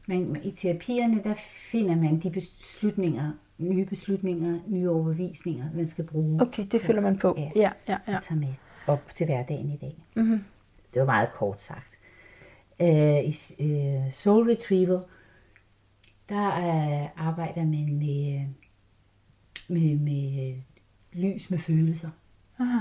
Men 0.08 0.38
i 0.44 0.52
terapierne, 0.52 1.22
der 1.24 1.34
finder 1.72 1.96
man 1.96 2.20
de 2.20 2.30
beslutninger, 2.30 3.32
nye 3.58 3.86
beslutninger, 3.86 4.60
nye 4.68 4.90
overbevisninger, 4.90 5.66
man 5.76 5.88
skal 5.88 6.04
bruge. 6.06 6.42
Okay, 6.42 6.66
det 6.72 6.82
fylder 6.82 7.02
man 7.02 7.18
på. 7.18 7.36
Ja. 7.38 7.50
Ja, 7.56 7.70
ja, 7.88 7.98
ja. 8.08 8.18
og 8.18 8.24
tage 8.24 8.40
med 8.40 8.48
op 8.88 9.02
til 9.16 9.26
hverdagen 9.26 9.70
i 9.70 9.78
dag. 9.78 9.96
Mhm. 10.16 10.44
Det 10.94 11.00
var 11.00 11.06
meget 11.06 11.32
kort 11.32 11.62
sagt. 11.62 11.93
Øh, 12.84 13.24
I 13.24 13.36
øh, 13.60 14.14
Soul 14.14 14.50
Retrieval, 14.50 15.00
der 16.30 16.48
øh, 16.48 17.28
arbejder 17.28 17.62
man 17.66 17.94
med, 17.98 18.48
med, 19.68 20.00
med 20.00 20.56
lys 21.14 21.50
med 21.50 21.60
følelser. 21.60 22.10
Aha. 22.60 22.80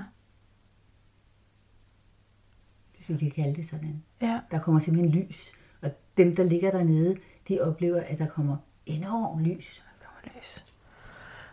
Hvis 2.96 3.08
vi 3.08 3.16
kan 3.16 3.30
kalde 3.30 3.56
det 3.56 3.68
sådan. 3.68 4.02
Ja, 4.22 4.40
Der 4.50 4.58
kommer 4.58 4.80
simpelthen 4.80 5.22
lys. 5.22 5.52
Og 5.80 5.90
dem, 6.16 6.36
der 6.36 6.44
ligger 6.44 6.70
dernede, 6.70 7.16
de 7.48 7.60
oplever, 7.60 8.00
at 8.00 8.18
der 8.18 8.26
kommer 8.26 8.56
enorm 8.86 9.38
lys. 9.38 9.84
der 10.00 10.06
kommer 10.06 10.38
lys. 10.38 10.64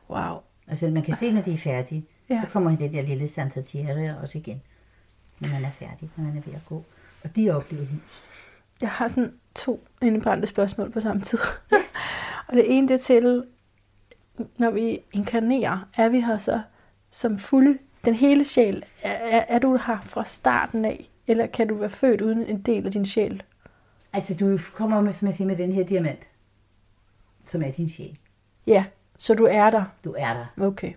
Wow. 0.10 0.40
Altså 0.68 0.90
man 0.90 1.04
kan 1.04 1.16
se, 1.16 1.32
når 1.32 1.42
de 1.42 1.54
er 1.54 1.58
færdige. 1.58 2.06
Ja. 2.30 2.42
Så 2.46 2.52
kommer 2.52 2.76
det 2.76 2.94
der 2.94 3.02
lille 3.02 3.28
Santa 3.28 3.62
Thierry 3.62 4.22
også 4.22 4.38
igen. 4.38 4.62
Når 5.40 5.50
man 5.50 5.66
er 5.66 5.72
færdig, 5.72 6.10
når 6.16 6.24
man 6.24 6.38
er 6.38 6.42
ved 6.42 6.54
at 6.54 6.66
gå. 6.66 6.86
Og 7.24 7.36
de 7.36 7.50
oplever 7.50 7.84
lys. 7.84 8.29
Jeg 8.82 8.90
har 8.90 9.08
sådan 9.08 9.34
to 9.56 9.88
indebrændte 10.02 10.48
spørgsmål 10.48 10.92
på 10.92 11.02
samme 11.02 11.22
tid. 11.22 11.40
og 12.48 12.56
det 12.56 12.78
ene 12.78 12.88
det 12.88 12.94
er 12.94 12.98
til, 12.98 13.44
når 14.58 14.72
vi 14.72 15.00
inkarnerer, 15.12 15.90
er 15.98 16.10
vi 16.10 16.20
her 16.20 16.38
så 16.38 16.62
som 17.10 17.40
fulde, 17.40 17.78
den 18.06 18.14
hele 18.14 18.46
sjæl? 18.46 18.86
Er, 19.02 19.46
er, 19.48 19.60
du 19.60 19.78
her 19.78 20.02
fra 20.02 20.26
starten 20.26 20.86
af? 20.86 21.10
Eller 21.28 21.48
kan 21.48 21.68
du 21.68 21.76
være 21.76 21.90
født 21.90 22.22
uden 22.22 22.46
en 22.46 22.62
del 22.62 22.86
af 22.86 22.92
din 22.92 23.06
sjæl? 23.06 23.44
Altså 24.14 24.34
du 24.34 24.60
kommer 24.74 25.02
med, 25.02 25.14
som 25.14 25.26
jeg 25.26 25.36
siger, 25.36 25.48
med 25.48 25.58
den 25.58 25.72
her 25.72 25.84
diamant, 25.84 26.20
som 27.46 27.64
er 27.64 27.72
din 27.72 27.90
sjæl. 27.90 28.20
Ja, 28.68 28.86
så 29.18 29.34
du 29.34 29.46
er 29.46 29.70
der. 29.70 29.84
Du 30.04 30.16
er 30.18 30.34
der. 30.34 30.66
Okay. 30.66 30.94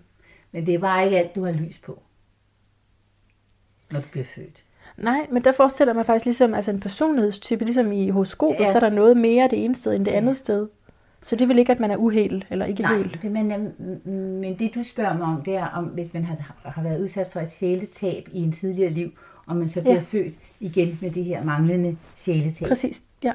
Men 0.51 0.65
det 0.65 0.73
er 0.73 0.79
bare 0.79 1.05
ikke 1.05 1.17
alt, 1.17 1.35
du 1.35 1.45
har 1.45 1.51
lys 1.51 1.79
på, 1.79 2.01
når 3.91 4.01
du 4.01 4.07
bliver 4.07 4.25
født. 4.25 4.63
Nej, 4.97 5.27
men 5.31 5.43
der 5.43 5.51
forestiller 5.51 5.93
mig 5.93 6.05
faktisk 6.05 6.25
ligesom 6.25 6.53
altså 6.53 6.71
en 6.71 6.79
personlighedstype, 6.79 7.65
ligesom 7.65 7.91
i 7.91 8.09
horoskopet, 8.09 8.59
ja. 8.59 8.71
Så 8.71 8.77
er 8.77 8.79
der 8.79 8.89
noget 8.89 9.17
mere 9.17 9.47
det 9.47 9.63
ene 9.63 9.75
sted 9.75 9.95
end 9.95 10.05
det 10.05 10.11
andet 10.11 10.37
sted. 10.37 10.67
Så 11.21 11.35
det 11.35 11.47
vil 11.47 11.57
ikke, 11.57 11.71
at 11.71 11.79
man 11.79 11.91
er 11.91 11.97
uhel, 11.97 12.45
eller 12.49 12.65
ikke 12.65 12.81
Nej, 12.81 12.97
hel. 12.97 13.31
men, 13.31 13.51
øhm, 13.51 14.11
men 14.13 14.59
det 14.59 14.75
du 14.75 14.83
spørger 14.83 15.17
mig 15.17 15.27
om, 15.27 15.41
det 15.41 15.55
er, 15.55 15.65
om 15.65 15.85
hvis 15.85 16.13
man 16.13 16.23
har, 16.23 16.55
har 16.65 16.83
været 16.83 17.01
udsat 17.01 17.31
for 17.31 17.39
et 17.39 17.51
sjæletab 17.51 18.29
i 18.33 18.39
en 18.39 18.51
tidligere 18.51 18.89
liv, 18.89 19.11
og 19.45 19.55
man 19.55 19.69
så 19.69 19.81
bliver 19.81 19.95
ja. 19.95 20.01
født 20.01 20.33
igen 20.59 20.99
med 21.01 21.11
det 21.11 21.23
her 21.23 21.43
manglende 21.43 21.97
sjæletab. 22.15 22.67
Præcis, 22.67 23.03
ja. 23.23 23.33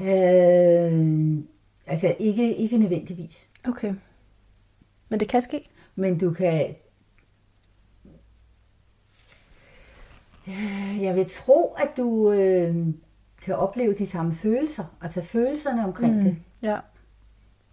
Øh, 0.00 1.38
altså 1.86 2.14
ikke, 2.18 2.54
ikke 2.56 2.78
nødvendigvis. 2.78 3.48
Okay. 3.68 3.94
Men 5.08 5.20
det 5.20 5.28
kan 5.28 5.42
ske. 5.42 5.68
Men 5.94 6.18
du 6.18 6.30
kan... 6.32 6.74
Jeg 11.00 11.16
vil 11.16 11.30
tro, 11.30 11.74
at 11.78 11.88
du 11.96 12.32
øh, 12.32 12.86
kan 13.44 13.54
opleve 13.56 13.94
de 13.94 14.06
samme 14.06 14.34
følelser. 14.34 14.84
Altså 15.02 15.22
følelserne 15.22 15.84
omkring 15.84 16.16
mm. 16.16 16.22
det. 16.22 16.36
Ja. 16.62 16.78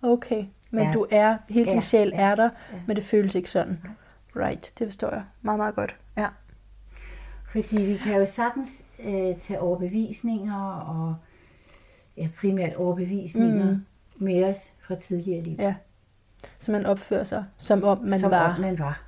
Okay. 0.01 0.45
Men 0.71 0.83
ja. 0.83 0.91
Du 0.91 1.07
er, 1.11 1.37
hele 1.49 1.65
din 1.65 1.73
Ja. 1.73 1.79
sjæl 1.79 2.11
er 2.15 2.35
der, 2.35 2.49
Ja. 2.73 2.77
men 2.87 2.95
det 2.95 3.03
føles 3.03 3.35
ikke 3.35 3.49
sådan. 3.49 3.79
Right, 4.35 4.73
det 4.79 4.87
forstår 4.87 5.09
jeg. 5.11 5.23
Meget, 5.41 5.59
meget 5.59 5.75
godt. 5.75 5.95
Ja. 6.17 6.27
Fordi 7.51 7.83
vi 7.85 7.97
kan 7.97 8.17
jo 8.17 8.25
sagtens 8.25 8.85
øh, 8.99 9.37
tage 9.39 9.59
overbevisninger 9.59 10.63
og 10.71 11.15
ja, 12.17 12.27
primært 12.39 12.75
overbevisninger 12.75 13.71
mm. 13.71 13.85
med 14.25 14.43
os 14.43 14.71
fra 14.87 14.95
tidligere 14.95 15.43
liv. 15.43 15.55
ja. 15.59 15.75
Så 16.59 16.71
man 16.71 16.85
opfører 16.85 17.23
sig, 17.23 17.45
som 17.57 17.83
om 17.83 17.97
man 18.03 18.19
som 18.19 18.31
var 18.31 18.53
om 18.55 18.61
man 18.61 18.79
var 18.79 19.03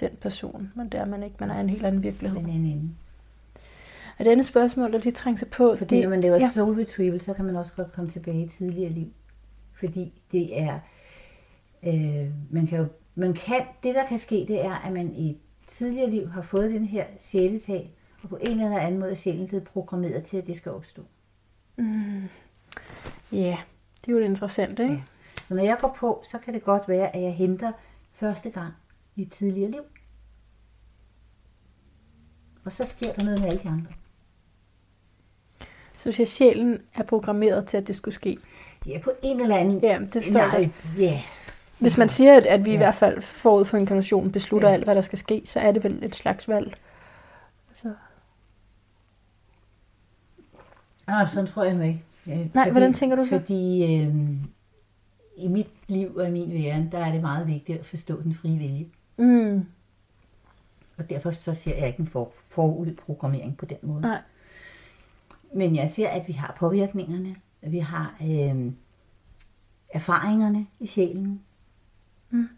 den 0.00 0.10
person, 0.20 0.72
men 0.74 0.88
det 0.88 1.00
er 1.00 1.04
man 1.04 1.22
ikke. 1.22 1.36
Man 1.40 1.50
er 1.50 1.60
en 1.60 1.70
helt 1.70 1.84
anden 1.84 2.02
virkelighed. 2.02 2.38
den 2.38 2.50
anden. 2.50 2.96
Og 4.18 4.24
det 4.24 4.30
andet 4.30 4.46
spørgsmål, 4.46 4.92
der 4.92 4.98
lige 4.98 5.12
trænger 5.12 5.38
sig 5.38 5.48
på, 5.48 5.74
Fordi 5.78 5.96
det, 5.96 6.02
når 6.02 6.10
man 6.10 6.20
laver 6.20 6.36
ja. 6.36 6.42
ja. 6.42 6.50
soul 6.50 6.80
retrieval, 6.80 7.20
så 7.20 7.34
kan 7.34 7.44
man 7.44 7.56
også 7.56 7.72
godt 7.76 7.92
komme 7.92 8.10
tilbage 8.10 8.44
i 8.44 8.48
tidligere 8.48 8.90
liv. 8.90 9.12
Fordi 9.72 10.22
det 10.32 10.60
er, 10.60 10.78
øh, 11.82 12.30
man 12.50 12.66
kan 12.66 12.78
jo, 12.78 12.86
man 13.14 13.34
kan, 13.34 13.60
det 13.82 13.94
der 13.94 14.06
kan 14.06 14.18
ske, 14.18 14.44
det 14.48 14.64
er, 14.64 14.74
at 14.74 14.92
man 14.92 15.14
i 15.14 15.30
et 15.30 15.38
tidligere 15.66 16.10
liv 16.10 16.28
har 16.28 16.42
fået 16.42 16.70
den 16.70 16.84
her 16.84 17.04
sjæletag, 17.18 17.90
og 18.22 18.28
på 18.28 18.36
en 18.36 18.60
eller 18.60 18.78
anden 18.78 19.00
måde 19.00 19.10
er 19.10 19.14
sjælen 19.14 19.46
blevet 19.46 19.64
programmeret 19.64 20.22
til, 20.22 20.36
at 20.36 20.46
det 20.46 20.56
skal 20.56 20.72
opstå. 20.72 21.02
Ja, 23.32 23.58
det 24.00 24.08
er 24.08 24.12
jo 24.12 24.18
det 24.18 24.24
interessante, 24.24 24.82
ikke? 24.82 24.94
Ja. 24.94 25.00
Så 25.44 25.54
når 25.54 25.62
jeg 25.62 25.76
går 25.80 25.96
på, 25.98 26.22
så 26.24 26.38
kan 26.38 26.54
det 26.54 26.62
godt 26.62 26.88
være, 26.88 27.16
at 27.16 27.22
jeg 27.22 27.34
henter 27.34 27.72
første 28.12 28.50
gang 28.50 28.72
i 29.20 29.22
et 29.22 29.32
tidligere 29.32 29.70
liv. 29.70 29.80
Og 32.64 32.72
så 32.72 32.86
sker 32.86 33.12
der 33.12 33.24
noget 33.24 33.40
med 33.40 33.48
alle 33.48 33.60
de 33.62 33.68
andre. 33.68 33.90
Så 35.98 36.12
hvis 36.16 36.28
sjælen 36.28 36.78
er 36.94 37.02
programmeret 37.02 37.66
til, 37.66 37.76
at 37.76 37.86
det 37.88 37.96
skulle 37.96 38.14
ske. 38.14 38.38
Ja, 38.86 39.00
på 39.04 39.12
en 39.22 39.40
eller 39.40 39.56
anden... 39.56 39.80
Ja, 39.80 39.98
det 40.12 40.24
står 40.24 40.40
der. 40.40 40.46
Nej, 40.58 40.70
ja. 40.98 41.22
Hvis 41.78 41.98
man 41.98 42.08
siger, 42.08 42.36
at, 42.36 42.46
at 42.46 42.64
vi 42.64 42.70
ja. 42.70 42.74
i 42.74 42.76
hvert 42.76 42.94
fald 42.94 43.22
forud 43.22 43.64
for 43.64 43.76
inkarnationen 43.76 44.32
beslutter 44.32 44.68
Ja. 44.68 44.74
alt, 44.74 44.84
hvad 44.84 44.94
der 44.94 45.00
skal 45.00 45.18
ske, 45.18 45.42
så 45.44 45.60
er 45.60 45.72
det 45.72 45.84
vel 45.84 46.04
et 46.04 46.14
slags 46.14 46.48
valg. 46.48 46.74
Så. 47.74 47.92
Nej, 51.06 51.26
sådan 51.32 51.46
tror 51.46 51.64
jeg 51.64 51.74
nu 51.74 51.82
ikke. 51.82 52.02
Ja, 52.26 52.46
Nej, 52.54 52.70
hvordan 52.70 52.92
tænker 52.92 53.16
du 53.16 53.24
så? 53.24 53.28
Fordi 53.38 53.84
øh, 53.94 54.14
i 55.36 55.48
mit 55.48 55.68
liv 55.86 56.16
og 56.16 56.28
i 56.28 56.30
min 56.30 56.52
væren, 56.52 56.92
der 56.92 56.98
er 56.98 57.12
det 57.12 57.20
meget 57.20 57.46
vigtigt 57.46 57.78
at 57.78 57.86
forstå 57.86 58.22
den 58.22 58.34
frie 58.34 58.58
vilje. 58.58 58.86
Mm. 59.20 59.66
Og 60.96 61.10
derfor 61.10 61.30
så 61.30 61.54
ser 61.54 61.76
jeg 61.76 61.86
ikke 61.86 62.00
en 62.00 62.06
for, 62.06 62.32
forudprogrammering 62.36 63.56
på 63.56 63.66
den 63.66 63.78
måde. 63.82 64.00
Nej. 64.00 64.22
Men 65.54 65.76
jeg 65.76 65.90
ser, 65.90 66.08
at 66.08 66.28
vi 66.28 66.32
har 66.32 66.56
påvirkningerne, 66.58 67.36
vi 67.60 67.78
har 67.78 68.14
øh, 68.22 68.72
erfaringerne 69.88 70.66
i 70.80 70.86
sjælen. 70.86 71.42
Mm. 72.30 72.48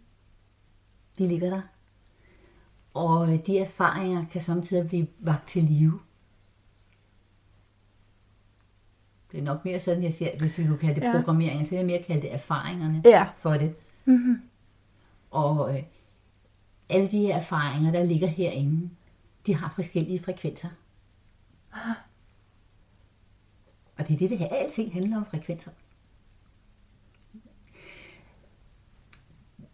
De 1.18 1.28
ligger 1.28 1.50
der. 1.50 1.62
Og 2.94 3.28
de 3.46 3.58
erfaringer 3.58 4.24
kan 4.32 4.40
samtidig 4.40 4.88
blive 4.88 5.06
vagt 5.20 5.48
til 5.48 5.64
live. 5.64 6.00
Det 9.32 9.40
er 9.40 9.44
nok 9.44 9.64
mere 9.64 9.78
sådan, 9.78 10.02
jeg 10.02 10.12
ser, 10.12 10.38
hvis 10.38 10.58
vi 10.58 10.66
kunne 10.66 10.78
kalde 10.78 11.00
det 11.00 11.06
ja. 11.06 11.12
programmering, 11.12 11.64
så 11.66 11.70
vil 11.70 11.76
jeg 11.76 11.86
mere 11.86 12.02
kalde 12.02 12.22
det 12.22 12.34
erfaringerne 12.34 13.02
Ja. 13.04 13.28
for 13.36 13.50
det. 13.52 13.74
Mm-hmm. 14.04 14.42
Og 15.30 15.76
øh, 15.76 15.82
alle 16.88 17.10
de 17.10 17.18
her 17.18 17.36
erfaringer, 17.36 17.92
der 17.92 18.04
ligger 18.04 18.26
herinde, 18.28 18.90
de 19.46 19.54
har 19.54 19.72
forskellige 19.74 20.22
frekvenser. 20.22 20.68
Og 23.98 24.08
det 24.08 24.14
er 24.14 24.18
det, 24.18 24.30
det 24.30 24.38
her. 24.38 24.48
Alting 24.48 24.92
handler 24.92 25.16
om 25.16 25.24
frekvenser. 25.26 25.70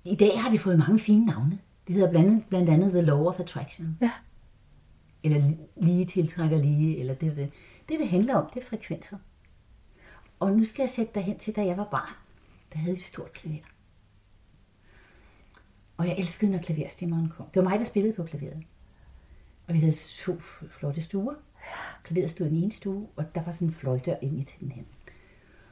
I 0.04 0.14
dag 0.16 0.40
har 0.42 0.50
de 0.50 0.58
fået 0.58 0.78
mange 0.78 0.98
fine 0.98 1.26
navne. 1.26 1.58
Det 1.86 1.94
hedder 1.94 2.10
blandt 2.10 2.28
andet, 2.28 2.44
blandt 2.48 2.68
andet 2.70 2.90
The 2.92 3.00
Law 3.00 3.24
of 3.26 3.40
Attraction. 3.40 3.98
Ja. 4.00 4.10
Eller 5.22 5.40
li- 5.40 5.84
lige 5.84 6.04
tiltrækker 6.04 6.58
lige, 6.58 6.98
eller 6.98 7.14
det, 7.14 7.36
det. 7.36 7.50
Det, 7.88 7.98
det 8.00 8.08
handler 8.08 8.34
om, 8.36 8.50
det 8.54 8.62
er 8.62 8.66
frekvenser. 8.66 9.18
Og 10.40 10.52
nu 10.52 10.64
skal 10.64 10.82
jeg 10.82 10.88
sætte 10.90 11.12
dig 11.14 11.22
hen 11.22 11.38
til, 11.38 11.56
da 11.56 11.64
jeg 11.64 11.76
var 11.76 11.88
barn. 11.90 12.14
Der 12.72 12.78
havde 12.78 12.92
vi 12.92 12.98
et 12.98 13.04
stort 13.04 13.32
klaver. 13.32 13.64
Og 15.98 16.08
jeg 16.08 16.18
elskede, 16.18 16.50
når 16.50 16.58
klaverstemmeren 16.58 17.28
kom. 17.28 17.46
Det 17.46 17.62
var 17.62 17.68
mig, 17.68 17.78
der 17.78 17.84
spillede 17.84 18.14
på 18.14 18.24
klaveret. 18.24 18.62
Og 19.66 19.74
vi 19.74 19.78
havde 19.78 19.96
to 20.24 20.38
flotte 20.70 21.02
stuer. 21.02 21.34
Klaveret 22.02 22.30
stod 22.30 22.46
i 22.46 22.50
den 22.50 22.62
ene 22.62 22.72
stue, 22.72 23.08
og 23.16 23.34
der 23.34 23.42
var 23.42 23.52
sådan 23.52 23.68
en 23.68 23.74
fløjte 23.74 24.16
ind 24.22 24.40
i 24.40 24.42
til 24.44 24.60
den 24.60 24.70
hen. 24.70 24.86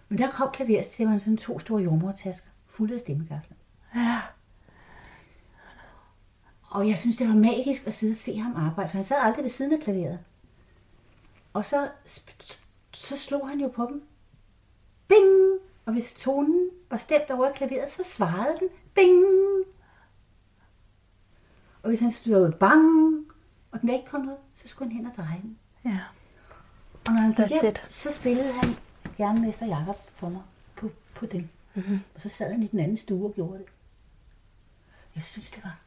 Men 0.09 0.19
der 0.19 0.31
kom 0.31 0.49
klaverstemmeren 0.53 1.21
sådan 1.21 1.37
to 1.37 1.59
store 1.59 1.83
jordmortasker, 1.83 2.49
fulde 2.67 2.95
af 2.95 3.01
stemmegafler. 3.01 3.57
Ja. 3.95 4.21
Og 6.71 6.89
jeg 6.89 6.99
synes, 6.99 7.17
det 7.17 7.29
var 7.29 7.35
magisk 7.35 7.87
at 7.87 7.93
sidde 7.93 8.13
og 8.13 8.17
se 8.17 8.39
ham 8.39 8.57
arbejde, 8.57 8.91
for 8.91 8.97
han 8.97 9.05
sad 9.05 9.17
aldrig 9.21 9.43
ved 9.43 9.51
siden 9.51 9.73
af 9.73 9.81
klaveret. 9.81 10.19
Og 11.53 11.65
så, 11.67 11.89
så 12.93 13.17
slog 13.17 13.49
han 13.49 13.61
jo 13.61 13.69
på 13.69 13.87
dem. 13.87 14.03
Bing! 15.09 15.61
Og 15.87 15.93
hvis 15.93 16.15
tonen 16.15 16.71
var 16.91 16.97
stemt 16.97 17.31
over 17.31 17.53
klaveret, 17.53 17.91
så 17.91 18.03
svarede 18.05 18.57
den. 18.61 18.69
Bing! 18.95 19.66
Og 21.87 21.91
hvis 21.91 22.01
han 22.01 22.11
stod 22.11 22.53
bang, 22.53 23.27
og 23.71 23.81
den 23.81 23.89
ikke 23.89 24.07
kom 24.07 24.21
noget, 24.21 24.41
så 24.55 24.69
skulle 24.69 24.89
han 24.89 24.97
hen 24.97 25.07
og 25.07 25.13
dreje 25.17 25.41
den. 25.43 25.59
Ja. 25.85 25.99
Og 27.07 27.13
når 27.13 27.21
han 27.21 27.33
gik 27.33 27.63
hjem, 27.63 27.75
så 27.91 28.13
spillede 28.13 28.53
han 28.53 28.75
gerne 29.17 29.41
Mester 29.41 29.67
Jakob 29.67 29.97
for 30.11 30.29
mig 30.29 30.43
på, 30.77 30.91
på 31.15 31.27
den. 31.27 31.51
Mm-hmm. 31.75 32.01
Og 32.15 32.21
så 32.21 32.29
sad 32.29 32.51
han 32.51 32.63
i 32.63 32.67
den 32.67 32.79
anden 32.79 32.97
stue 32.97 33.27
og 33.27 33.35
gjorde 33.35 33.59
det. 33.59 33.67
Jeg 35.15 35.23
synes, 35.23 35.51
det 35.51 35.65
var 35.65 35.79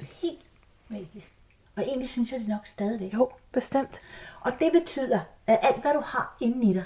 helt 0.00 0.46
magisk. 0.88 1.32
Og 1.76 1.82
egentlig 1.82 2.08
synes 2.08 2.32
jeg 2.32 2.40
det 2.40 2.48
nok 2.48 2.66
stadigvæk. 2.66 3.14
Jo, 3.14 3.30
bestemt. 3.52 4.00
Og 4.40 4.52
det 4.60 4.72
betyder, 4.72 5.20
at 5.46 5.58
alt 5.62 5.82
hvad 5.82 5.94
du 5.94 6.00
har 6.00 6.36
inde 6.40 6.70
i 6.70 6.72
dig, 6.72 6.84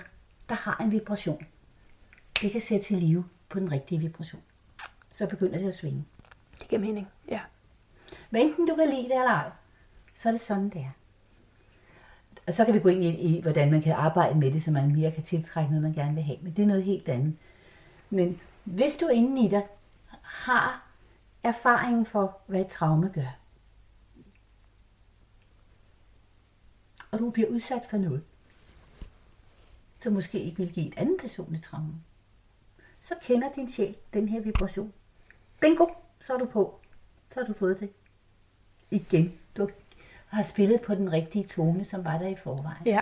der 0.48 0.54
har 0.54 0.76
en 0.80 0.92
vibration. 0.92 1.46
Det 2.42 2.52
kan 2.52 2.60
sætte 2.60 2.86
til 2.86 2.96
live 2.96 3.24
på 3.48 3.58
den 3.58 3.72
rigtige 3.72 4.00
vibration. 4.00 4.42
Så 5.12 5.26
begynder 5.26 5.58
det 5.58 5.68
at 5.68 5.76
svinge. 5.76 6.04
Det 6.58 6.68
giver 6.68 6.80
mening. 6.80 7.08
Ja. 7.28 7.40
Hvad 8.30 8.40
enten 8.40 8.66
du 8.66 8.74
kan 8.74 8.88
lide 8.88 9.02
det 9.02 9.12
eller 9.12 9.30
ej, 9.30 9.50
så 10.14 10.28
er 10.28 10.32
det 10.32 10.40
sådan, 10.40 10.68
det 10.68 10.80
er. 10.80 10.90
Og 12.46 12.54
så 12.54 12.64
kan 12.64 12.74
vi 12.74 12.80
gå 12.80 12.88
ind 12.88 13.04
i, 13.04 13.40
hvordan 13.40 13.70
man 13.70 13.82
kan 13.82 13.92
arbejde 13.92 14.38
med 14.38 14.52
det, 14.52 14.62
så 14.62 14.70
man 14.70 14.92
mere 14.92 15.12
kan 15.12 15.22
tiltrække 15.22 15.70
noget, 15.70 15.82
man 15.82 15.92
gerne 15.92 16.14
vil 16.14 16.22
have. 16.22 16.38
Men 16.42 16.52
det 16.56 16.62
er 16.62 16.66
noget 16.66 16.84
helt 16.84 17.08
andet. 17.08 17.36
Men 18.10 18.40
hvis 18.64 18.96
du 18.96 19.08
inde 19.08 19.46
i 19.46 19.48
dig 19.48 19.66
har 20.22 20.86
erfaringen 21.42 22.06
for, 22.06 22.40
hvad 22.46 22.60
et 22.60 22.66
traume 22.66 23.08
gør, 23.08 23.38
og 27.10 27.18
du 27.18 27.30
bliver 27.30 27.48
udsat 27.48 27.82
for 27.90 27.96
noget, 27.96 28.22
som 30.00 30.12
måske 30.12 30.40
ikke 30.40 30.56
vil 30.56 30.72
give 30.72 30.86
en 30.86 30.94
anden 30.96 31.18
person 31.18 31.54
et 31.54 31.62
traume, 31.62 31.94
så 33.02 33.14
kender 33.22 33.52
din 33.52 33.68
sjæl 33.68 33.96
den 34.12 34.28
her 34.28 34.40
vibration. 34.40 34.92
Bingo, 35.60 35.86
så 36.20 36.34
er 36.34 36.38
du 36.38 36.46
på. 36.46 36.80
Så 37.30 37.40
har 37.40 37.46
du 37.46 37.52
fået 37.52 37.80
det 37.80 37.92
igen. 38.90 39.32
Du 39.56 39.68
har 40.28 40.42
spillet 40.42 40.80
på 40.80 40.94
den 40.94 41.12
rigtige 41.12 41.44
tone, 41.44 41.84
som 41.84 42.04
var 42.04 42.18
der 42.18 42.28
i 42.28 42.36
forvejen. 42.36 42.82
Ja. 42.86 43.00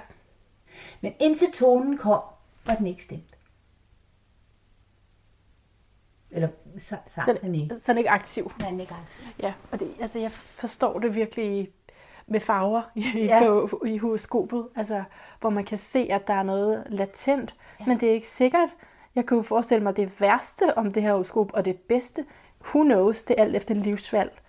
Men 1.01 1.13
indtil 1.21 1.53
tonen 1.53 1.99
kom, 1.99 2.21
var 2.67 2.75
den 2.75 2.87
ikke 2.87 3.03
stemt. 3.03 3.39
Eller 6.31 6.49
så, 6.79 6.97
Så, 7.07 7.21
sang 7.25 7.41
den 7.41 7.55
ikke. 7.55 7.75
så 7.75 7.93
den 7.93 7.99
ikke 7.99 8.11
aktiv. 8.11 8.53
Nej, 8.59 8.71
den 8.71 8.81
ikke 8.81 8.95
aktiv. 8.95 9.25
Ja, 9.43 9.53
og 9.73 9.81
det, 9.81 9.91
altså, 10.01 10.19
jeg 10.19 10.33
forstår 10.33 10.99
det 10.99 11.15
virkelig 11.15 11.71
med 12.27 12.41
farver 12.41 12.83
i, 12.95 13.01
Ja. 13.15 13.45
ja. 13.45 13.67
på, 13.67 13.83
i 13.87 13.99
horoskopet, 13.99 14.69
altså, 14.77 15.05
hvor 15.41 15.51
man 15.51 15.65
kan 15.65 15.79
se, 15.79 16.09
at 16.11 16.27
der 16.27 16.35
er 16.35 16.43
noget 16.43 16.85
latent, 16.89 17.55
ja. 17.81 17.87
men 17.87 18.01
det 18.01 18.09
er 18.09 18.13
ikke 18.13 18.29
sikkert. 18.29 18.69
Jeg 19.15 19.27
kunne 19.27 19.45
forestille 19.45 19.83
mig 19.85 19.97
det 19.97 20.21
værste 20.21 20.79
om 20.79 20.93
det 20.93 21.03
her 21.03 21.13
horoskop, 21.13 21.51
og 21.55 21.65
det 21.65 21.77
bedste, 21.77 22.25
who 22.65 22.83
knows, 22.83 23.23
det 23.25 23.39
er 23.39 23.43
alt 23.45 23.57
efter 23.57 23.75
livsvalg. 23.75 24.41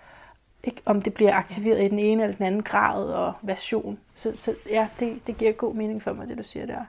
Ikke? 0.63 0.81
Om 0.85 1.01
det 1.01 1.13
bliver 1.13 1.33
aktiveret 1.33 1.79
ja. 1.79 1.85
i 1.85 1.87
den 1.87 1.99
ene 1.99 2.23
eller 2.23 2.35
den 2.35 2.45
anden 2.45 2.63
grad 2.63 3.09
og 3.09 3.33
version. 3.41 3.99
Så, 4.15 4.37
så 4.37 4.55
ja, 4.69 4.87
det, 4.99 5.27
det 5.27 5.37
giver 5.37 5.51
god 5.51 5.75
mening 5.75 6.03
for 6.03 6.13
mig, 6.13 6.27
det 6.27 6.37
du 6.37 6.43
siger 6.43 6.65
der. 6.65 6.85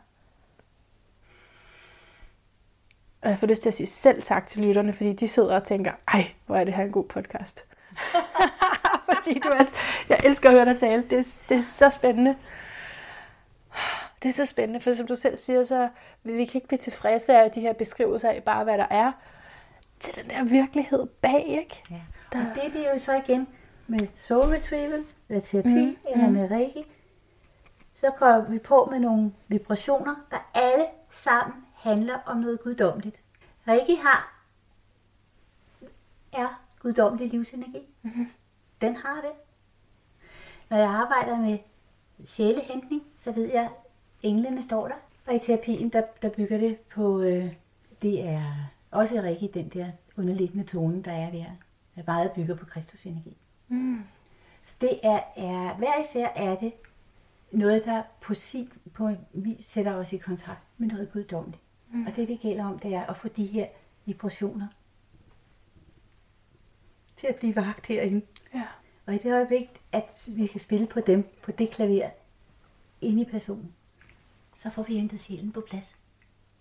Og 3.23 3.31
jeg 3.31 3.39
får 3.39 3.47
lyst 3.47 3.63
til 3.63 3.69
at 3.69 3.75
sige 3.75 3.87
selv 3.87 4.23
tak 4.23 4.47
til 4.47 4.63
lytterne, 4.63 4.93
fordi 4.93 5.13
de 5.13 5.29
sidder 5.29 5.57
og 5.57 5.65
tænker, 5.65 5.93
ej, 6.09 6.31
hvor 6.47 6.57
er 6.57 6.65
det 6.65 6.75
her 6.75 6.85
en 6.85 6.93
god 6.93 7.05
podcast. 7.05 7.65
fordi 9.15 9.39
du 9.39 9.49
er, 9.49 9.65
jeg 10.09 10.21
elsker 10.25 10.49
at 10.49 10.55
høre 10.55 10.65
dig 10.65 10.79
tale. 10.79 11.05
Det 11.11 11.19
er, 11.19 11.41
det 11.49 11.57
er 11.57 11.63
så 11.63 11.91
spændende. 11.91 12.37
Det 14.23 14.29
er 14.29 14.33
så 14.33 14.47
spændende, 14.47 14.81
for 14.81 14.95
som 14.95 15.07
du 15.07 15.17
selv 15.17 15.39
siger, 15.39 15.65
så 15.65 15.89
vi 16.23 16.33
vi 16.33 16.45
kan 16.45 16.55
ikke 16.55 16.69
blive 16.69 16.79
tilfredse 16.79 17.35
af 17.35 17.51
de 17.51 17.61
her 17.61 17.73
beskrivelser 17.73 18.31
af 18.31 18.43
bare, 18.43 18.65
hvad 18.65 18.79
der 18.79 18.87
er. 18.91 19.13
Til 20.01 20.15
den 20.15 20.31
der 20.31 20.45
virkelighed 20.45 21.07
bag, 21.07 21.45
ikke? 21.49 21.83
Ja. 21.91 22.01
Og 22.39 22.47
det 22.55 22.65
er 22.65 22.71
det 22.71 22.87
jo 22.95 22.99
så 22.99 23.15
igen 23.15 23.49
med 23.91 24.09
soul 24.15 24.49
retrieval, 24.49 25.05
eller 25.29 25.41
terapi, 25.41 25.85
mm. 25.85 25.97
eller 26.07 26.31
med 26.31 26.51
reiki. 26.51 26.85
Så 27.95 28.11
går 28.19 28.51
vi 28.51 28.59
på 28.59 28.89
med 28.91 29.01
nogle 29.01 29.33
vibrationer, 29.49 30.15
der 30.31 30.51
alle 30.55 30.87
sammen 31.11 31.65
handler 31.75 32.19
om 32.27 32.37
noget 32.37 32.61
guddommeligt. 32.61 33.23
Reiki 33.69 33.95
har 33.95 34.41
er 36.33 36.63
guddommelig 36.79 37.29
livsenergi. 37.29 37.89
Mm-hmm. 38.03 38.27
Den 38.81 38.97
har 38.97 39.21
det. 39.21 39.31
Når 40.71 40.77
jeg 40.77 40.89
arbejder 40.89 41.41
med 41.41 41.59
sjælehentning, 42.25 43.03
så 43.17 43.33
ved 43.33 43.53
jeg, 43.53 43.65
at 43.65 43.71
englene 44.23 44.63
står 44.63 44.89
der. 44.89 44.95
Og 45.27 45.35
i 45.35 45.39
terapien, 45.39 45.89
der, 45.89 46.03
der 46.23 46.29
bygger 46.29 46.59
det 46.59 46.79
på, 46.79 47.21
øh, 47.21 47.53
det 48.03 48.29
er 48.29 48.71
også 48.91 49.21
Reiki, 49.21 49.47
den 49.55 49.69
der 49.69 49.91
underliggende 50.17 50.65
tone, 50.65 51.03
der 51.03 51.13
er 51.13 51.31
der. 51.31 51.45
Der 51.97 52.03
meget 52.07 52.33
bygger 52.33 52.55
på 52.55 52.67
Kristus 52.67 53.07
energi. 53.07 53.37
Mm. 53.71 54.03
Så 54.63 54.75
det 54.81 55.01
er, 55.03 55.21
er, 55.37 55.77
hver 55.77 56.01
især 56.01 56.29
er 56.29 56.57
det 56.57 56.73
noget, 57.51 57.85
der 57.85 58.03
på 58.21 58.35
sin 58.35 58.73
på 58.95 59.09
en 59.09 59.19
vis 59.33 59.65
sætter 59.65 59.95
os 59.95 60.13
i 60.13 60.17
kontakt 60.17 60.61
med 60.79 60.89
noget 60.89 61.13
guddommeligt. 61.13 61.63
Mm. 61.91 62.07
Og 62.07 62.17
det, 62.17 62.29
det 62.29 62.41
gælder 62.41 62.65
om, 62.65 62.79
det 62.79 62.95
er 62.95 63.07
at 63.07 63.17
få 63.17 63.29
de 63.29 63.47
her 63.47 63.67
vibrationer 64.05 64.67
til 67.17 67.27
at 67.27 67.37
blive 67.37 67.57
vagt 67.57 67.87
herinde. 67.87 68.27
Ja. 68.55 68.67
Og 69.07 69.15
i 69.15 69.19
det 69.19 69.33
øjeblik, 69.33 69.83
at 69.93 70.25
vi 70.27 70.47
kan 70.47 70.61
spille 70.61 70.87
på 70.87 71.01
dem, 71.01 71.29
på 71.43 71.53
det 71.53 71.71
klaver, 71.71 72.11
inde 73.01 73.23
i 73.23 73.25
personen, 73.25 73.75
så 74.57 74.71
får 74.71 74.83
vi 74.83 74.95
hentet 74.95 75.21
sjælen 75.21 75.53
på 75.53 75.61
plads. 75.61 75.97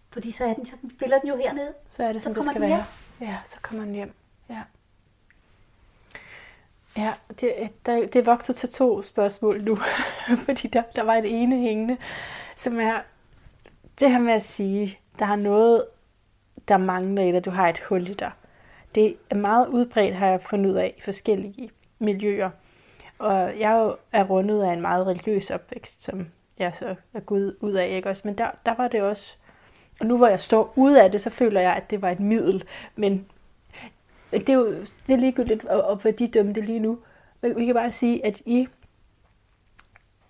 Fordi 0.09 0.31
så, 0.31 0.45
er 0.45 0.53
den, 0.53 0.65
så 0.65 0.75
spiller 0.95 1.19
den 1.19 1.29
jo 1.29 1.35
hernede. 1.37 1.73
Så 1.89 2.03
er 2.03 2.13
det, 2.13 2.21
Så 2.21 2.23
som 2.23 2.33
det 2.33 2.43
skal 2.43 2.61
den 2.61 2.69
være. 2.69 2.85
Ja, 3.21 3.37
så 3.45 3.57
kommer 3.61 3.85
den 3.85 3.93
hjem. 3.93 4.13
Ja. 4.49 4.63
Ja, 6.97 7.13
det, 7.41 7.51
der, 7.85 8.07
det 8.07 8.25
vokser 8.25 8.53
til 8.53 8.69
to 8.69 9.01
spørgsmål 9.01 9.63
nu, 9.63 9.75
fordi 10.45 10.67
der, 10.67 10.83
der 10.95 11.03
var 11.03 11.15
et 11.15 11.41
ene 11.41 11.57
hængende, 11.57 11.97
som 12.55 12.79
er 12.79 12.99
det 13.99 14.11
her 14.11 14.19
med 14.19 14.33
at 14.33 14.41
sige, 14.41 14.99
der 15.19 15.25
er 15.25 15.35
noget, 15.35 15.85
der 16.67 16.77
mangler 16.77 17.23
i 17.23 17.31
dig, 17.31 17.45
du 17.45 17.49
har 17.49 17.69
et 17.69 17.79
hul 17.79 18.09
i 18.09 18.13
dig. 18.13 18.31
Det 18.95 19.15
er 19.29 19.35
meget 19.35 19.67
udbredt, 19.67 20.15
har 20.15 20.27
jeg 20.27 20.41
fundet 20.41 20.69
ud 20.69 20.75
af, 20.75 20.93
i 20.97 21.01
forskellige 21.01 21.69
miljøer. 21.99 22.49
Og 23.19 23.59
jeg 23.59 23.71
er 23.71 23.95
er 24.11 24.23
rundet 24.23 24.63
af 24.63 24.73
en 24.73 24.81
meget 24.81 25.07
religiøs 25.07 25.49
opvækst, 25.49 26.03
som 26.03 26.27
jeg 26.59 26.75
så 26.75 26.95
er 27.13 27.19
gået 27.19 27.55
ud 27.59 27.73
af, 27.73 27.89
ikke 27.89 28.09
også? 28.09 28.21
Men 28.25 28.37
der, 28.37 28.47
der 28.65 28.75
var 28.75 28.87
det 28.87 29.01
også, 29.01 29.35
og 29.99 30.05
nu 30.05 30.17
hvor 30.17 30.27
jeg 30.27 30.39
står 30.39 30.73
ud 30.75 30.93
af 30.93 31.11
det, 31.11 31.21
så 31.21 31.29
føler 31.29 31.61
jeg, 31.61 31.73
at 31.75 31.89
det 31.89 32.01
var 32.01 32.09
et 32.09 32.19
middel. 32.19 32.63
Men 32.95 33.25
det 34.31 34.49
er 34.49 34.53
jo 34.53 34.71
det 35.07 35.13
er 35.13 35.17
ligegyldigt 35.17 35.65
at, 35.65 35.83
at 35.91 36.05
værdidømme 36.05 36.53
det 36.53 36.65
lige 36.65 36.79
nu. 36.79 36.99
Men 37.41 37.55
vi 37.55 37.65
kan 37.65 37.73
bare 37.73 37.91
sige, 37.91 38.25
at 38.25 38.41
i 38.45 38.67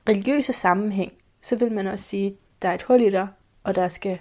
religiøse 0.10 0.54
sammenhæng, 0.54 1.14
så 1.42 1.56
vil 1.56 1.72
man 1.72 1.88
også 1.88 2.06
sige, 2.06 2.28
at 2.28 2.34
der 2.62 2.70
er 2.70 2.74
et 2.74 2.84
hul 2.84 3.02
i 3.02 3.10
dig, 3.10 3.28
og 3.64 3.76
der 3.76 3.88
skal 3.88 4.20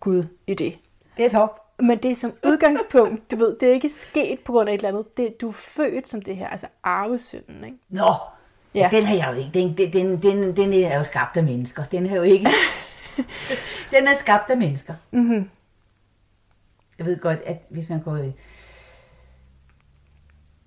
Gud 0.00 0.24
i 0.46 0.54
det. 0.54 0.78
Det 1.16 1.24
er 1.24 1.30
top. 1.30 1.62
Men 1.78 1.98
det 1.98 2.10
er 2.10 2.14
som 2.14 2.32
udgangspunkt, 2.46 3.30
du 3.30 3.36
ved, 3.36 3.56
det 3.60 3.68
er 3.68 3.72
ikke 3.72 3.88
sket 3.88 4.40
på 4.40 4.52
grund 4.52 4.68
af 4.68 4.74
et 4.74 4.78
eller 4.78 4.88
andet. 4.88 5.16
Det, 5.16 5.40
du 5.40 5.48
er 5.48 5.52
født 5.52 6.08
som 6.08 6.22
det 6.22 6.36
her, 6.36 6.48
altså 6.48 6.66
arvesynden, 6.82 7.64
ikke? 7.64 7.76
Nå, 7.88 8.14
ja. 8.74 8.88
Den 8.92 9.02
har 9.02 9.14
jeg 9.14 9.28
jo 9.32 9.38
ikke. 9.38 9.50
Den, 9.54 9.78
den, 9.78 9.92
den, 9.92 10.22
den, 10.22 10.56
den 10.56 10.72
er 10.72 10.98
jo 10.98 11.04
skabt 11.04 11.36
af 11.36 11.44
mennesker. 11.44 11.84
Den 11.84 12.06
er 12.06 12.16
jo 12.16 12.22
ikke... 12.22 12.48
den 13.94 14.08
er 14.08 14.14
skabt 14.14 14.50
af 14.50 14.56
mennesker. 14.56 14.94
Mm-hmm. 15.10 15.50
Jeg 16.98 17.06
ved 17.06 17.20
godt, 17.20 17.38
at 17.46 17.62
hvis 17.68 17.88
man 17.88 18.00
går... 18.02 18.18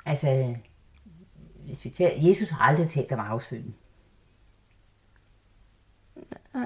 Altså, 0.06 0.56
hvis 1.66 1.86
vi 1.86 1.90
tager, 1.90 2.30
Jesus 2.30 2.50
har 2.50 2.66
aldrig 2.66 2.90
talt 2.90 3.12
om 3.12 3.20
arvesynden. 3.20 3.76
Nej. 6.54 6.66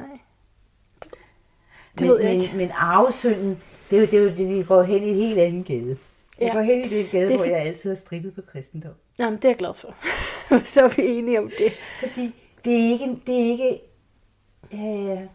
Det 2.00 2.02
men, 2.02 2.10
ved 2.10 2.20
jeg 2.20 2.34
men, 2.34 2.42
ikke. 2.42 2.58
Men 2.58 2.72
arvesynden, 2.74 3.62
det 3.90 3.98
er 3.98 4.02
jo 4.02 4.08
det, 4.08 4.14
er 4.20 4.24
jo 4.24 4.30
det 4.38 4.50
vi 4.58 4.64
går 4.64 4.84
hen 4.84 5.04
i 5.04 5.10
et 5.10 5.16
helt 5.16 5.40
andet 5.40 5.66
gade. 5.66 5.98
Vi 6.40 6.46
Ja. 6.46 6.54
går 6.54 6.62
hen 6.62 6.80
i 6.80 6.90
det 6.90 7.10
gade, 7.12 7.26
Det 7.26 7.34
er 7.34 7.38
hvor 7.38 7.46
jeg 7.46 7.60
altid 7.60 7.90
har 7.90 7.96
strittet 7.96 8.36
på 8.36 8.42
kristendom. 8.42 8.94
Jamen, 9.20 9.38
det 9.38 9.46
er 9.46 9.50
jeg 9.50 9.58
glad 9.58 9.74
for. 9.74 9.96
så 10.74 10.82
er 10.84 10.88
vi 10.96 11.02
enige 11.18 11.40
om 11.40 11.52
det. 11.60 11.74
Fordi 12.00 12.36
det 12.66 12.74
er 12.74 12.92
ikke... 12.92 13.22
Det 13.28 13.36
er 13.36 13.52
ikke 13.52 13.80
øh, 14.74 15.28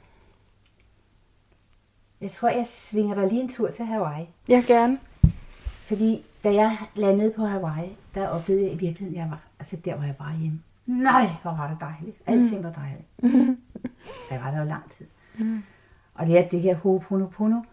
jeg 2.21 2.31
tror, 2.31 2.49
jeg 2.49 2.67
svinger 2.67 3.15
dig 3.15 3.29
lige 3.29 3.41
en 3.43 3.49
tur 3.49 3.71
til 3.71 3.85
Hawaii. 3.85 4.27
Jeg 4.49 4.65
gerne. 4.65 4.99
Fordi 5.89 6.25
da 6.45 6.55
jeg 6.55 6.77
landede 6.95 7.31
på 7.31 7.45
Hawaii, 7.45 7.97
der 8.15 8.29
oplevede 8.29 8.65
jeg 8.65 8.73
i 8.73 8.77
virkeligheden, 8.77 9.17
jeg 9.21 9.31
var, 9.31 9.41
altså 9.59 9.77
der 9.77 9.95
var 9.97 10.05
jeg 10.05 10.17
bare 10.17 10.37
hjemme. 10.37 10.63
Nej, 10.87 11.27
hvor 11.43 11.51
var 11.51 11.69
det 11.69 11.77
dejligt. 11.81 12.23
Alting 12.27 12.65
var 12.65 12.73
dejligt. 12.73 13.09
Jeg 14.31 14.41
var 14.41 14.51
der 14.51 14.59
jo 14.59 14.65
lang 14.65 14.91
tid. 14.91 15.07
Og 16.15 16.27
det 16.27 16.39
er 16.39 16.49
det 16.49 16.61
her 16.61 16.77
Ho'oponopono. 16.77 17.67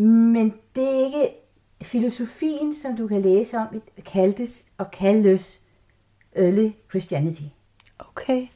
Men 0.00 0.54
det 0.76 0.84
er 0.84 1.06
ikke 1.06 1.28
filosofien, 1.82 2.74
som 2.74 2.96
du 2.96 3.08
kan 3.08 3.22
læse 3.22 3.58
om, 3.58 3.82
kaldtes 4.06 4.72
og 4.78 4.90
kaldes 4.90 5.60
early 6.32 6.70
Christianity. 6.90 7.42
Okay. 7.98 8.46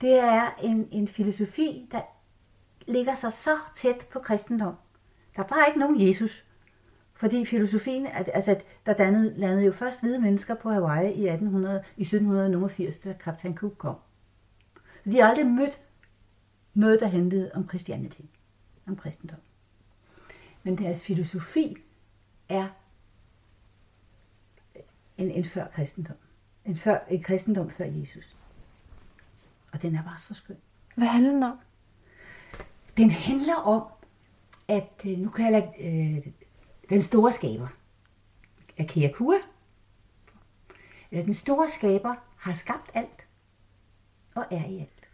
Det 0.00 0.18
er 0.18 0.50
en, 0.62 0.88
en 0.92 1.08
filosofi, 1.08 1.88
der 1.92 2.00
ligger 2.86 3.14
sig 3.14 3.32
så 3.32 3.50
tæt 3.74 4.06
på 4.12 4.18
kristendom. 4.18 4.74
Der 5.36 5.42
er 5.42 5.46
bare 5.46 5.68
ikke 5.68 5.80
nogen 5.80 6.08
Jesus. 6.08 6.44
Fordi 7.22 7.44
filosofien, 7.44 8.06
at- 8.06 8.30
altså 8.34 8.60
der 8.86 8.92
dannede, 8.92 9.34
landede 9.38 9.64
jo 9.66 9.72
først 9.72 10.00
hvide 10.00 10.18
mennesker 10.18 10.54
på 10.54 10.70
Hawaii 10.70 11.12
i, 11.12 11.28
1800, 11.28 11.84
i 11.96 12.04
1780, 12.04 12.98
da 12.98 13.12
kaptajn 13.12 13.56
Cook 13.56 13.72
kom. 13.78 13.96
De 15.04 15.20
har 15.20 15.28
aldrig 15.28 15.46
mødt 15.46 15.80
noget, 16.74 17.00
der 17.00 17.06
handlede 17.08 17.50
om 17.54 17.68
Christianity, 17.68 18.20
om 18.88 18.96
kristendom. 18.96 19.38
Men 20.62 20.78
deres 20.78 21.04
filosofi 21.04 21.76
er 22.48 22.68
en, 25.16 25.30
en 25.30 25.44
før 25.44 25.66
kristendom. 25.68 26.16
En, 26.64 26.76
før, 26.76 26.98
en 27.10 27.22
kristendom 27.22 27.70
før 27.70 27.84
Jesus. 27.84 28.36
Og 29.72 29.82
den 29.82 29.94
er 29.94 30.02
bare 30.02 30.18
så 30.20 30.34
skøn. 30.34 30.56
Hvad 30.96 31.06
handler 31.06 31.32
den 31.32 31.42
om? 31.42 31.58
Den 32.96 33.10
handler 33.10 33.54
om, 33.56 33.82
at 34.68 34.90
øh, 35.06 35.18
nu 35.18 35.28
kalder 35.30 35.58
jeg 35.58 35.74
øh, 35.80 36.32
den 36.92 37.02
store 37.02 37.32
skaber, 37.32 37.68
Akea 38.78 39.12
Kua, 39.12 39.36
eller 41.10 41.24
den 41.24 41.34
store 41.34 41.68
skaber 41.68 42.14
har 42.36 42.52
skabt 42.52 42.90
alt 42.94 43.26
og 44.34 44.44
er 44.50 44.64
i 44.64 44.78
alt. 44.78 45.08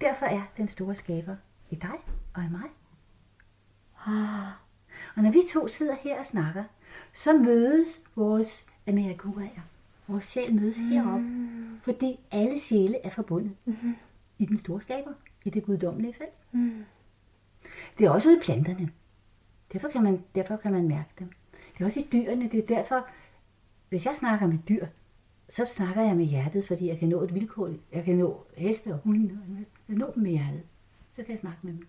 Derfor 0.00 0.26
er 0.26 0.42
den 0.56 0.68
store 0.68 0.94
skaber 0.94 1.36
i 1.70 1.74
dig 1.74 1.98
og 2.34 2.42
i 2.44 2.48
mig. 2.50 2.70
Og 5.16 5.22
når 5.22 5.30
vi 5.30 5.42
to 5.48 5.68
sidder 5.68 5.94
her 5.94 6.20
og 6.20 6.26
snakker, 6.26 6.64
så 7.12 7.38
mødes 7.38 8.00
vores 8.16 8.66
Amerikuaer. 8.86 9.62
Vores 10.06 10.24
sjæl 10.24 10.54
mødes 10.54 10.76
heroppe, 10.76 11.26
fordi 11.82 12.20
alle 12.30 12.60
sjæle 12.60 13.06
er 13.06 13.10
forbundet 13.10 13.56
i 14.38 14.46
den 14.46 14.58
store 14.58 14.80
skaber, 14.80 15.12
i 15.44 15.50
det 15.50 15.64
guddommelige 15.64 16.14
felt. 16.14 16.34
Det 17.98 18.06
er 18.06 18.10
også 18.10 18.28
ude 18.28 18.38
i 18.38 18.40
planterne. 18.44 18.92
Derfor 19.74 19.88
kan, 19.88 20.02
man, 20.02 20.24
derfor 20.34 20.56
kan 20.56 20.72
man 20.72 20.88
mærke 20.88 21.10
dem. 21.18 21.30
Det 21.74 21.80
er 21.80 21.84
også 21.84 22.00
i 22.00 22.08
dyrene. 22.12 22.48
Det 22.50 22.58
er 22.58 22.76
derfor, 22.76 23.08
hvis 23.88 24.06
jeg 24.06 24.14
snakker 24.18 24.46
med 24.46 24.58
dyr, 24.68 24.86
så 25.48 25.66
snakker 25.66 26.02
jeg 26.02 26.16
med 26.16 26.24
hjertet, 26.24 26.66
fordi 26.66 26.88
jeg 26.88 26.98
kan 26.98 27.08
nå 27.08 27.22
et 27.22 27.34
vilkår. 27.34 27.70
Jeg 27.92 28.04
kan 28.04 28.16
nå 28.16 28.46
heste 28.56 28.94
og 28.94 28.98
hunde. 29.04 29.38
og 29.42 29.56
Jeg 29.58 29.66
kan 29.86 29.96
nå 29.96 30.12
dem 30.14 30.22
med 30.22 30.30
hjertet. 30.30 30.62
Så 31.12 31.22
kan 31.22 31.30
jeg 31.30 31.38
snakke 31.38 31.58
med 31.62 31.72
dem. 31.72 31.86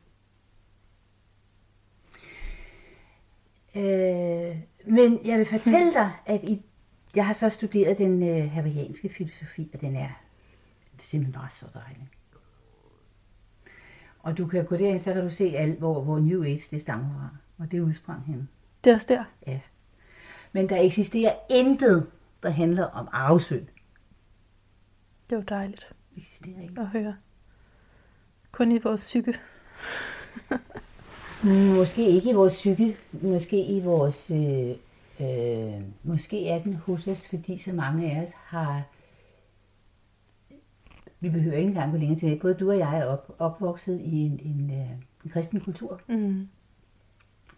Øh, 3.76 4.58
men 4.86 5.20
jeg 5.26 5.38
vil 5.38 5.46
fortælle 5.46 5.94
dig, 5.94 6.12
at 6.26 6.44
i, 6.44 6.62
jeg 7.16 7.26
har 7.28 7.34
så 7.34 7.50
studeret 7.50 7.98
den 7.98 8.24
øh, 8.30 8.52
havarianske 8.52 9.10
filosofi, 9.10 9.70
og 9.74 9.82
den 9.82 9.96
er 9.96 10.10
simpelthen 11.02 11.34
bare 11.34 11.50
så 11.50 11.66
dejlig. 11.74 12.10
Og 14.20 14.38
du 14.38 14.48
kan 14.48 14.66
gå 14.66 14.76
derind, 14.76 15.00
så 15.00 15.14
kan 15.14 15.24
du 15.24 15.30
se 15.30 15.58
alt, 15.58 15.80
hvor, 15.80 16.04
hvor 16.04 16.20
New 16.20 16.44
Age 16.44 16.68
det 16.72 16.82
stammer 16.82 17.14
fra. 17.14 17.45
Og 17.58 17.72
det 17.72 17.80
udsprang 17.80 18.26
henne. 18.26 18.48
Det 18.84 18.90
er 18.90 18.96
også 18.96 19.08
der. 19.10 19.24
Ja. 19.48 19.60
Men 20.52 20.70
der 20.70 20.82
eksisterer 20.82 21.34
intet, 21.50 22.08
der 22.44 22.50
handler 22.50 22.84
om 22.84 23.08
arvesynd. 23.12 23.68
Det 25.30 25.38
var 25.38 25.44
dejligt 25.44 25.94
Det 26.16 26.22
eksisterer 26.22 26.62
ikke. 26.62 26.82
at 26.82 26.88
høre. 26.88 27.16
Kun 28.52 28.72
i 28.72 28.80
vores 28.80 29.02
psyke. 29.02 29.40
Måske 31.78 32.10
ikke 32.10 32.30
i 32.30 32.34
vores 32.34 32.54
psyke, 32.54 32.98
måske 33.12 33.66
i 33.66 33.80
vores... 33.80 34.32
Øh, 34.32 34.70
øh, 35.20 35.82
måske 36.04 36.48
er 36.48 36.64
den 36.64 36.74
hos 36.74 37.08
os, 37.08 37.30
fordi 37.30 37.58
så 37.58 37.74
mange 37.74 38.12
af 38.12 38.22
os 38.22 38.32
har... 38.34 38.84
Vi 41.20 41.30
behøver 41.30 41.58
ikke 41.58 41.68
engang 41.68 41.92
gå 41.92 41.98
længere 41.98 42.20
til. 42.20 42.40
Både 42.40 42.54
du 42.54 42.70
og 42.72 42.78
jeg 42.78 43.00
er 43.00 43.06
op, 43.06 43.36
opvokset 43.40 44.02
i 44.02 44.16
en, 44.16 44.40
en, 44.40 44.72
øh, 44.72 44.92
en 45.26 45.30
kristen 45.30 45.60
kultur. 45.62 46.02
Mm. 46.08 46.48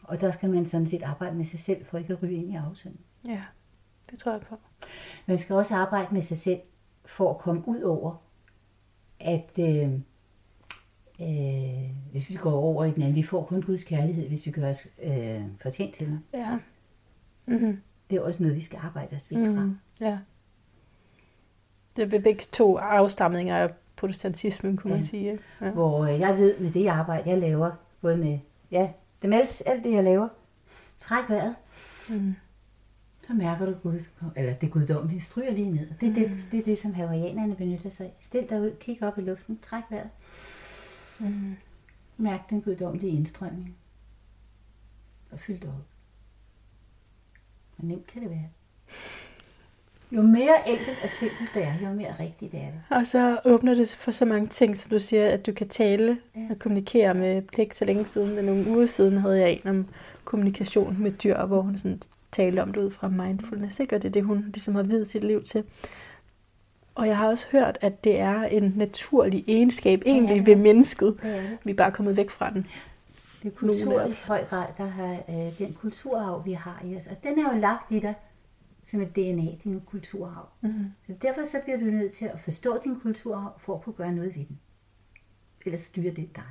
Og 0.07 0.21
der 0.21 0.31
skal 0.31 0.49
man 0.49 0.65
sådan 0.65 0.87
set 0.87 1.03
arbejde 1.03 1.35
med 1.35 1.45
sig 1.45 1.59
selv, 1.59 1.85
for 1.85 1.97
ikke 1.97 2.13
at 2.13 2.23
ryge 2.23 2.33
ind 2.35 2.51
i 2.51 2.55
afsynden. 2.55 2.99
Ja, 3.27 3.41
det 4.11 4.19
tror 4.19 4.31
jeg 4.31 4.41
på. 4.41 4.55
Man 5.25 5.37
skal 5.37 5.55
også 5.55 5.75
arbejde 5.75 6.07
med 6.13 6.21
sig 6.21 6.37
selv, 6.37 6.59
for 7.05 7.29
at 7.33 7.37
komme 7.37 7.63
ud 7.67 7.81
over, 7.81 8.15
at 9.19 9.59
øh, 9.59 9.93
øh, 11.21 11.89
hvis 12.11 12.29
vi 12.29 12.35
går 12.35 12.51
over 12.51 12.85
i 12.85 12.91
den 12.91 13.01
anden, 13.01 13.15
vi 13.15 13.23
får 13.23 13.43
kun 13.43 13.61
Guds 13.61 13.83
kærlighed, 13.83 14.27
hvis 14.27 14.45
vi 14.45 14.51
gør 14.51 14.69
os 14.69 14.87
øh, 15.03 15.41
fortjent 15.61 15.95
til 15.95 16.07
den. 16.07 16.23
Ja. 16.33 16.57
Mm-hmm. 17.45 17.81
Det 18.09 18.15
er 18.17 18.21
også 18.21 18.43
noget, 18.43 18.55
vi 18.55 18.61
skal 18.61 18.79
arbejde 18.83 19.15
os 19.15 19.25
væk 19.31 19.37
fra. 19.37 19.63
Mm. 19.63 19.77
Ja. 20.01 20.17
Det 21.95 22.13
er 22.13 22.19
begge 22.19 22.41
to 22.51 22.77
afstamninger 22.77 23.57
af 23.57 23.69
protestantismen, 23.95 24.77
kunne 24.77 24.91
man 24.91 24.99
Ja. 25.01 25.05
sige. 25.05 25.31
ikke? 25.31 25.43
Ja. 25.61 25.71
Hvor 25.71 26.05
øh, 26.05 26.19
jeg 26.19 26.37
ved 26.37 26.59
med 26.59 26.71
det 26.71 26.87
arbejde, 26.87 27.29
jeg 27.29 27.37
laver, 27.37 27.71
både 28.01 28.17
med, 28.17 28.39
ja, 28.71 28.89
det 29.21 29.29
med 29.29 29.37
alt, 29.37 29.63
alt 29.65 29.83
det, 29.83 29.91
jeg 29.91 30.03
laver, 30.03 30.29
træk 30.99 31.29
vejret, 31.29 31.55
Mm. 32.09 32.35
så 33.27 33.33
mærker 33.33 33.65
du 33.65 33.73
Gud, 33.83 33.99
eller 34.35 34.53
det 34.53 34.71
guddommelige 34.71 35.21
stryger 35.21 35.51
lige 35.51 35.71
ned. 35.71 35.87
Det 36.01 36.09
er, 36.09 36.13
det, 36.13 36.47
det, 36.51 36.59
er 36.59 36.63
det, 36.63 36.77
som 36.77 36.93
havarianerne 36.93 37.55
benytter 37.55 37.89
sig 37.89 38.05
af. 38.05 38.15
Stil 38.19 38.49
dig 38.49 38.61
ud, 38.61 38.75
kig 38.79 39.03
op 39.03 39.17
i 39.17 39.21
luften, 39.21 39.59
træk 39.59 39.83
vejret. 39.89 40.09
Mm. 41.19 41.55
Mærk 42.17 42.49
den 42.49 42.61
guddommelige 42.61 43.11
indstrømning. 43.11 43.77
Og 45.31 45.39
fyld 45.39 45.59
det 45.59 45.69
op. 45.69 45.85
Hvor 47.75 47.85
nemt 47.87 48.07
kan 48.07 48.21
det 48.21 48.29
være? 48.29 48.49
Jo 50.11 50.21
mere 50.21 50.69
enkelt 50.69 50.97
og 51.03 51.09
simpelt 51.09 51.49
det 51.53 51.63
er, 51.63 51.73
jo 51.89 51.93
mere 51.93 52.13
rigtigt 52.19 52.53
er 52.53 52.57
det. 52.57 52.73
Og 52.89 53.07
så 53.07 53.39
åbner 53.45 53.75
det 53.75 53.95
for 53.99 54.11
så 54.11 54.25
mange 54.25 54.47
ting, 54.47 54.77
som 54.77 54.89
du 54.89 54.99
siger, 54.99 55.27
at 55.29 55.45
du 55.45 55.51
kan 55.51 55.67
tale 55.67 56.17
Ja. 56.35 56.41
og 56.49 56.59
kommunikere 56.59 57.13
med 57.13 57.41
pligt 57.41 57.75
så 57.75 57.85
længe 57.85 58.05
siden. 58.05 58.35
Men 58.35 58.45
nogle 58.45 58.67
uger 58.69 58.85
siden 58.85 59.17
havde 59.17 59.39
jeg 59.39 59.51
en 59.51 59.67
om 59.69 59.85
kommunikation 60.25 60.97
med 60.99 61.11
dyr, 61.11 61.45
hvor 61.45 61.61
hun 61.61 61.77
sådan 61.77 62.01
talte 62.31 62.61
om 62.61 62.73
det 62.73 62.81
ud 62.81 62.91
fra 62.91 63.07
mindfulness, 63.07 63.79
ikke? 63.79 63.95
og 63.95 64.01
det 64.01 64.07
er 64.07 64.11
det, 64.11 64.23
hun 64.23 64.45
ligesom 64.53 64.75
har 64.75 64.83
videt 64.83 65.07
sit 65.09 65.23
liv 65.23 65.43
til. 65.43 65.63
Og 66.95 67.07
jeg 67.07 67.17
har 67.17 67.27
også 67.27 67.45
hørt, 67.51 67.77
at 67.81 68.03
det 68.03 68.19
er 68.19 68.43
en 68.43 68.73
naturlig 68.75 69.43
egenskab 69.47 70.01
egentlig 70.05 70.45
ved 70.45 70.55
mennesket. 70.55 71.17
Det 71.23 71.31
er 71.37 71.41
det. 71.41 71.57
Vi 71.63 71.71
er 71.71 71.75
bare 71.75 71.91
kommet 71.91 72.17
væk 72.17 72.29
fra 72.29 72.49
den. 72.49 72.67
Det 73.43 73.51
er 73.51 73.55
kultur 73.55 74.01
i 74.01 74.13
høj 74.27 74.43
grad, 74.43 74.65
der 74.77 74.85
har 74.85 75.17
øh, 75.29 75.57
den 75.57 75.73
kulturarv, 75.81 76.45
vi 76.45 76.51
har 76.53 76.81
i 76.85 76.95
os. 76.95 77.07
Og 77.07 77.15
den 77.23 77.39
er 77.45 77.53
jo 77.53 77.59
lagt 77.59 77.91
i 77.91 77.99
dig 77.99 78.13
som 78.87 79.01
et 79.01 79.15
DNA, 79.15 79.55
din 79.63 79.81
kulturarv. 79.85 80.49
Mm-hmm. 80.61 80.91
Så 81.03 81.13
derfor 81.21 81.45
så 81.45 81.59
bliver 81.63 81.77
du 81.77 81.85
nødt 81.85 82.13
til 82.13 82.25
at 82.25 82.39
forstå 82.39 82.79
din 82.83 82.99
kulturarv, 82.99 83.59
for 83.59 83.75
at 83.75 83.81
kunne 83.81 83.93
gøre 83.93 84.11
noget 84.11 84.35
ved 84.35 84.45
den. 84.45 84.59
Ellers 85.65 85.81
styrer 85.81 86.13
det 86.13 86.29
dig. 86.35 86.43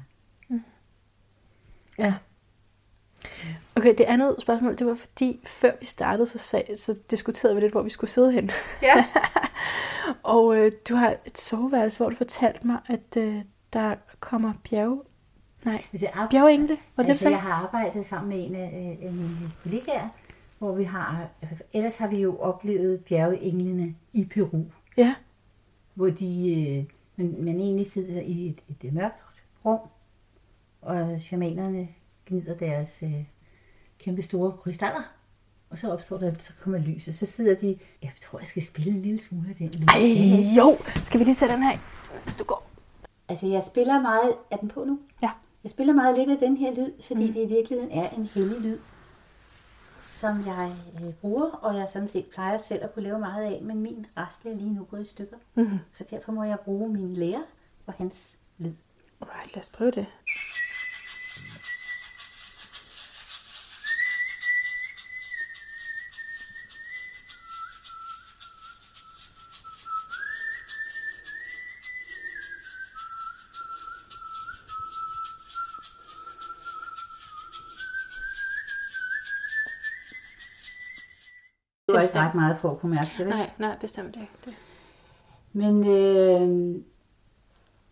Ja. 1.99 2.15
Okay, 3.77 3.95
det 3.99 4.05
andet 4.05 4.37
spørgsmål, 4.39 4.79
det 4.79 4.87
var 4.87 4.95
fordi, 4.95 5.41
før 5.45 5.71
vi 5.81 5.87
startede, 5.87 6.27
så, 6.27 6.39
sag, 6.39 6.73
så 6.77 6.97
diskuterede 7.11 7.55
vi 7.55 7.61
lidt, 7.61 7.73
hvor 7.73 7.83
vi 7.83 7.91
skulle 7.91 8.11
sidde 8.11 8.33
hen. 8.33 8.51
Ja. 8.83 9.07
Og 10.23 10.57
øh, 10.57 10.73
du 10.89 10.95
har 10.95 11.17
et 11.27 11.39
soveværelse, 11.39 11.99
hvor 11.99 12.11
du 12.11 12.17
fortalte 12.17 12.67
mig, 12.67 12.79
at 12.87 13.17
øh, 13.17 13.43
der 13.73 13.95
kommer 14.21 14.53
bjerg... 14.71 15.07
Nej, 15.65 15.85
Altså, 15.93 16.07
jeg, 16.15 16.27
bjergengle, 16.31 16.79
var 16.97 17.03
det 17.03 17.11
altså, 17.11 17.25
det, 17.25 17.31
jeg 17.31 17.43
har 17.43 17.53
arbejdet 17.53 18.07
sammen 18.07 18.29
med 18.29 18.47
en 18.47 18.55
af, 18.55 18.99
øh, 19.03 19.15
mine 19.15 19.53
kollegaer, 19.63 20.09
hvor 20.59 20.73
vi 20.73 20.85
har, 20.85 21.29
ellers 21.73 21.97
har 21.97 22.09
vi 22.09 22.21
jo 22.21 22.39
oplevet 22.39 23.05
bjergeenglene 23.05 23.95
i 24.13 24.25
Peru, 24.25 24.65
Ja. 24.97 25.15
hvor 25.95 26.11
de, 26.11 26.63
øh, 26.63 26.85
man, 27.17 27.45
man 27.45 27.61
egentlig 27.61 27.87
sidder 27.87 28.21
i 28.21 28.49
et, 28.49 28.61
et, 28.83 28.93
mørkt 28.93 29.15
rum, 29.65 29.79
og 30.83 31.21
shamanerne 31.21 31.89
gnider 32.27 32.55
deres 32.55 33.03
øh, 33.03 33.25
kæmpe 33.99 34.23
store 34.23 34.53
krystaller, 34.53 35.13
og 35.71 35.79
så 35.79 35.93
opstår 35.93 36.17
der, 36.17 36.35
så 36.39 36.53
kommer 36.63 36.79
lys, 36.79 37.09
og 37.09 37.15
så 37.15 37.27
sidder 37.27 37.55
de, 37.55 37.79
jeg 38.03 38.11
tror, 38.23 38.39
jeg 38.39 38.49
skal 38.49 38.63
spille 38.63 38.91
en 38.93 39.03
lille 39.03 39.21
smule 39.21 39.49
af 39.49 39.55
den. 39.55 39.89
Ej, 39.89 40.55
jo. 40.57 40.77
Skal 41.03 41.21
vi 41.21 41.25
lige 41.25 41.35
tage 41.35 41.53
den 41.53 41.63
her, 41.63 41.79
hvis 42.25 42.35
du 42.35 42.45
går? 42.45 42.71
Altså, 43.29 43.47
jeg 43.47 43.63
spiller 43.63 44.03
meget, 44.03 44.33
er 44.51 44.57
den 44.57 44.69
på 44.69 44.85
nu? 44.85 44.99
Ja. 45.23 45.31
Jeg 45.65 45.71
spiller 45.71 45.95
meget 45.95 46.19
lidt 46.19 46.31
af 46.31 46.39
den 46.39 46.57
her 46.57 46.75
lyd, 46.75 46.93
fordi 47.07 47.27
mm. 47.27 47.33
det 47.33 47.43
i 47.43 47.47
virkeligheden 47.47 47.99
er 47.99 48.09
en 48.09 48.25
hellig 48.35 48.61
lyd, 48.61 48.79
som 50.07 50.47
jeg 50.47 50.77
øh, 50.95 51.13
bruger, 51.15 51.51
og 51.51 51.77
jeg 51.77 51.89
sådan 51.89 52.09
set 52.09 52.27
plejer 52.27 52.59
selv 52.59 52.85
at 52.85 52.95
kunne 52.95 53.03
lave 53.03 53.19
meget 53.19 53.45
af, 53.45 53.63
men 53.63 53.81
min 53.81 54.07
rest 54.17 54.45
er 54.45 54.55
lige 54.55 54.75
nu 54.75 54.85
gået 54.85 55.03
i 55.03 55.09
stykker. 55.09 55.37
Mm-hmm. 55.55 55.79
Så 55.93 56.05
derfor 56.11 56.33
må 56.33 56.45
jeg 56.45 56.59
bruge 56.61 56.89
min 56.89 57.15
lærer 57.15 57.43
og 57.87 57.93
hans 57.93 58.39
lyd. 58.59 58.73
Alright, 59.21 59.55
lad 59.55 59.63
os 59.63 59.69
prøve 59.69 59.91
det. 59.91 60.07
Var 81.97 82.03
ikke 82.03 82.19
ret 82.19 82.35
meget 82.35 82.59
for 82.59 82.71
at 82.71 82.79
kunne 82.79 82.95
mærke 82.95 83.11
det, 83.19 83.27
vel? 83.27 83.35
Nej, 83.35 83.51
nej, 83.59 83.79
bestemt 83.81 84.17
ikke. 84.17 84.33
Det. 84.45 84.55
Men 85.53 85.81
øh, 85.81 86.83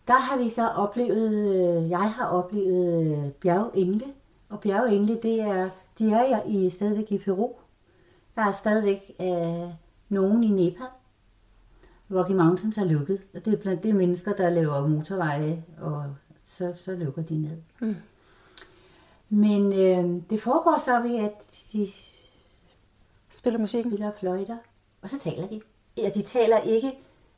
der 0.09 0.21
har 0.21 0.37
vi 0.37 0.49
så 0.49 0.69
oplevet, 0.69 1.55
øh, 1.55 1.91
jeg 1.91 2.13
har 2.13 2.27
oplevet 2.27 3.25
øh, 3.27 3.31
bjergengle, 3.31 4.07
og 4.49 4.61
bjergengle, 4.61 5.19
det 5.23 5.41
er, 5.41 5.71
de 5.99 6.13
er 6.13 6.29
jo 6.29 6.51
i, 6.51 6.71
stadigvæk 6.71 7.13
i 7.13 7.19
Peru. 7.19 7.53
Der 8.37 8.43
er 8.43 8.51
stadigvæk 8.51 9.01
øh, 9.21 9.71
nogen 10.09 10.45
i 10.45 10.49
Nepal. 10.49 10.87
Rocky 12.11 12.33
Mountains 12.33 12.79
er 12.79 12.85
lukket, 12.85 13.19
og 13.35 13.45
det 13.45 13.53
er 13.53 13.57
blandt 13.57 13.83
de 13.83 13.93
mennesker, 13.93 14.33
der 14.33 14.51
laver 14.51 14.89
motorveje, 14.89 15.65
og 15.81 16.05
så, 16.45 16.73
så 16.77 16.93
lukker 16.93 17.23
de 17.23 17.39
ned. 17.39 17.57
Mm. 17.81 17.97
Men 19.29 19.73
øh, 19.73 20.23
det 20.31 20.41
foregår 20.41 20.79
så 20.79 21.03
ved, 21.03 21.19
at 21.19 21.67
de 21.73 21.87
Spiller 23.35 23.61
musikken? 23.61 23.93
spiller 23.93 24.11
fløjter, 24.19 24.57
og 25.03 25.11
så 25.11 25.19
taler 25.19 25.49
de. 25.49 25.61
Ja, 25.97 26.09
de 26.15 26.23
taler 26.23 26.59
ikke 26.61 26.93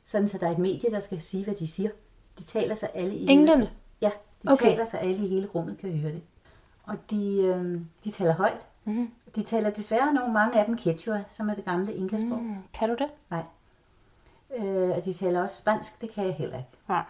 sådan, 0.04 0.28
så 0.28 0.38
der 0.38 0.46
er 0.46 0.50
et 0.50 0.58
medie, 0.58 0.90
der 0.90 1.00
skal 1.00 1.22
sige, 1.22 1.44
hvad 1.44 1.54
de 1.54 1.66
siger. 1.66 1.90
De 2.38 2.44
taler 2.44 2.74
så 2.74 2.86
alle 2.86 3.14
i 3.14 3.26
Englene? 3.28 3.70
Ja, 4.00 4.10
de 4.42 4.52
Okay. 4.52 4.64
taler 4.70 4.84
så 4.84 4.96
alle 4.96 5.14
i 5.26 5.28
hele 5.28 5.46
rummet 5.54 5.78
kan 5.78 5.92
høre 5.98 6.12
det. 6.12 6.22
Og 6.84 6.96
de, 7.10 7.36
øh, 7.42 7.80
de 8.04 8.10
taler 8.10 8.32
højt. 8.32 8.66
Mm-hmm. 8.84 9.10
De 9.36 9.42
taler 9.42 9.70
desværre 9.70 10.14
nogle 10.14 10.32
mange 10.32 10.58
af 10.60 10.66
dem 10.66 10.78
quechua, 10.78 11.24
som 11.30 11.48
er 11.48 11.54
det 11.54 11.64
gamle 11.64 11.94
inkasprog. 11.94 12.38
Mm. 12.38 12.46
Mm, 12.48 12.56
kan 12.72 12.88
du 12.88 12.94
det? 12.94 13.08
Nej. 13.30 13.42
Øh, 14.56 14.90
og 14.90 15.04
de 15.04 15.12
taler 15.12 15.42
også 15.42 15.56
spansk, 15.56 16.00
det 16.00 16.10
kan 16.10 16.24
jeg 16.24 16.34
heller 16.34 16.56
ikke. 16.58 16.70
Nej. 16.88 17.02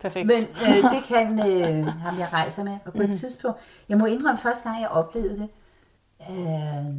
Perfekt. 0.00 0.26
Men 0.26 0.42
øh, 0.42 0.90
det 0.94 1.04
kan 1.04 1.50
øh, 1.50 1.86
ham, 1.86 2.18
jeg 2.18 2.28
rejser 2.32 2.64
med. 2.64 2.78
Og 2.84 2.92
på 2.92 3.02
et 3.02 3.18
tidspunkt, 3.20 3.58
jeg 3.88 3.98
må 3.98 4.06
indrømme, 4.06 4.38
første 4.38 4.68
gang 4.68 4.82
jeg 4.82 4.88
oplevede 4.88 5.38
det, 5.38 5.48
øh, 6.30 6.94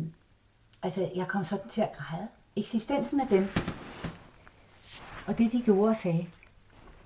altså 0.85 1.09
jeg 1.15 1.27
kom 1.27 1.43
sådan 1.43 1.69
til 1.69 1.81
at 1.81 1.93
græde. 1.93 2.27
Eksistensen 2.55 3.19
af 3.21 3.27
dem, 3.27 3.47
og 5.27 5.37
det 5.37 5.51
de 5.51 5.61
gjorde 5.61 5.89
og 5.89 5.95
sagde, 5.95 6.27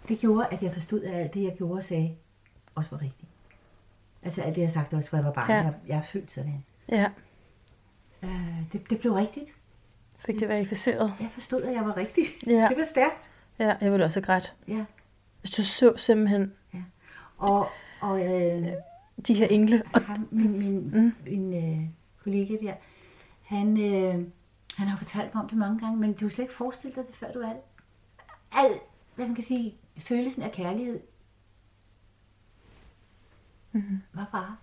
det 0.07 0.19
gjorde, 0.19 0.47
at 0.51 0.63
jeg 0.63 0.73
forstod, 0.73 1.03
at 1.03 1.13
alt 1.15 1.33
det 1.33 1.43
jeg 1.43 1.55
gjorde 1.57 1.73
og 1.77 1.83
sagde, 1.83 2.15
også 2.75 2.91
var 2.91 3.01
rigtigt. 3.01 3.31
Altså 4.23 4.41
alt 4.41 4.55
det 4.55 4.61
jeg 4.61 4.71
sagt 4.71 4.93
også, 4.93 5.09
hvor 5.09 5.17
jeg 5.17 5.25
var 5.25 5.31
barn. 5.31 5.49
Ja. 5.49 5.55
Ja. 5.55 5.63
Jeg, 5.63 5.73
jeg 5.87 5.97
er 5.97 6.01
født 6.01 6.31
sådan. 6.31 6.65
Ja, 6.89 7.09
Øh, 8.23 8.63
det, 8.73 8.89
det 8.89 8.99
blev 8.99 9.13
rigtigt. 9.13 9.49
fik 10.25 10.39
det 10.39 10.49
verificeret. 10.49 11.13
Jeg 11.19 11.29
forstod, 11.33 11.61
at 11.61 11.73
jeg 11.73 11.85
var 11.85 11.97
rigtig. 11.97 12.23
Ja. 12.47 12.67
Det 12.69 12.77
var 12.77 12.85
stærkt. 12.85 13.31
Ja, 13.59 13.75
jeg 13.81 13.91
ville 13.91 14.05
også 14.05 14.19
have 14.19 14.25
grædt. 14.25 14.55
Ja. 14.67 14.85
Du 15.57 15.63
så 15.63 15.93
simpelthen 15.97 16.53
Og, 17.37 17.67
og 18.01 18.25
øh, 18.25 18.67
de 19.27 19.33
her 19.33 19.47
engle. 19.47 19.83
Og 19.93 20.01
ham, 20.01 20.27
min, 20.31 20.59
min, 20.59 20.89
mm. 20.93 21.15
min 21.25 21.53
øh, 21.53 21.87
kollega 22.23 22.53
der, 22.53 22.73
han, 23.49 23.77
øh, 23.77 24.27
han 24.75 24.87
har 24.87 24.97
fortalt 24.97 25.33
mig 25.33 25.43
om 25.43 25.49
det 25.49 25.57
mange 25.57 25.79
gange, 25.79 25.97
men 25.97 26.13
du 26.13 26.25
har 26.25 26.29
slet 26.29 26.43
ikke 26.43 26.53
forestillet 26.53 26.95
dig 26.95 27.07
det, 27.07 27.15
før 27.15 27.31
du 27.31 27.39
er 27.39 27.49
det. 27.49 27.61
Alt, 28.51 28.81
hvad 29.15 29.25
man 29.25 29.35
kan 29.35 29.43
sige, 29.43 29.75
følelsen 29.97 30.43
af 30.43 30.51
kærlighed, 30.51 30.99
mm-hmm. 33.71 33.99
var 34.13 34.29
bare. 34.31 34.55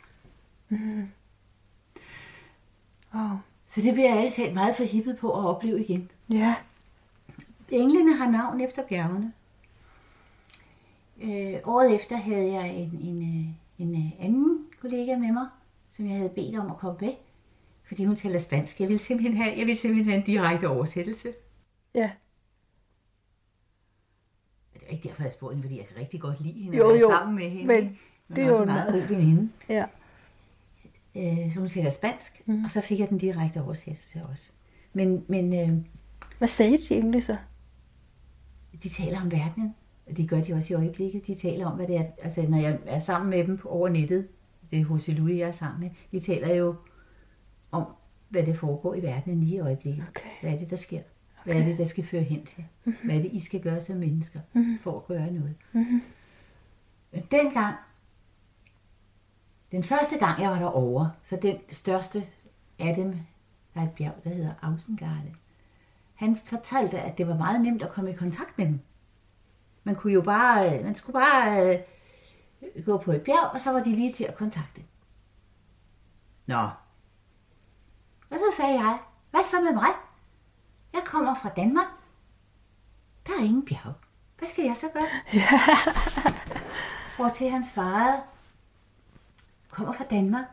wow. 3.14 3.38
Så 3.68 3.80
det 3.80 3.94
bliver 3.94 4.14
jeg 4.14 4.24
altid 4.24 4.52
meget 4.52 4.76
forhippet 4.76 5.16
på 5.16 5.32
at 5.32 5.44
opleve 5.44 5.84
igen. 5.84 6.10
Ja. 6.30 6.54
Englene 7.68 8.16
har 8.16 8.30
navn 8.30 8.60
efter 8.60 8.82
bjergene. 8.86 9.32
Øh, 11.22 11.60
året 11.64 11.94
efter 11.94 12.16
havde 12.16 12.52
jeg 12.52 12.74
en, 12.74 12.98
en, 13.00 13.22
øh, 13.22 13.86
en 13.86 13.94
øh, 13.94 14.24
anden 14.24 14.66
kollega 14.80 15.16
med 15.16 15.32
mig, 15.32 15.46
som 15.90 16.06
jeg 16.06 16.16
havde 16.16 16.30
bedt 16.30 16.58
om 16.58 16.70
at 16.70 16.76
komme 16.76 16.98
med, 17.00 17.14
fordi 17.86 18.04
hun 18.04 18.16
taler 18.16 18.38
spansk. 18.38 18.80
Jeg 18.80 18.88
ville 18.88 18.98
simpelthen 18.98 19.36
have, 19.36 19.58
jeg 19.58 19.66
ville 19.66 19.76
simpelthen 19.76 20.08
have 20.10 20.18
en 20.20 20.26
direkte 20.26 20.68
oversættelse. 20.68 21.28
Ja. 21.94 22.10
Men 24.72 24.80
det 24.80 24.86
er 24.88 24.92
ikke 24.92 25.08
derfor, 25.08 25.22
jeg 25.22 25.32
spurgte 25.32 25.54
hende, 25.54 25.68
fordi 25.68 25.78
jeg 25.78 25.86
kan 25.86 25.96
rigtig 25.96 26.20
godt 26.20 26.40
lide 26.40 26.62
hende 26.62 26.76
Jo, 26.78 26.84
og 26.86 26.92
være 26.92 27.00
jo, 27.00 27.10
sammen 27.10 27.36
med 27.36 27.50
hende. 27.50 27.66
men 27.66 27.76
ikke? 27.76 27.98
det 28.28 28.38
er 28.38 28.46
jo 28.48 28.58
en 28.62 28.66
meget 28.66 28.92
god 28.92 29.16
veninde. 29.16 29.50
Ja. 29.68 29.86
Øh, 31.14 31.52
så 31.52 31.58
hun 31.58 31.68
taler 31.68 31.90
spansk, 31.90 32.42
mm. 32.46 32.64
og 32.64 32.70
så 32.70 32.80
fik 32.80 33.00
jeg 33.00 33.08
den 33.08 33.18
direkte 33.18 33.62
oversættelse 33.62 34.22
også. 34.32 34.52
Men, 34.92 35.24
men 35.28 35.54
øh, 35.54 35.84
Hvad 36.38 36.48
sagde 36.48 36.78
de 36.78 36.94
egentlig 36.94 37.24
så? 37.24 37.36
de 38.82 38.88
taler 38.88 39.20
om 39.20 39.30
verdenen, 39.30 39.74
og 40.06 40.16
det 40.16 40.28
gør 40.28 40.40
de 40.40 40.54
også 40.54 40.74
i 40.74 40.76
øjeblikket. 40.76 41.26
De 41.26 41.34
taler 41.34 41.66
om, 41.66 41.76
hvad 41.76 41.86
det 41.86 41.96
er, 41.96 42.04
altså 42.22 42.42
når 42.42 42.58
jeg 42.58 42.78
er 42.86 42.98
sammen 42.98 43.30
med 43.30 43.44
dem 43.46 43.56
på- 43.56 43.68
over 43.68 43.88
nettet, 43.88 44.28
det 44.70 44.80
er 44.80 44.96
H.C. 44.96 45.08
Louis, 45.08 45.38
jeg 45.38 45.48
er 45.48 45.52
sammen 45.52 45.80
med, 45.80 45.90
de 46.20 46.24
taler 46.26 46.54
jo 46.54 46.74
om, 47.76 47.86
hvad 48.28 48.42
det 48.42 48.58
foregår 48.58 48.94
i 48.94 49.02
verdenen 49.02 49.40
lige 49.40 49.56
i 49.56 49.60
øjeblikket. 49.60 50.04
Okay. 50.08 50.30
Hvad 50.40 50.52
er 50.52 50.58
det, 50.58 50.70
der 50.70 50.76
sker? 50.76 51.00
Hvad 51.44 51.54
er 51.54 51.64
det, 51.64 51.78
der 51.78 51.84
skal 51.84 52.04
føre 52.04 52.22
hen 52.22 52.44
til? 52.44 52.64
Mm-hmm. 52.84 53.06
Hvad 53.06 53.16
er 53.18 53.22
det, 53.22 53.32
I 53.32 53.40
skal 53.40 53.62
gøre 53.62 53.80
som 53.80 53.96
mennesker 53.96 54.40
mm-hmm. 54.52 54.78
for 54.78 54.96
at 54.96 55.06
gøre 55.06 55.30
noget? 55.30 55.54
Mm-hmm. 55.72 56.02
Dengang, 57.30 57.76
den 59.72 59.84
første 59.84 60.18
gang, 60.18 60.42
jeg 60.42 60.50
var 60.50 60.58
derovre, 60.58 61.12
så 61.24 61.38
den 61.42 61.56
største 61.70 62.26
af 62.78 62.94
dem 62.94 63.20
er 63.74 63.82
et 63.82 63.90
bjerg, 63.90 64.14
der 64.24 64.30
hedder 64.30 64.54
Ausengarde. 64.62 65.34
Han 66.14 66.36
fortalte, 66.36 66.98
at 66.98 67.18
det 67.18 67.28
var 67.28 67.36
meget 67.36 67.60
nemt 67.60 67.82
at 67.82 67.90
komme 67.90 68.10
i 68.10 68.14
kontakt 68.14 68.58
med 68.58 68.66
dem. 68.66 68.80
Man 69.84 69.94
kunne 69.94 70.12
jo 70.12 70.22
bare, 70.22 70.82
man 70.82 70.94
skulle 70.94 71.14
bare 71.14 71.76
øh, 72.62 72.84
gå 72.84 72.96
på 72.98 73.12
et 73.12 73.22
bjerg, 73.22 73.50
og 73.54 73.60
så 73.60 73.72
var 73.72 73.82
de 73.82 73.90
lige 73.90 74.12
til 74.12 74.24
at 74.24 74.34
kontakte. 74.34 74.82
Nå. 76.46 76.68
Og 78.36 78.42
så 78.42 78.56
sagde 78.56 78.72
jeg, 78.72 78.98
hvad 79.30 79.40
så 79.44 79.60
med 79.60 79.72
mig? 79.72 79.88
jeg 80.92 81.02
kommer 81.04 81.34
fra 81.34 81.48
Danmark. 81.48 81.86
Der 83.26 83.32
er 83.32 83.44
ingen 83.44 83.64
bjerg. 83.64 83.94
Hvad 84.38 84.48
skal 84.48 84.64
jeg 84.64 84.76
så 84.76 84.88
gøre? 84.92 85.08
Hvor 87.16 87.28
til 87.28 87.50
han 87.50 87.64
svarede, 87.64 88.22
kommer 89.70 89.92
fra 89.92 90.04
Danmark. 90.04 90.44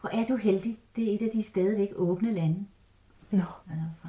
Hvor 0.00 0.10
er 0.10 0.26
du 0.26 0.36
heldig. 0.36 0.78
Det 0.96 1.10
er 1.10 1.14
et 1.14 1.22
af 1.22 1.30
de 1.32 1.42
stadigvæk 1.42 1.88
åbne 1.96 2.32
lande. 2.32 2.66
Nå. 3.30 3.42
fra. 4.02 4.08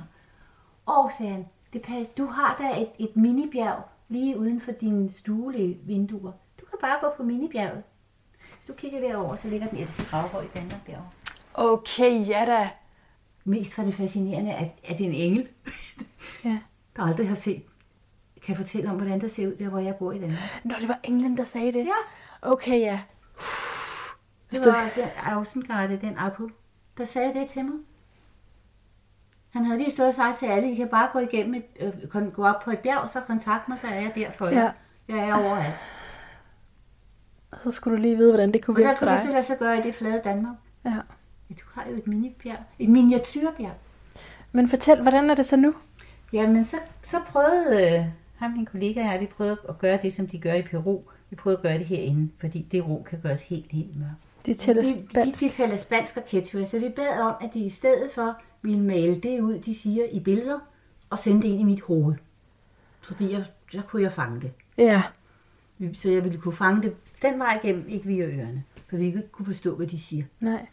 Og 0.85 1.11
sagde 1.17 1.31
han, 1.31 1.45
det 1.73 1.81
pas, 1.81 2.07
du 2.07 2.25
har 2.25 2.55
da 2.57 2.81
et, 2.81 2.91
et 2.99 3.15
minibjerg 3.15 3.83
lige 4.09 4.37
uden 4.37 4.61
for 4.61 4.71
dine 4.71 5.13
stuevinduer. 5.13 6.31
Du 6.59 6.65
kan 6.65 6.79
bare 6.81 6.97
gå 7.01 7.07
på 7.17 7.23
minibjerget. 7.23 7.83
Hvis 8.55 8.65
du 8.67 8.73
kigger 8.73 8.99
derover, 8.99 9.35
så 9.35 9.47
ligger 9.47 9.67
den 9.67 9.77
ældste 9.77 10.03
gravhøj 10.09 10.43
i 10.43 10.47
Danmark 10.55 10.87
derovre. 10.87 11.24
Okay, 11.57 12.27
ja 12.27 12.45
da. 12.45 12.69
Mest 13.43 13.77
var 13.77 13.83
det 13.85 13.93
fascinerende, 13.93 14.53
at, 14.53 14.71
at 14.83 14.97
det 14.97 15.05
er 15.05 15.09
en 15.09 15.15
engel, 15.15 15.47
Ja. 16.45 16.59
der 16.95 17.03
aldrig 17.03 17.27
har 17.27 17.35
set, 17.35 17.63
kan 18.45 18.55
fortælle 18.55 18.89
om, 18.89 18.95
hvordan 18.95 19.21
der 19.21 19.27
ser 19.27 19.47
ud 19.47 19.55
der, 19.55 19.69
hvor 19.69 19.79
jeg 19.79 19.95
bor 19.95 20.11
i 20.11 20.19
Danmark. 20.19 20.39
Nå, 20.63 20.75
det 20.79 20.87
var 20.87 20.99
englen, 21.03 21.37
der 21.37 21.43
sagde 21.43 21.73
det? 21.73 21.85
Ja. 21.85 21.91
Okay, 22.41 22.79
ja. 22.79 22.99
Det 24.51 24.65
var 24.65 24.89
den 24.95 25.07
Ausengarte, 25.23 25.97
den 26.01 26.17
Apu, 26.17 26.47
der 26.97 27.05
sagde 27.05 27.33
det 27.33 27.49
til 27.49 27.65
mig. 27.65 27.73
Han 29.53 29.65
havde 29.65 29.79
lige 29.79 29.91
stået 29.91 30.09
og 30.09 30.15
sagt 30.15 30.37
til 30.37 30.45
alle, 30.45 30.71
I 30.71 30.75
kan 30.75 30.87
bare 30.87 31.09
gå 31.13 31.19
igennem 31.19 31.53
et, 31.53 31.65
øh, 32.15 32.31
gå 32.33 32.45
op 32.45 32.61
på 32.63 32.71
et 32.71 32.79
bjerg, 32.79 33.09
så 33.09 33.21
kontakt 33.21 33.69
mig, 33.69 33.79
så 33.79 33.87
er 33.87 33.93
jeg 33.93 34.11
der 34.15 34.31
for 34.31 34.47
jer. 34.47 34.61
Ja. 34.61 34.71
Jeg 35.15 35.29
er 35.29 35.35
overalt. 35.35 35.73
Og 37.51 37.57
så 37.63 37.71
skulle 37.71 37.97
du 37.97 38.01
lige 38.01 38.17
vide, 38.17 38.31
hvordan 38.31 38.51
det 38.53 38.65
kunne 38.65 38.77
Og 38.77 38.81
der 38.81 38.87
virke 38.87 38.99
for 38.99 39.05
kunne 39.05 39.11
det 39.13 39.19
så 39.21 39.25
dig. 39.25 39.33
lade 39.33 39.45
sig 39.45 39.57
gøre 39.57 39.77
i 39.79 39.81
det 39.81 39.95
flade 39.95 40.21
Danmark. 40.23 40.55
Ja. 40.85 40.95
Ja, 41.49 41.55
du 41.55 41.65
har 41.73 41.89
jo 41.89 41.95
et 41.97 42.07
minibjerg. 42.07 42.59
Et 42.79 42.89
miniatyrbjerg. 42.89 43.73
Men 44.51 44.69
fortæl, 44.69 45.01
hvordan 45.01 45.29
er 45.29 45.35
det 45.35 45.45
så 45.45 45.55
nu? 45.57 45.73
Jamen, 46.33 46.63
så, 46.63 46.77
så 47.03 47.17
prøvede 47.27 47.95
øh, 47.99 48.05
ham, 48.35 48.51
min 48.51 48.65
kollega 48.65 48.99
og 48.99 49.11
jeg, 49.11 49.19
vi 49.21 49.25
prøvede 49.25 49.57
at 49.69 49.79
gøre 49.79 49.99
det, 50.01 50.13
som 50.13 50.27
de 50.27 50.39
gør 50.39 50.53
i 50.53 50.61
Peru. 50.61 51.01
Vi 51.29 51.35
prøvede 51.35 51.57
at 51.57 51.63
gøre 51.63 51.77
det 51.77 51.85
herinde, 51.85 52.29
fordi 52.39 52.67
det 52.71 52.85
rum 52.87 53.03
kan 53.03 53.19
gøres 53.23 53.41
helt, 53.41 53.71
helt 53.71 53.95
mørkt. 53.99 54.11
De 54.45 54.53
tæller 54.53 54.83
Vi, 54.83 54.89
de, 54.89 55.07
spansk. 55.11 55.39
de 55.39 55.49
taler 55.49 55.77
spansk 55.77 56.17
og 56.17 56.23
quechua, 56.25 56.65
så 56.65 56.79
vi 56.79 56.89
bad 56.89 57.19
om, 57.19 57.33
at 57.41 57.53
de 57.53 57.59
i 57.59 57.69
stedet 57.69 58.11
for 58.15 58.35
ville 58.61 58.81
male 58.81 59.19
det 59.21 59.41
ud, 59.41 59.59
de 59.59 59.75
siger 59.75 60.05
i 60.11 60.19
billeder, 60.19 60.59
og 61.09 61.19
sende 61.19 61.41
det 61.41 61.47
ind 61.47 61.59
i 61.59 61.63
mit 61.63 61.81
hoved. 61.81 62.15
Fordi 63.01 63.31
jeg, 63.31 63.45
så 63.71 63.81
kunne 63.81 64.01
jeg 64.01 64.11
fange 64.11 64.41
det. 64.41 64.51
Ja. 64.77 65.03
Så 65.93 66.09
jeg 66.09 66.23
ville 66.23 66.37
kunne 66.37 66.53
fange 66.53 66.81
det 66.81 66.95
den 67.21 67.39
vej 67.39 67.59
igennem, 67.63 67.89
ikke 67.89 68.05
via 68.05 68.25
ørerne. 68.25 68.63
For 68.89 68.97
vi 68.97 69.05
ikke 69.05 69.27
kunne 69.31 69.45
forstå, 69.45 69.75
hvad 69.75 69.87
de 69.87 69.99
siger. 69.99 70.23
Nej. 70.39 70.65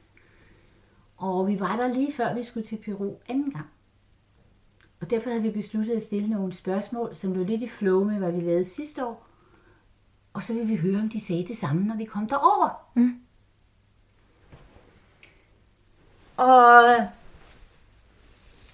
Og 1.23 1.47
vi 1.47 1.61
var 1.61 1.77
der 1.77 1.89
lige 1.89 2.13
før 2.13 2.35
vi 2.35 2.43
skulle 2.43 2.67
til 2.67 2.77
Peru 2.77 3.15
anden 3.29 3.51
gang. 3.51 3.67
Og 5.01 5.11
derfor 5.11 5.31
havde 5.31 5.43
vi 5.43 5.51
besluttet 5.51 5.97
at 5.97 6.03
stille 6.03 6.29
nogle 6.29 6.53
spørgsmål, 6.53 7.15
som 7.15 7.33
lå 7.33 7.45
lidt 7.45 7.63
i 7.63 7.69
flow 7.69 8.05
med, 8.05 8.19
hvad 8.19 8.33
vi 8.33 8.41
lavede 8.41 8.65
sidste 8.65 9.07
år. 9.07 9.27
Og 10.33 10.43
så 10.43 10.55
ville 10.55 10.69
vi 10.69 10.77
høre, 10.77 11.01
om 11.01 11.09
de 11.09 11.21
sagde 11.21 11.49
det 11.49 11.57
samme, 11.57 11.87
når 11.87 11.97
vi 11.97 12.05
kom 12.05 12.29
derover. 12.29 12.89
Mm. 12.95 13.21
Og 16.37 17.07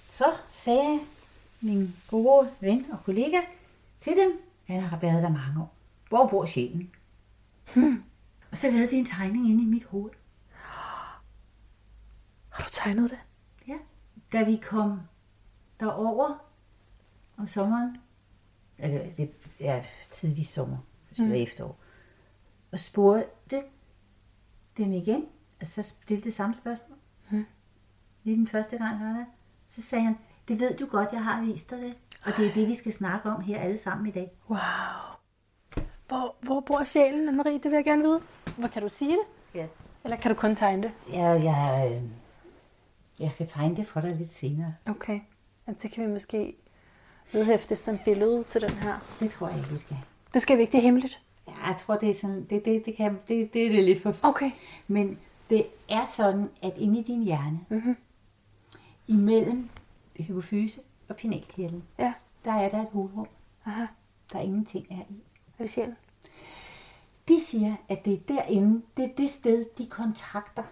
så 0.09 0.25
sagde 0.51 0.99
min 1.61 1.95
gode 2.09 2.51
ven 2.59 2.85
og 2.91 3.03
kollega 3.03 3.37
til 3.99 4.13
dem, 4.15 4.41
han 4.67 4.81
har 4.81 4.97
været 4.97 5.23
der 5.23 5.29
mange 5.29 5.61
år. 5.61 5.73
Hvor 6.09 6.27
bor 6.27 6.45
sjælen? 6.45 6.91
Hmm. 7.75 8.03
Og 8.51 8.57
så 8.57 8.71
lavede 8.71 8.91
de 8.91 8.95
en 8.95 9.05
tegning 9.05 9.49
inde 9.49 9.63
i 9.63 9.65
mit 9.65 9.85
hoved. 9.85 10.11
Har 12.59 12.65
du 12.65 12.71
tegnet 12.71 13.09
det? 13.09 13.19
Ja, 13.67 13.77
da 14.33 14.43
vi 14.43 14.59
kom 14.63 15.01
derover 15.79 16.45
om 17.37 17.47
sommeren, 17.47 17.97
eller 18.77 19.15
det 19.17 19.31
er 19.59 19.81
tidlig 20.09 20.47
sommer, 20.47 20.77
det 21.17 21.29
var 21.29 21.35
efterår, 21.35 21.79
og 22.71 22.79
spurgte 22.79 23.63
dem 24.77 24.93
igen, 24.93 25.25
og 25.61 25.67
så 25.67 25.81
stillede 25.81 26.25
det 26.25 26.33
samme 26.33 26.55
spørgsmål. 26.55 26.97
Mm. 27.29 27.45
Lige 28.23 28.37
den 28.37 28.47
første 28.47 28.77
gang, 28.77 28.99
var 28.99 29.13
der. 29.13 29.25
Så 29.67 29.81
sagde 29.81 30.03
han, 30.03 30.17
det 30.47 30.59
ved 30.59 30.77
du 30.77 30.85
godt, 30.85 31.09
jeg 31.11 31.23
har 31.23 31.41
vist 31.41 31.69
dig 31.69 31.79
det. 31.79 31.95
Og 32.25 32.37
det 32.37 32.47
er 32.47 32.53
det, 32.53 32.67
vi 32.67 32.75
skal 32.75 32.93
snakke 32.93 33.29
om 33.29 33.41
her 33.41 33.59
alle 33.59 33.77
sammen 33.77 34.07
i 34.07 34.11
dag. 34.11 34.31
Wow. 34.49 34.59
Hvor, 36.07 36.35
hvor 36.41 36.59
bor 36.59 36.83
sjælen, 36.83 37.29
Anne-Marie? 37.29 37.51
Det 37.51 37.63
vil 37.63 37.73
jeg 37.73 37.83
gerne 37.83 38.01
vide. 38.01 38.21
Hvor 38.57 38.67
kan 38.67 38.81
du 38.81 38.89
sige 38.89 39.11
det? 39.11 39.55
Ja. 39.55 39.67
Eller 40.03 40.17
kan 40.17 40.31
du 40.31 40.37
kun 40.41 40.55
tegne 40.55 40.83
det? 40.83 40.91
Jeg, 41.13 41.43
jeg, 41.43 41.91
øh, 41.95 42.09
jeg 43.19 43.31
kan 43.37 43.47
tegne 43.47 43.75
det 43.75 43.87
for 43.87 44.01
dig 44.01 44.15
lidt 44.15 44.31
senere. 44.31 44.75
Okay. 44.85 45.19
Jamen, 45.67 45.79
så 45.79 45.87
kan 45.89 46.07
vi 46.07 46.13
måske 46.13 46.55
vedhæfte 47.33 47.75
som 47.75 47.97
billede 48.05 48.43
til 48.43 48.61
den 48.61 48.69
her. 48.69 49.15
Det 49.19 49.29
tror 49.31 49.47
jeg 49.47 49.57
ikke, 49.57 49.69
vi 49.69 49.77
skal. 49.77 49.97
Det 50.33 50.41
skal 50.41 50.57
vi 50.57 50.61
ikke, 50.61 50.71
det 50.71 50.77
er 50.77 50.81
hemmeligt. 50.81 51.21
Ja, 51.47 51.53
jeg 51.67 51.77
tror, 51.77 51.95
det 51.97 52.09
er 52.09 52.13
sådan, 52.13 52.43
det, 52.49 52.65
det, 52.65 52.85
det, 52.85 52.95
kan, 52.95 53.19
det, 53.27 53.53
det 53.53 53.65
er 53.65 53.69
det 53.71 53.83
lidt 53.83 54.01
for 54.01 54.15
Okay. 54.23 54.51
Men 54.87 55.19
det 55.49 55.65
er 55.89 56.05
sådan, 56.05 56.49
at 56.63 56.73
inde 56.77 56.99
i 56.99 57.03
din 57.03 57.23
hjerne, 57.23 57.59
Mhm. 57.69 57.97
imellem 59.07 59.69
hypofyse 60.19 60.81
og 61.09 61.15
pinalkirtlen, 61.15 61.83
Ja. 61.99 62.13
der 62.45 62.51
er 62.53 62.69
der 62.69 62.81
et 62.81 62.89
hulrum, 62.91 63.27
Aha. 63.65 63.85
der 64.33 64.39
ingenting 64.39 64.87
er 64.91 65.03
i. 65.09 65.23
Er 65.59 65.63
det 65.63 65.71
sjælen? 65.71 65.95
De 67.27 67.39
siger, 67.45 67.75
at 67.89 68.05
det 68.05 68.13
er 68.13 68.17
derinde, 68.35 68.81
det 68.97 69.05
er 69.05 69.15
det 69.17 69.29
sted, 69.29 69.65
de 69.77 69.85
kontakter. 69.85 70.63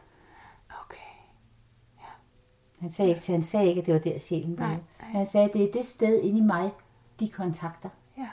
Han 2.79 2.91
sagde 2.91 3.09
ikke, 3.11 3.31
han 3.31 3.43
sagde 3.43 3.67
ikke 3.67 3.81
at 3.81 3.85
det 3.85 3.93
var 3.93 3.99
der 3.99 4.17
sjælen 4.17 4.51
Nej, 4.59 4.67
nej. 4.69 4.79
Han 4.99 5.25
sagde, 5.25 5.47
at 5.47 5.53
det 5.53 5.63
er 5.63 5.71
det 5.71 5.85
sted 5.85 6.21
inde 6.21 6.37
i 6.39 6.41
mig, 6.41 6.71
de 7.19 7.29
kontakter. 7.29 7.89
Ja. 8.17 8.29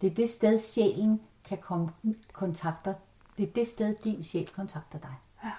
Det 0.00 0.10
er 0.10 0.14
det 0.14 0.30
sted, 0.30 0.58
sjælen 0.58 1.20
kan 1.44 1.58
komme 1.58 1.88
kontakter. 2.32 2.94
Det 3.38 3.48
er 3.48 3.52
det 3.52 3.66
sted, 3.66 3.96
din 4.04 4.22
sjæl 4.22 4.48
kontakter 4.48 4.98
dig. 4.98 5.14
ja. 5.44 5.50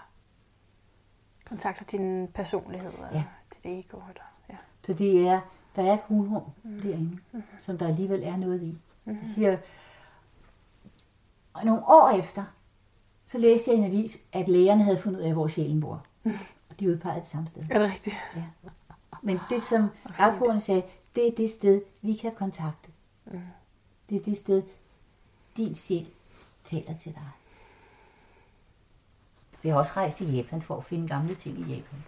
Kontakter 1.45 1.86
din 1.86 2.28
personlighed 2.28 2.93
og 2.93 3.13
Ja. 3.13 3.24
dit 3.53 3.59
ego. 3.86 3.97
Eller, 3.97 4.24
ja. 4.49 4.57
Så 4.84 4.93
det 4.93 5.28
er, 5.28 5.41
der 5.76 5.84
er 5.84 5.93
et 5.93 6.01
hulrum 6.07 6.43
mm. 6.63 6.82
derinde, 6.82 7.19
mm. 7.32 7.43
som 7.61 7.78
der 7.78 7.88
alligevel 7.88 8.24
er 8.24 8.38
noget 8.38 8.63
i. 8.63 8.78
Mm. 9.05 9.15
Det 9.17 9.28
siger, 9.28 9.57
og 11.53 11.65
nogle 11.65 11.82
år 11.88 12.09
efter, 12.19 12.43
så 13.26 13.38
læste 13.38 13.69
jeg 13.72 13.76
i 13.80 13.82
en 13.82 13.86
avis, 13.86 14.17
at 14.34 14.47
lægerne 14.47 14.84
havde 14.84 14.97
fundet 14.99 15.19
ud 15.19 15.24
af, 15.26 15.34
hvor 15.34 15.47
sjælen 15.47 15.82
bor. 15.82 16.05
De 16.82 16.90
udpegede 16.90 17.20
det 17.20 17.28
samme 17.28 17.48
sted. 17.48 17.64
Er 17.70 17.80
det 17.80 17.92
rigtigt? 17.92 18.16
Ja. 18.36 18.44
Men 19.22 19.40
det, 19.50 19.62
som 19.62 19.90
afbrugerne 20.18 20.60
sagde, 20.60 20.84
det 21.16 21.28
er 21.28 21.32
det 21.38 21.50
sted, 21.50 21.82
vi 22.02 22.14
kan 22.14 22.32
kontakte. 22.36 22.90
Mm. 23.26 23.40
Det 24.10 24.20
er 24.20 24.24
det 24.24 24.38
sted, 24.38 24.64
din 25.58 25.76
sjæl 25.76 26.08
taler 26.64 26.98
til 26.98 27.14
dig. 27.14 27.30
Vi 29.62 29.70
har 29.70 29.78
også 29.78 29.92
rejst 29.96 30.22
i 30.22 30.26
Japan 30.26 30.62
for 30.62 30.78
at 30.78 30.84
finde 30.84 31.08
gamle 31.08 31.36
ting 31.36 31.60
i 31.60 31.62
Japan. 31.62 32.04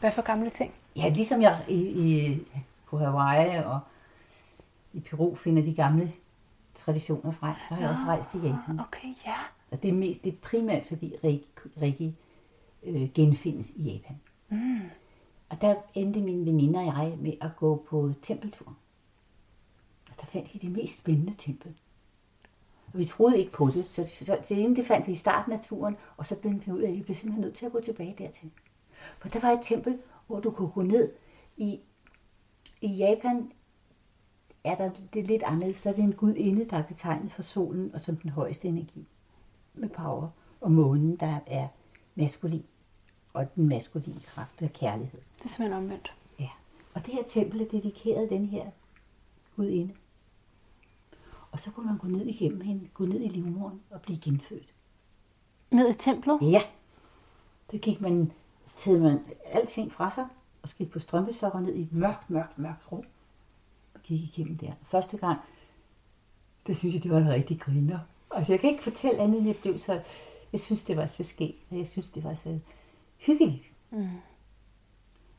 Hvad 0.00 0.12
for 0.12 0.22
gamle 0.22 0.50
ting? 0.50 0.74
Ja, 0.96 1.08
ligesom 1.08 1.42
jeg 1.42 1.64
i, 1.68 1.74
i, 1.74 2.42
på 2.86 2.98
Hawaii 2.98 3.64
og 3.64 3.80
i 4.92 5.00
Peru 5.00 5.34
finder 5.34 5.62
de 5.62 5.74
gamle 5.74 6.10
traditioner 6.74 7.32
frem, 7.32 7.54
så 7.68 7.74
har 7.74 7.82
jeg 7.82 7.90
også 7.90 8.04
rejst 8.06 8.28
til 8.28 8.42
Japan. 8.42 8.80
Okay, 8.80 9.08
ja. 9.26 9.36
Og 9.70 9.82
det 9.82 9.88
er, 9.88 9.92
mest, 9.92 10.24
det 10.24 10.32
er 10.32 10.36
primært, 10.42 10.84
fordi 10.84 11.14
Reiki, 11.24 11.46
Reiki 11.82 12.14
øh, 12.86 13.08
genfindes 13.14 13.70
i 13.76 13.82
Japan. 13.82 14.20
Mm. 14.48 14.80
Og 15.48 15.60
der 15.60 15.74
endte 15.94 16.20
mine 16.20 16.46
veninder 16.46 16.80
og 16.80 16.86
jeg 16.86 17.18
med 17.18 17.32
at 17.40 17.50
gå 17.56 17.84
på 17.88 18.12
tempeltur. 18.22 18.76
Og 20.10 20.20
der 20.20 20.26
fandt 20.26 20.54
vi 20.54 20.58
det 20.58 20.70
mest 20.70 20.98
spændende 20.98 21.32
tempel. 21.38 21.74
Og 22.92 22.98
vi 22.98 23.04
troede 23.04 23.38
ikke 23.38 23.52
på 23.52 23.66
det, 23.66 23.84
så 23.84 24.06
så 24.06 24.38
det 24.48 24.64
ene 24.64 24.76
det 24.76 24.86
fandt 24.86 25.06
vi 25.06 25.12
i 25.12 25.14
starten 25.14 25.52
af 25.52 25.60
turen, 25.60 25.96
og 26.16 26.26
så 26.26 26.36
blev 26.36 26.52
vi 26.66 26.72
ud 26.72 26.80
af, 26.80 26.88
at 26.88 26.94
vi 26.96 27.02
blev 27.02 27.14
simpelthen 27.14 27.44
nødt 27.44 27.54
til 27.54 27.66
at 27.66 27.72
gå 27.72 27.80
tilbage 27.80 28.14
dertil. 28.18 28.50
For 29.18 29.28
der 29.28 29.40
var 29.40 29.50
et 29.50 29.60
tempel, 29.62 29.98
hvor 30.26 30.40
du 30.40 30.50
kunne 30.50 30.70
gå 30.70 30.82
ned 30.82 31.12
i, 31.56 31.80
i 32.80 32.88
Japan, 32.88 33.52
er 34.64 34.74
der 34.74 34.90
det 35.12 35.20
er 35.20 35.26
lidt 35.26 35.42
anderledes, 35.42 35.76
så 35.76 35.88
er 35.88 35.92
det 35.92 36.04
en 36.04 36.12
gudinde, 36.12 36.64
der 36.64 36.76
er 36.76 36.82
betegnet 36.82 37.32
for 37.32 37.42
solen 37.42 37.94
og 37.94 38.00
som 38.00 38.16
den 38.16 38.30
højeste 38.30 38.68
energi 38.68 39.06
med 39.74 39.88
power, 39.88 40.28
og 40.60 40.72
månen, 40.72 41.16
der 41.16 41.38
er 41.46 41.68
maskulin, 42.14 42.64
og 43.36 43.54
den 43.54 43.68
maskuline 43.68 44.20
kraft 44.20 44.62
og 44.62 44.72
kærlighed. 44.72 45.20
Det 45.38 45.44
er 45.44 45.48
simpelthen 45.48 45.72
omvendt. 45.72 46.12
Ja. 46.38 46.48
Og 46.94 47.06
det 47.06 47.14
her 47.14 47.22
tempel 47.26 47.60
er 47.60 47.68
dedikeret 47.68 48.30
den 48.30 48.46
her 48.46 48.70
gudinde. 49.56 49.94
Og 51.50 51.60
så 51.60 51.70
kunne 51.70 51.86
man 51.86 51.98
gå 51.98 52.06
ned 52.06 52.26
igennem 52.26 52.60
hende, 52.60 52.88
gå 52.94 53.04
ned 53.04 53.20
i 53.20 53.28
livmoderen 53.28 53.80
og 53.90 54.00
blive 54.00 54.18
genfødt. 54.18 54.74
Ned 55.70 55.90
i 55.90 55.94
templet? 55.94 56.38
Ja. 56.42 56.60
Så 57.70 57.78
gik 57.78 58.00
man, 58.00 58.32
så 58.66 58.90
man 58.90 59.20
alting 59.44 59.92
fra 59.92 60.10
sig, 60.10 60.28
og 60.62 60.68
så 60.68 60.76
gik 60.76 60.90
på 60.90 60.98
strømpesokker 60.98 61.60
ned 61.60 61.74
i 61.74 61.82
et 61.82 61.92
mørkt, 61.92 62.30
mørkt, 62.30 62.58
mørkt 62.58 62.92
rum. 62.92 63.04
Og 63.94 64.00
gik 64.02 64.20
igennem 64.20 64.56
der. 64.56 64.72
Første 64.82 65.16
gang, 65.16 65.40
det 66.66 66.76
synes 66.76 66.94
jeg, 66.94 67.02
det 67.02 67.10
var 67.10 67.18
en 67.18 67.28
rigtig 67.28 67.60
griner. 67.60 67.98
Altså, 68.30 68.52
jeg 68.52 68.60
kan 68.60 68.70
ikke 68.70 68.82
fortælle 68.82 69.20
andet, 69.20 69.38
end 69.38 69.46
jeg 69.46 69.56
blev 69.56 69.78
så... 69.78 70.02
Jeg 70.52 70.60
synes, 70.60 70.82
det 70.82 70.96
var 70.96 71.06
så 71.06 71.22
skægt, 71.22 71.56
og 71.70 71.78
jeg 71.78 71.86
synes, 71.86 72.10
det 72.10 72.24
var 72.24 72.34
så 72.34 72.58
hyggeligt. 73.18 73.72
Mm. 73.90 74.08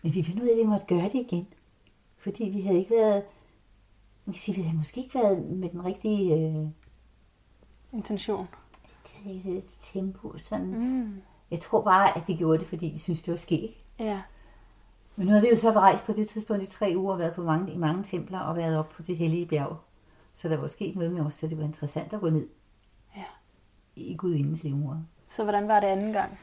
Men 0.04 0.14
vi 0.14 0.24
fandt 0.24 0.42
ud 0.42 0.48
af, 0.48 0.52
at 0.52 0.58
vi 0.58 0.64
måtte 0.64 0.86
gøre 0.86 1.04
det 1.04 1.16
igen. 1.16 1.48
fordi 2.18 2.44
vi 2.44 2.62
havde 2.62 2.80
ikke 2.80 2.92
været, 2.96 3.24
man 4.26 4.34
kan 4.34 4.42
sige, 4.42 4.56
vi 4.56 4.62
havde 4.62 4.78
måske 4.78 5.02
ikke 5.02 5.16
været 5.16 5.46
med 5.46 5.70
den 5.70 5.86
rigtige 5.86 6.34
øh, 6.36 6.68
Intention. 7.94 8.48
det 9.04 9.12
havde 9.24 9.36
ikke 9.36 9.58
et 9.58 9.76
tempo. 9.80 10.38
Sådan. 10.38 10.68
Mm. 10.68 11.22
Jeg 11.52 11.60
tror 11.60 11.82
bare, 11.82 12.18
at 12.18 12.28
vi 12.28 12.36
gjorde 12.36 12.60
det, 12.60 12.68
fordi 12.68 12.86
vi 12.86 12.98
synes 12.98 13.22
det 13.22 13.32
var 13.32 13.38
skægt. 13.38 13.86
Ja. 14.00 14.22
Men 15.16 15.28
nu 15.28 15.34
har 15.34 15.42
vi 15.42 15.48
jo 15.50 15.58
så 15.58 15.72
rejst 15.72 16.06
på 16.06 16.14
det 16.14 16.28
tidspunkt 16.30 16.64
i 16.64 16.68
tre 16.68 16.94
uger 16.98 17.14
og 17.14 17.20
været 17.20 17.34
på 17.34 17.44
mange, 17.44 17.74
i 17.74 17.78
mange 17.78 18.04
templer 18.04 18.40
og 18.40 18.56
været 18.56 18.78
op 18.78 18.90
på 18.90 19.02
det 19.02 19.18
hellige 19.18 19.46
bjerg. 19.46 19.78
Så 20.34 20.50
der 20.50 20.58
var 20.58 20.68
sket 20.68 20.96
noget 20.96 21.12
med 21.12 21.22
os, 21.22 21.34
så 21.34 21.48
det 21.48 21.58
var 21.58 21.64
interessant 21.64 22.14
at 22.14 22.22
gå 22.22 22.30
ned 22.30 22.48
ja. 23.16 23.24
i 23.96 24.16
Gudindens 24.16 24.64
livmor. 24.64 25.04
Så 25.30 25.44
hvordan 25.44 25.68
var 25.68 25.80
det 25.80 25.88
anden 25.88 26.14
gang? 26.14 26.40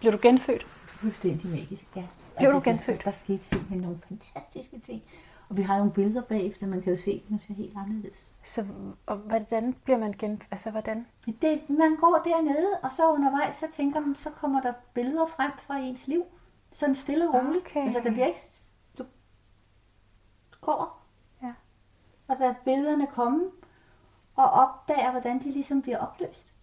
Blev 0.00 0.12
du 0.12 0.18
genfødt? 0.22 0.62
Fuldstændig 0.86 1.50
magisk, 1.50 1.86
ja. 1.96 2.06
Blev 2.38 2.50
du 2.50 2.54
der- 2.54 2.60
genfødt? 2.60 2.98
Der, 2.98 3.02
der 3.04 3.10
skete 3.10 3.44
simpelthen 3.44 3.80
nogle 3.80 3.98
fantastiske 4.08 4.78
ting. 4.78 5.02
Og 5.48 5.56
vi 5.56 5.62
har 5.62 5.76
nogle 5.78 5.92
billeder 5.92 6.22
bagefter, 6.22 6.66
man 6.66 6.82
kan 6.82 6.94
jo 6.94 7.00
se, 7.02 7.22
dem 7.28 7.38
ser 7.38 7.54
helt 7.54 7.76
anderledes. 7.76 8.32
Så 8.42 8.66
og 9.06 9.16
hvordan 9.16 9.72
bliver 9.84 9.98
man 9.98 10.12
gen... 10.18 10.42
Altså, 10.50 10.70
hvordan? 10.70 11.06
Det, 11.42 11.70
man 11.70 11.96
går 11.96 12.22
dernede, 12.24 12.70
og 12.82 12.92
så 12.92 13.12
undervejs, 13.12 13.54
så 13.54 13.66
tænker 13.70 14.00
man, 14.00 14.16
så 14.16 14.30
kommer 14.30 14.60
der 14.60 14.72
billeder 14.94 15.26
frem 15.26 15.50
fra 15.58 15.76
ens 15.78 16.06
liv. 16.06 16.24
Sådan 16.70 16.94
stille 16.94 17.28
og 17.28 17.34
roligt. 17.34 17.66
Okay. 17.66 17.84
Altså, 17.84 18.00
der 18.04 18.10
bliver 18.10 18.26
ikke... 18.26 18.38
Du 18.98 19.04
går, 20.60 21.02
Ja. 21.42 21.52
og 22.28 22.36
der 22.38 22.54
billederne 22.64 23.06
komme, 23.06 23.44
og 24.36 24.50
opdager, 24.50 25.10
hvordan 25.10 25.38
de 25.38 25.50
ligesom 25.50 25.82
bliver 25.82 25.98
opløst. 25.98 26.54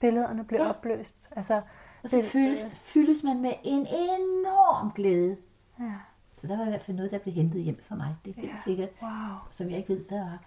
Billederne 0.00 0.44
bliver 0.44 0.62
Ja. 0.64 0.70
opløst. 0.70 1.28
Altså, 1.36 1.60
Og 2.02 2.08
så 2.10 2.16
det- 2.16 2.24
fyldes, 2.24 2.64
fyldes 2.74 3.22
man 3.22 3.42
med 3.42 3.52
en 3.64 3.80
enorm 3.86 4.92
glæde. 4.94 5.36
Ja. 5.80 5.92
Så 6.36 6.46
der 6.46 6.56
var 6.56 6.64
i 6.66 6.68
hvert 6.68 6.80
fald 6.82 6.96
noget, 6.96 7.10
der 7.10 7.18
blev 7.18 7.34
hentet 7.34 7.62
hjem 7.62 7.80
for 7.88 7.94
mig. 7.94 8.16
Det 8.24 8.30
er 8.36 8.40
helt 8.40 8.52
Ja. 8.52 8.56
sikkert. 8.64 8.88
Wow. 9.02 9.10
Som 9.50 9.70
jeg 9.70 9.76
ikke 9.78 9.88
ved, 9.88 10.04
hvad 10.08 10.18
var. 10.18 10.38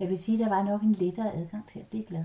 Jeg 0.00 0.08
vil 0.08 0.18
sige, 0.18 0.38
der 0.38 0.48
var 0.48 0.62
nok 0.62 0.82
en 0.82 0.92
lettere 0.92 1.34
adgang 1.34 1.68
til 1.68 1.78
at 1.78 1.86
blive 1.86 2.04
glad. 2.04 2.24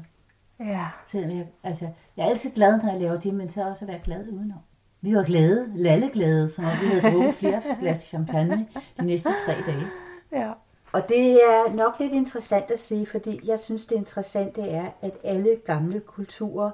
Ja. 0.60 0.88
Selvom 1.06 1.32
jeg, 1.38 1.48
altså, 1.64 1.90
jeg 2.18 2.26
er 2.26 2.30
altid 2.30 2.52
glad, 2.52 2.82
når 2.84 2.92
jeg 2.92 3.00
laver 3.02 3.20
det, 3.20 3.34
men 3.34 3.50
så 3.50 3.70
også 3.70 3.86
at 3.86 3.90
være 3.90 4.00
glad 4.04 4.30
udenom. 4.30 4.58
Vi 5.02 5.16
var 5.16 5.24
glade, 5.24 5.72
lalleglade, 5.76 6.50
som 6.52 6.66
om 6.66 6.72
vi 6.82 6.88
havde 6.88 7.14
drukket 7.16 7.36
flere 7.36 7.62
glas 7.80 7.98
champagne 8.04 8.68
de 9.00 9.06
næste 9.06 9.30
tre 9.46 9.54
dage. 9.72 9.86
Ja. 10.32 10.54
Og 10.92 11.10
det 11.10 11.44
er 11.44 11.74
nok 11.74 12.00
lidt 12.00 12.14
interessant 12.14 12.72
at 12.72 12.80
se, 12.80 13.06
fordi 13.06 13.40
jeg 13.44 13.60
synes, 13.60 13.86
det 13.86 13.96
interessante 13.96 14.62
er, 14.62 14.92
at 15.02 15.18
alle 15.24 15.56
gamle 15.66 16.00
kulturer 16.00 16.72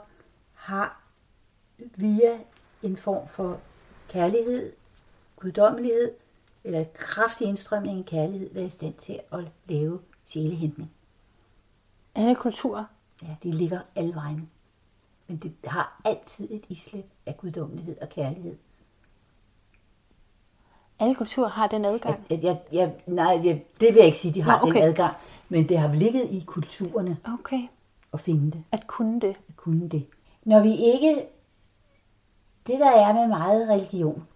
har 0.53 1.01
via 1.78 2.39
en 2.84 2.97
form 2.97 3.28
for 3.28 3.59
kærlighed, 4.09 4.74
guddommelighed, 5.36 6.11
eller 6.63 6.80
et 6.80 6.93
kraftig 6.93 7.47
indstrømning 7.47 7.99
af 7.99 8.05
kærlighed, 8.05 8.53
været 8.53 8.66
i 8.66 8.70
stand 8.70 8.93
til 8.93 9.20
at 9.32 9.39
lave 9.66 10.01
sjælehentning. 10.24 10.91
Alle 12.16 12.36
kulturer. 12.36 12.86
Ja, 13.24 13.36
de 13.43 13.51
ligger 13.51 13.80
alle 13.95 14.16
vejen. 14.16 14.49
Men 15.28 15.38
det 15.38 15.55
har 15.63 16.01
altid 16.05 16.47
et 16.51 16.66
islet 16.70 17.05
af 17.26 17.38
guddommelighed 17.38 17.97
og 18.01 18.09
kærlighed. 18.09 18.57
Alle 21.00 21.16
kulturer 21.16 21.50
har 21.50 21.68
den 21.68 21.86
adgang. 21.86 22.26
Jeg, 22.30 22.43
jeg, 22.43 22.60
jeg, 22.72 22.93
nej, 23.08 23.41
jeg, 23.43 23.64
det 23.80 23.88
vil 23.88 23.96
jeg 23.96 24.06
ikke 24.06 24.18
sige, 24.18 24.34
de 24.34 24.41
har 24.41 24.60
Nå, 24.60 24.68
okay. 24.68 24.80
den 24.80 24.89
adgang. 24.89 25.16
Men 25.50 25.70
det 25.70 25.78
har 25.78 25.93
ligget 25.93 26.32
i 26.32 26.43
kulturerne 26.46 27.18
Okay. 27.39 27.68
at 28.14 28.20
finde 28.20 28.52
det. 28.52 28.64
At 28.72 28.88
kunne 28.88 29.20
det. 29.22 29.36
at 29.50 29.56
kunne 29.56 29.89
det. 29.89 30.06
Når 30.43 30.60
vi 30.64 30.76
ikke... 30.76 31.26
Det, 32.68 32.80
der 32.80 32.91
er 32.91 33.14
med 33.14 33.28
meget 33.28 33.70
religion, 33.70 34.28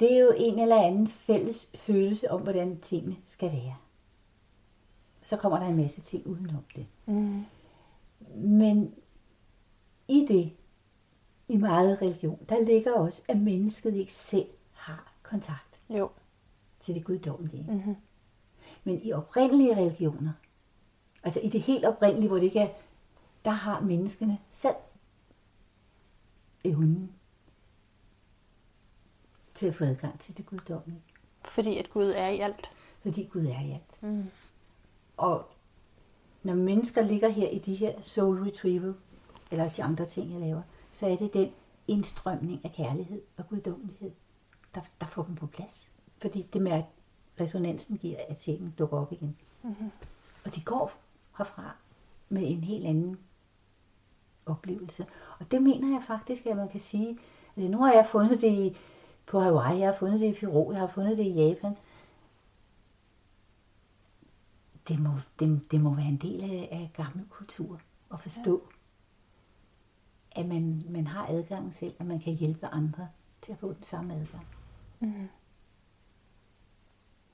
det 0.00 0.12
er 0.12 0.18
jo 0.18 0.32
en 0.36 0.58
eller 0.58 0.82
anden 0.82 1.08
fælles 1.08 1.68
følelse 1.74 2.30
om, 2.30 2.40
hvordan 2.40 2.80
tingene 2.80 3.16
skal 3.24 3.52
være. 3.52 3.74
Så 5.22 5.36
kommer 5.36 5.58
der 5.58 5.66
en 5.66 5.76
masse 5.76 6.00
ting 6.00 6.26
udenom 6.26 6.64
det. 6.76 6.86
Mm. 7.06 7.44
Men 8.34 8.94
i 10.08 10.26
det, 10.28 10.52
i 11.48 11.56
meget 11.56 12.02
religion, 12.02 12.38
der 12.48 12.64
ligger 12.64 12.92
også, 12.98 13.22
at 13.28 13.36
mennesket 13.36 13.94
ikke 13.94 14.12
selv 14.12 14.46
har 14.72 15.12
kontakt 15.22 15.80
Jo. 15.88 16.10
til 16.80 16.94
det 16.94 17.04
guddommelige. 17.04 17.72
Mhm. 17.72 17.96
Men 18.84 19.00
i 19.02 19.12
oprindelige 19.12 19.76
religioner, 19.76 20.32
altså 21.22 21.40
i 21.40 21.48
det 21.48 21.60
helt 21.62 21.84
oprindelige, 21.84 22.28
hvor 22.28 22.36
det 22.36 22.44
ikke 22.44 22.60
er, 22.60 22.68
der 23.44 23.50
har 23.50 23.80
menneskene 23.80 24.38
selv 24.52 24.74
evnen 26.64 27.12
til 29.54 29.66
at 29.66 29.74
få 29.74 29.84
adgang 29.84 30.20
til 30.20 30.36
det 30.36 30.46
guddommelige. 30.46 31.02
Fordi 31.50 31.78
at 31.78 31.90
Gud 31.90 32.06
er 32.16 32.28
i 32.28 32.40
alt. 32.40 32.70
Fordi 33.02 33.24
Gud 33.32 33.46
er 33.46 33.60
i 33.60 33.70
alt. 33.72 34.02
Mm. 34.02 34.24
Og 35.16 35.44
når 36.42 36.54
mennesker 36.54 37.02
ligger 37.02 37.28
her 37.28 37.48
i 37.48 37.58
de 37.58 37.74
her 37.74 38.02
soul 38.02 38.42
retrieval, 38.42 38.94
eller 39.50 39.68
de 39.68 39.82
andre 39.82 40.04
ting, 40.06 40.32
jeg 40.32 40.40
laver, 40.40 40.62
så 40.94 41.06
er 41.06 41.16
det 41.16 41.34
den 41.34 41.52
indstrømning 41.88 42.64
af 42.64 42.72
kærlighed 42.72 43.22
og 43.36 43.48
guddommelighed, 43.48 44.10
der, 44.74 44.80
der 45.00 45.06
får 45.06 45.22
dem 45.22 45.34
på 45.34 45.46
plads. 45.46 45.92
Fordi 46.18 46.42
det 46.52 46.62
med, 46.62 46.72
at 46.72 46.84
resonansen 47.40 47.98
giver, 47.98 48.18
at 48.28 48.36
tingene 48.36 48.72
dukker 48.78 48.98
op 48.98 49.12
igen. 49.12 49.36
Mm-hmm. 49.62 49.90
Og 50.44 50.54
de 50.54 50.60
går 50.60 50.92
herfra 51.38 51.76
med 52.28 52.42
en 52.44 52.64
helt 52.64 52.86
anden 52.86 53.18
oplevelse. 54.46 55.06
Og 55.38 55.50
det 55.50 55.62
mener 55.62 55.92
jeg 55.92 56.02
faktisk, 56.06 56.46
at 56.46 56.56
man 56.56 56.68
kan 56.68 56.80
sige, 56.80 57.18
altså 57.56 57.70
nu 57.70 57.78
har 57.78 57.92
jeg 57.92 58.06
fundet 58.06 58.40
det 58.40 58.52
i, 58.52 58.76
på 59.26 59.40
Hawaii, 59.40 59.78
jeg 59.78 59.88
har 59.88 59.98
fundet 59.98 60.20
det 60.20 60.26
i 60.26 60.40
Peru, 60.40 60.72
jeg 60.72 60.80
har 60.80 60.88
fundet 60.88 61.18
det 61.18 61.24
i 61.24 61.32
Japan, 61.32 61.76
det 64.88 65.00
må, 65.00 65.10
det, 65.38 65.70
det 65.70 65.80
må 65.80 65.94
være 65.94 66.06
en 66.06 66.16
del 66.16 66.42
af, 66.42 66.68
af 66.72 66.90
gammel 66.96 67.26
kultur 67.30 67.80
at 68.12 68.20
forstå, 68.20 68.62
ja. 68.70 68.73
At 70.34 70.46
man, 70.46 70.84
man 70.88 71.06
har 71.06 71.26
adgangen 71.26 71.72
selv, 71.72 71.94
og 71.98 72.06
man 72.06 72.20
kan 72.20 72.34
hjælpe 72.34 72.66
andre 72.66 73.08
til 73.42 73.52
at 73.52 73.58
få 73.58 73.72
den 73.72 73.84
samme 73.84 74.14
adgang. 74.14 74.46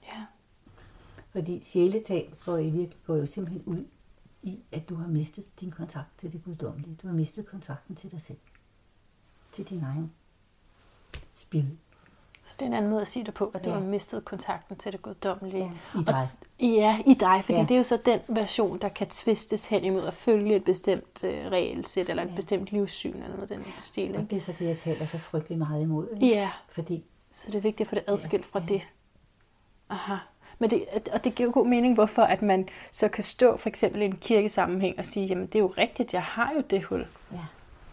Ja. 0.02 0.26
Fordi 1.30 1.60
sjæletab 1.60 2.34
går, 2.44 2.56
i 2.56 2.70
virke, 2.70 2.96
går 3.06 3.16
jo 3.16 3.26
simpelthen 3.26 3.62
ud 3.64 3.84
i, 4.42 4.62
at 4.72 4.88
du 4.88 4.94
har 4.94 5.06
mistet 5.06 5.60
din 5.60 5.70
kontakt 5.70 6.18
til 6.18 6.32
det 6.32 6.44
guddommelige. 6.44 6.94
Du 6.94 7.06
har 7.06 7.14
mistet 7.14 7.46
kontakten 7.46 7.96
til 7.96 8.10
dig 8.10 8.20
selv. 8.20 8.38
Til 9.52 9.68
din 9.68 9.82
egen 9.82 10.12
spirit. 11.34 11.78
Så 12.50 12.54
det 12.58 12.62
er 12.62 12.66
en 12.66 12.74
anden 12.74 12.90
måde 12.90 13.02
at 13.02 13.08
sige 13.08 13.24
det 13.26 13.34
på, 13.34 13.50
at 13.54 13.64
du 13.64 13.68
Ja. 13.68 13.74
har 13.74 13.82
mistet 13.82 14.24
kontakten 14.24 14.76
til 14.76 14.92
det 14.92 15.02
guddommelige. 15.02 15.72
I 15.94 15.98
dig. 16.06 16.28
Ja, 16.60 16.98
i 17.06 17.14
dig, 17.14 17.40
fordi 17.44 17.52
Ja. 17.52 17.58
ja. 17.60 17.66
det 17.66 17.74
er 17.74 17.78
jo 17.78 17.84
så 17.84 17.98
den 18.04 18.20
version, 18.28 18.78
der 18.78 18.88
kan 18.88 19.06
tvistes 19.06 19.66
hen 19.66 19.84
imod 19.84 20.06
at 20.06 20.14
følge 20.14 20.56
et 20.56 20.64
bestemt 20.64 21.24
øh, 21.24 21.46
regelsæt, 21.50 22.08
eller 22.10 22.22
et 22.22 22.26
Ja. 22.26 22.30
ja. 22.32 22.36
bestemt 22.36 22.68
livssyn, 22.72 23.14
eller 23.14 23.28
noget 23.36 23.50
af 23.50 23.56
den 23.56 23.66
stil. 23.78 24.02
Ikke? 24.04 24.18
Og 24.18 24.30
det 24.30 24.36
er 24.36 24.40
så 24.40 24.52
det, 24.58 24.66
jeg 24.68 24.78
taler 24.78 25.04
så 25.06 25.18
frygtelig 25.18 25.58
meget 25.58 25.82
imod. 25.82 26.08
Ikke? 26.14 26.26
Ja, 26.34 26.50
Fordi 26.68 27.04
så 27.30 27.46
det 27.46 27.54
er 27.54 27.60
vigtigt 27.62 27.80
at 27.80 27.86
få 27.86 27.94
det 27.94 28.04
adskilt 28.06 28.46
fra 28.46 28.60
ja. 28.60 28.66
det. 28.74 28.82
Aha. 29.90 30.14
Men 30.58 30.70
det, 30.70 30.84
og 31.12 31.24
det 31.24 31.34
giver 31.34 31.46
jo 31.48 31.52
god 31.54 31.66
mening, 31.66 31.94
hvorfor 31.94 32.22
at 32.22 32.42
man 32.42 32.68
så 32.92 33.08
kan 33.08 33.24
stå 33.24 33.56
for 33.56 33.68
eksempel 33.68 34.02
i 34.02 34.04
en 34.04 34.16
kirkesammenhæng 34.16 34.98
og 34.98 35.04
sige, 35.04 35.26
jamen 35.26 35.46
det 35.46 35.54
er 35.54 35.58
jo 35.58 35.72
rigtigt, 35.78 36.12
jeg 36.14 36.22
har 36.22 36.52
jo 36.56 36.60
det 36.70 36.82
hul. 36.84 37.06
ja, 37.32 37.38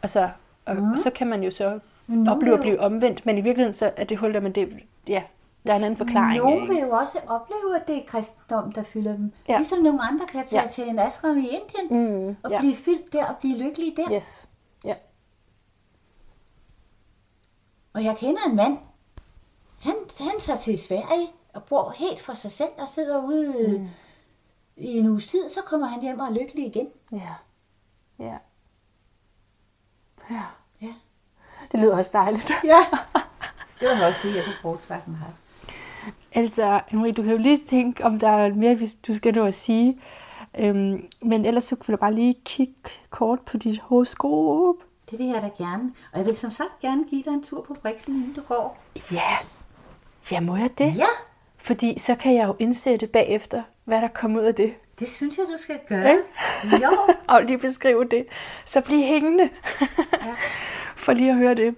Altså, 0.04 0.30
og, 0.66 0.76
mm. 0.76 0.92
og 0.92 0.98
så 1.00 1.10
kan 1.10 1.28
man 1.28 1.44
jo 1.44 1.52
så 1.52 1.80
Men 2.08 2.18
nogen 2.18 2.28
opleve 2.28 2.54
at 2.56 2.62
blive 2.62 2.80
omvendt, 2.80 3.26
men 3.26 3.38
i 3.38 3.42
virkeligheden 3.42 3.74
så 3.74 3.94
er 3.96 4.04
det 4.04 4.18
hul 4.18 4.34
der, 4.34 4.40
men 4.40 4.56
det, 4.56 4.84
ja, 5.08 5.24
der 5.66 5.74
er 5.74 5.78
en 5.78 5.84
anden 5.84 5.98
forklaring. 5.98 6.44
Nogle 6.44 6.68
vil 6.68 6.78
jo 6.78 6.90
også 6.90 7.20
opleve, 7.28 7.76
at 7.82 7.88
det 7.88 7.98
er 7.98 8.06
kristendom, 8.08 8.72
der 8.72 8.84
fylder 8.84 9.16
dem. 9.16 9.34
Ja. 9.50 9.58
Ligesom 9.58 9.80
nogle 9.80 10.02
andre 10.02 10.26
kan 10.26 10.46
tage 10.48 10.62
ja. 10.62 10.68
Til 10.68 10.90
en 10.90 11.00
ashram 11.00 11.38
i 11.38 11.48
Indien 11.48 11.88
Mm, 11.90 12.36
og 12.44 12.52
ja. 12.52 12.60
blive 12.60 12.76
fyldt 12.76 13.14
der 13.14 13.26
og 13.26 13.38
blive 13.38 13.58
lykkelig 13.58 13.94
der. 13.98 14.14
Yes. 14.14 14.50
Ja. 14.86 14.96
Og 17.94 18.04
jeg 18.04 18.18
kender 18.18 18.42
en 18.50 18.56
mand, 18.56 18.78
han, 19.80 19.96
han 20.20 20.40
tager 20.40 20.58
til 20.58 20.78
Sverige 20.80 21.28
og 21.54 21.64
bor 21.64 21.94
helt 21.98 22.22
for 22.22 22.34
sig 22.34 22.52
selv 22.52 22.70
og 22.78 22.88
sidder 22.88 23.24
ude 23.24 23.78
mm. 23.78 23.88
i 24.78 24.98
en 24.98 25.08
uges 25.10 25.28
tid, 25.28 25.50
så 25.50 25.60
kommer 25.62 25.88
han 25.88 26.02
hjem 26.02 26.20
og 26.20 26.28
er 26.28 26.32
lykkelig 26.32 26.66
igen. 26.66 26.88
Ja. 27.12 27.34
Ja. 28.20 28.38
Ja. 30.32 30.44
Ja. 31.74 31.78
Det 31.78 31.86
lyder 31.86 31.98
også 31.98 32.10
dejligt. 32.14 32.52
ja. 32.64 32.78
Det 33.80 33.88
var 34.00 34.08
også 34.08 34.20
det, 34.24 34.36
jeg 34.36 34.44
kunne 34.44 34.54
foretrække 34.62 35.10
mig. 35.10 35.20
Altså, 36.34 36.82
Marie, 36.92 37.12
du 37.14 37.22
kan 37.24 37.32
jo 37.32 37.38
lige 37.38 37.60
tænke, 37.70 38.04
om 38.06 38.20
der 38.20 38.30
er 38.30 38.54
mere, 38.54 38.76
hvis 38.76 38.96
du 39.08 39.16
skal 39.16 39.34
nå 39.36 39.46
at 39.46 39.56
sige. 39.56 40.00
Øhm, 40.60 41.08
men 41.22 41.46
ellers 41.46 41.64
så 41.64 41.76
vil 41.76 41.86
jeg 41.94 42.00
bare 42.00 42.14
lige 42.14 42.36
kigge 42.46 42.74
kort 43.10 43.40
på 43.42 43.58
dit 43.58 43.80
horoskop. 43.80 44.76
Det 45.12 45.20
vil 45.20 45.26
jeg 45.28 45.42
da 45.42 45.64
gerne. 45.64 45.92
Og 46.14 46.20
jeg 46.20 46.28
vil 46.28 46.38
som 46.38 46.52
sagt 46.52 46.80
gerne 46.82 47.04
give 47.10 47.24
dig 47.24 47.32
en 47.32 47.44
tur 47.44 47.62
på 47.68 47.74
Brixen, 47.82 48.16
inden 48.16 48.34
du 48.34 48.42
går. 48.42 48.78
Ja. 49.12 49.22
Ja, 50.32 50.40
må 50.40 50.56
jeg 50.56 50.70
det? 50.78 50.96
Ja, 50.98 51.06
Fordi 51.58 52.00
så 52.00 52.16
kan 52.16 52.36
jeg 52.36 52.48
jo 52.48 52.56
indsætte 52.60 53.08
bagefter, 53.08 53.62
hvad 53.84 54.02
der 54.02 54.08
kommer 54.08 54.40
ud 54.42 54.46
af 54.46 54.56
det. 54.56 54.74
det 55.00 55.10
synes 55.10 55.38
jeg, 55.38 55.46
du 55.58 55.62
skal 55.64 55.80
gøre. 55.90 56.18
Jo. 56.82 56.98
Og 57.36 57.44
lige 57.44 57.58
beskrive 57.58 58.04
det. 58.06 58.26
Så 58.66 58.82
bliv 58.82 59.02
hængende. 59.04 59.50
Ja. 60.26 60.36
For 60.98 61.14
lige 61.14 61.30
at 61.30 61.38
høre 61.38 61.56
det. 61.56 61.76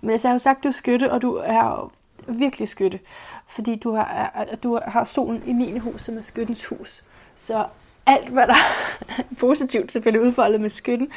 Men 0.00 0.10
altså, 0.10 0.28
jeg 0.28 0.30
har 0.30 0.34
jo 0.34 0.38
sagt, 0.38 0.62
du 0.62 0.68
er 0.68 0.72
skytte, 0.72 1.12
og 1.12 1.22
du 1.22 1.34
er 1.44 1.92
virkelig 2.28 2.68
skytte. 2.68 2.98
Fordi 3.46 3.76
du 3.76 3.94
har, 3.94 4.46
du 4.62 4.80
har 4.86 5.04
solen 5.04 5.42
i 5.46 5.52
9. 5.52 5.78
hus, 5.78 6.02
som 6.02 6.18
er 6.18 6.22
skyttens 6.22 6.64
hus. 6.64 7.04
Så 7.36 7.66
alt, 8.06 8.28
hvad 8.28 8.46
der 8.46 8.54
er 8.54 9.22
positivt 9.40 9.92
selvfølgelig 9.92 10.26
udfoldet 10.26 10.60
med 10.60 10.70
skytten, 10.70 11.10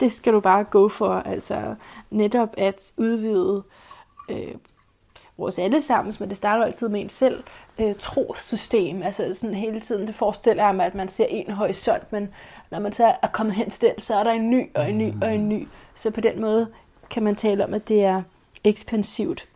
det 0.00 0.12
skal 0.12 0.32
du 0.32 0.40
bare 0.40 0.64
gå 0.64 0.88
for. 0.88 1.14
Altså 1.14 1.74
netop 2.10 2.54
at 2.56 2.92
udvide 2.96 3.62
øh, 4.28 4.54
vores 5.36 5.58
allesammens, 5.58 6.20
men 6.20 6.28
det 6.28 6.36
starter 6.36 6.64
altid 6.64 6.88
med 6.88 7.00
en 7.00 7.08
selv, 7.08 7.42
øh, 7.78 7.94
trossystem. 7.98 9.02
Altså 9.02 9.34
sådan 9.34 9.56
hele 9.56 9.80
tiden, 9.80 10.06
det 10.06 10.14
forestiller 10.14 10.64
jeg 10.66 10.74
mig, 10.74 10.86
at 10.86 10.94
man 10.94 11.08
ser 11.08 11.26
en 11.26 11.50
horisont, 11.50 12.12
men 12.12 12.28
når 12.70 12.78
man 12.78 12.92
så 12.92 13.14
er 13.22 13.26
kommet 13.26 13.54
hen 13.54 13.70
til 13.70 13.88
den, 13.88 14.00
så 14.00 14.14
er 14.14 14.24
der 14.24 14.30
en 14.30 14.50
ny 14.50 14.70
og 14.74 14.90
en 14.90 14.98
ny 14.98 15.12
og 15.22 15.34
en 15.34 15.48
ny. 15.48 15.66
Så 15.96 16.10
på 16.10 16.20
den 16.20 16.40
måde 16.40 16.68
kan 17.10 17.22
man 17.22 17.36
tale 17.36 17.64
om, 17.64 17.74
at 17.74 17.88
det 17.88 18.04
er 18.04 18.22
ekspansivt. 18.64 19.48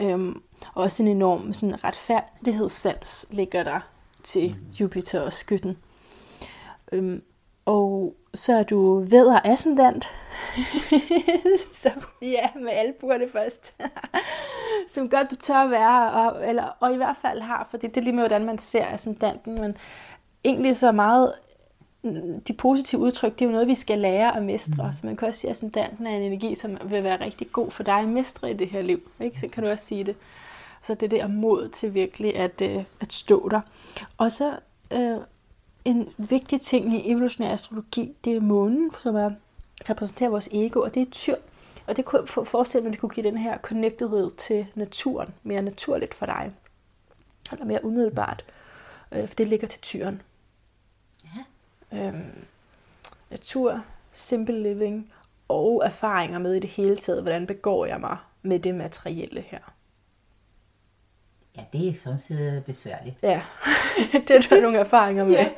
Øhm, 0.00 0.42
også 0.74 1.02
en 1.02 1.08
enorm 1.08 1.52
sådan, 1.52 1.84
retfærdighedssans 1.84 3.26
ligger 3.30 3.62
der 3.62 3.80
til 4.24 4.56
Jupiter 4.80 5.20
og 5.20 5.32
skytten. 5.32 5.78
Øhm, 6.92 7.22
og 7.64 8.16
så 8.34 8.52
er 8.52 8.62
du 8.62 9.00
vædder 9.00 9.40
ascendant. 9.44 10.10
så 11.82 11.90
ja, 12.22 12.48
med 12.54 12.72
albuerne 12.72 13.28
først. 13.32 13.80
Som 14.94 15.10
godt 15.10 15.30
du 15.30 15.36
tør 15.36 15.66
være, 15.66 16.12
og, 16.12 16.48
eller, 16.48 16.76
og 16.80 16.92
i 16.92 16.96
hvert 16.96 17.16
fald 17.22 17.40
har, 17.40 17.68
fordi 17.70 17.86
det 17.86 17.96
er 17.96 18.00
lige 18.00 18.12
med, 18.12 18.22
hvordan 18.22 18.44
man 18.44 18.58
ser 18.58 18.86
ascendanten, 18.86 19.60
men 19.60 19.76
egentlig 20.44 20.76
så 20.76 20.92
meget 20.92 21.34
de 22.48 22.52
positive 22.58 23.00
udtryk, 23.00 23.32
det 23.32 23.42
er 23.42 23.46
jo 23.46 23.52
noget, 23.52 23.68
vi 23.68 23.74
skal 23.74 23.98
lære 23.98 24.36
at 24.36 24.42
mestre. 24.42 24.86
Mm. 24.86 24.92
Så 24.92 24.98
man 25.02 25.16
kan 25.16 25.28
også 25.28 25.40
sige, 25.40 25.50
at 25.50 25.56
ascendanten 25.56 26.06
er 26.06 26.16
en 26.16 26.22
energi, 26.22 26.54
som 26.54 26.78
vil 26.84 27.04
være 27.04 27.24
rigtig 27.24 27.52
god 27.52 27.70
for 27.70 27.82
dig 27.82 27.98
at 27.98 28.08
mestre 28.08 28.50
i 28.50 28.54
det 28.54 28.68
her 28.68 28.82
liv. 28.82 29.10
Ikke? 29.20 29.40
Så 29.40 29.48
kan 29.48 29.64
du 29.64 29.70
også 29.70 29.84
sige 29.84 30.04
det. 30.04 30.16
Så 30.82 30.94
det 30.94 31.12
er 31.12 31.18
der 31.18 31.26
mod 31.26 31.68
til 31.68 31.94
virkelig 31.94 32.36
at, 32.36 32.62
øh, 32.62 32.84
at 33.00 33.12
stå 33.12 33.48
der. 33.48 33.60
Og 34.18 34.32
så 34.32 34.58
øh, 34.90 35.16
en 35.84 36.08
vigtig 36.18 36.60
ting 36.60 36.94
i 36.94 37.10
evolutionær 37.10 37.52
astrologi, 37.52 38.12
det 38.24 38.36
er 38.36 38.40
månen, 38.40 38.90
som 39.02 39.16
er, 39.16 39.30
repræsenterer 39.90 40.30
vores 40.30 40.48
ego, 40.52 40.80
og 40.80 40.94
det 40.94 41.02
er 41.02 41.10
tyr. 41.10 41.34
Og 41.86 41.96
det 41.96 42.04
kunne 42.04 42.26
forestille 42.26 42.82
mig, 42.82 42.88
at 42.88 42.92
det 42.92 43.00
kunne 43.00 43.14
give 43.14 43.26
den 43.26 43.38
her 43.38 43.58
connectedhed 43.58 44.30
til 44.30 44.66
naturen 44.74 45.34
mere 45.42 45.62
naturligt 45.62 46.14
for 46.14 46.26
dig. 46.26 46.52
Eller 47.52 47.64
mere 47.64 47.84
umiddelbart. 47.84 48.44
Øh, 49.12 49.28
for 49.28 49.34
det 49.34 49.48
ligger 49.48 49.66
til 49.66 49.80
tyren. 49.80 50.22
Øhm, 51.92 52.44
natur, 53.30 53.84
simple 54.12 54.62
living 54.62 55.12
og 55.48 55.82
erfaringer 55.84 56.38
med 56.38 56.54
i 56.54 56.60
det 56.60 56.70
hele 56.70 56.96
taget. 56.96 57.22
Hvordan 57.22 57.46
begår 57.46 57.86
jeg 57.86 58.00
mig 58.00 58.16
med 58.42 58.58
det 58.58 58.74
materielle 58.74 59.40
her? 59.40 59.58
Ja, 61.56 61.64
det 61.72 61.88
er 61.88 61.94
samtidig 61.94 62.64
besværligt. 62.64 63.16
Ja, 63.22 63.42
det 64.28 64.30
er 64.30 64.40
der 64.40 64.62
nogle 64.62 64.78
erfaringer 64.78 65.24
med. 65.24 65.32
ja. 65.42 65.52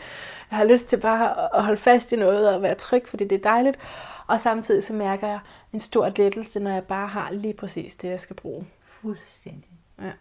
Jeg 0.51 0.59
har 0.59 0.64
lyst 0.64 0.89
til 0.89 1.01
bare 1.01 1.57
at 1.57 1.64
holde 1.64 1.81
fast 1.81 2.12
i 2.12 2.16
noget 2.16 2.55
og 2.55 2.62
være 2.62 2.74
tryg, 2.74 3.09
fordi 3.09 3.24
det 3.24 3.39
er 3.39 3.51
dejligt. 3.51 3.79
Og 4.26 4.41
samtidig 4.41 4.85
så 4.85 4.93
mærker 4.93 5.29
jeg 5.29 5.41
en 5.72 5.81
stor 5.81 6.12
lettelse, 6.16 6.61
når 6.61 6.70
jeg 6.70 6.85
bare 6.85 7.09
har 7.09 7.31
lige 7.31 7.55
præcis 7.55 7.97
det, 7.97 8.09
jeg 8.09 8.20
skal 8.20 8.37
bruge. 8.37 8.66
Fuldstændig. 8.83 9.70
Ja. 10.03 10.12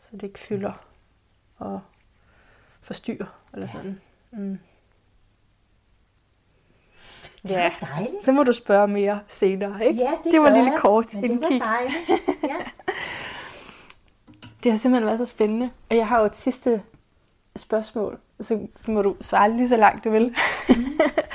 Så 0.00 0.08
det 0.12 0.22
ikke 0.22 0.38
fylder 0.38 0.72
og 1.58 1.80
forstyrrer, 2.90 3.26
eller 3.52 3.66
ja. 3.66 3.72
sådan. 3.72 4.00
Mm. 4.30 4.58
Det 7.42 7.50
ja. 7.50 7.62
var 7.62 7.88
dejligt. 7.96 8.24
Så 8.24 8.32
må 8.32 8.42
du 8.42 8.52
spørge 8.52 8.88
mere 8.88 9.20
senere, 9.28 9.86
ikke? 9.86 10.00
Ja, 10.00 10.10
det, 10.24 10.32
det 10.32 10.40
var 10.40 10.50
lille 10.50 10.72
kort 10.78 11.14
men 11.14 11.22
det 11.22 11.40
var 11.40 11.48
dejligt. 11.48 12.10
Ja. 12.42 12.56
det 14.62 14.72
har 14.72 14.78
simpelthen 14.78 15.06
været 15.06 15.18
så 15.18 15.26
spændende. 15.26 15.70
Og 15.90 15.96
jeg 15.96 16.08
har 16.08 16.20
jo 16.20 16.26
et 16.26 16.36
sidste 16.36 16.82
spørgsmål, 17.56 18.18
så 18.40 18.66
må 18.88 19.02
du 19.02 19.16
svare 19.20 19.56
lige 19.56 19.68
så 19.68 19.76
langt 19.76 20.04
du 20.04 20.10
vil. 20.10 20.34
Mm. 20.68 20.74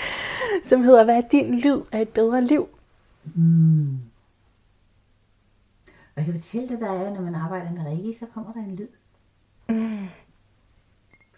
Som 0.70 0.84
hedder, 0.84 1.04
hvad 1.04 1.16
er 1.16 1.22
din 1.22 1.60
lyd 1.60 1.82
af 1.92 2.02
et 2.02 2.10
bedre 2.10 2.44
liv? 2.44 2.70
Mm. 3.36 4.00
Og 6.16 6.18
jeg 6.18 6.26
kan 6.26 6.34
fortælle 6.34 6.68
dig, 6.68 6.80
der 6.80 6.92
er, 6.92 7.14
når 7.14 7.22
man 7.22 7.36
arbejder 7.36 7.72
med 7.72 7.86
Reiki, 7.86 8.14
så 8.14 8.26
kommer 8.34 8.52
der 8.52 8.60
en 8.60 8.76
lyd. 8.76 8.88
Mm. 9.70 10.08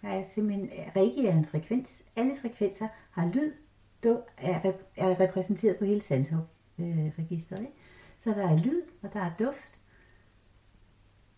Der 0.02 0.08
er 0.08 0.22
simpelthen, 0.22 0.70
Reiki 0.96 1.26
er 1.26 1.32
en 1.32 1.44
frekvens. 1.44 2.04
Alle 2.16 2.36
frekvenser 2.36 2.88
har 3.10 3.26
lyd, 3.26 3.52
du 4.02 4.22
er, 4.36 4.72
er 4.96 5.20
repræsenteret 5.20 5.76
på 5.76 5.84
hele 5.84 6.00
sansregisteret. 6.00 7.60
Ikke? 7.60 7.72
Så 8.16 8.30
der 8.30 8.48
er 8.48 8.56
lyd, 8.56 8.82
og 9.02 9.12
der 9.12 9.20
er 9.20 9.30
duft, 9.38 9.80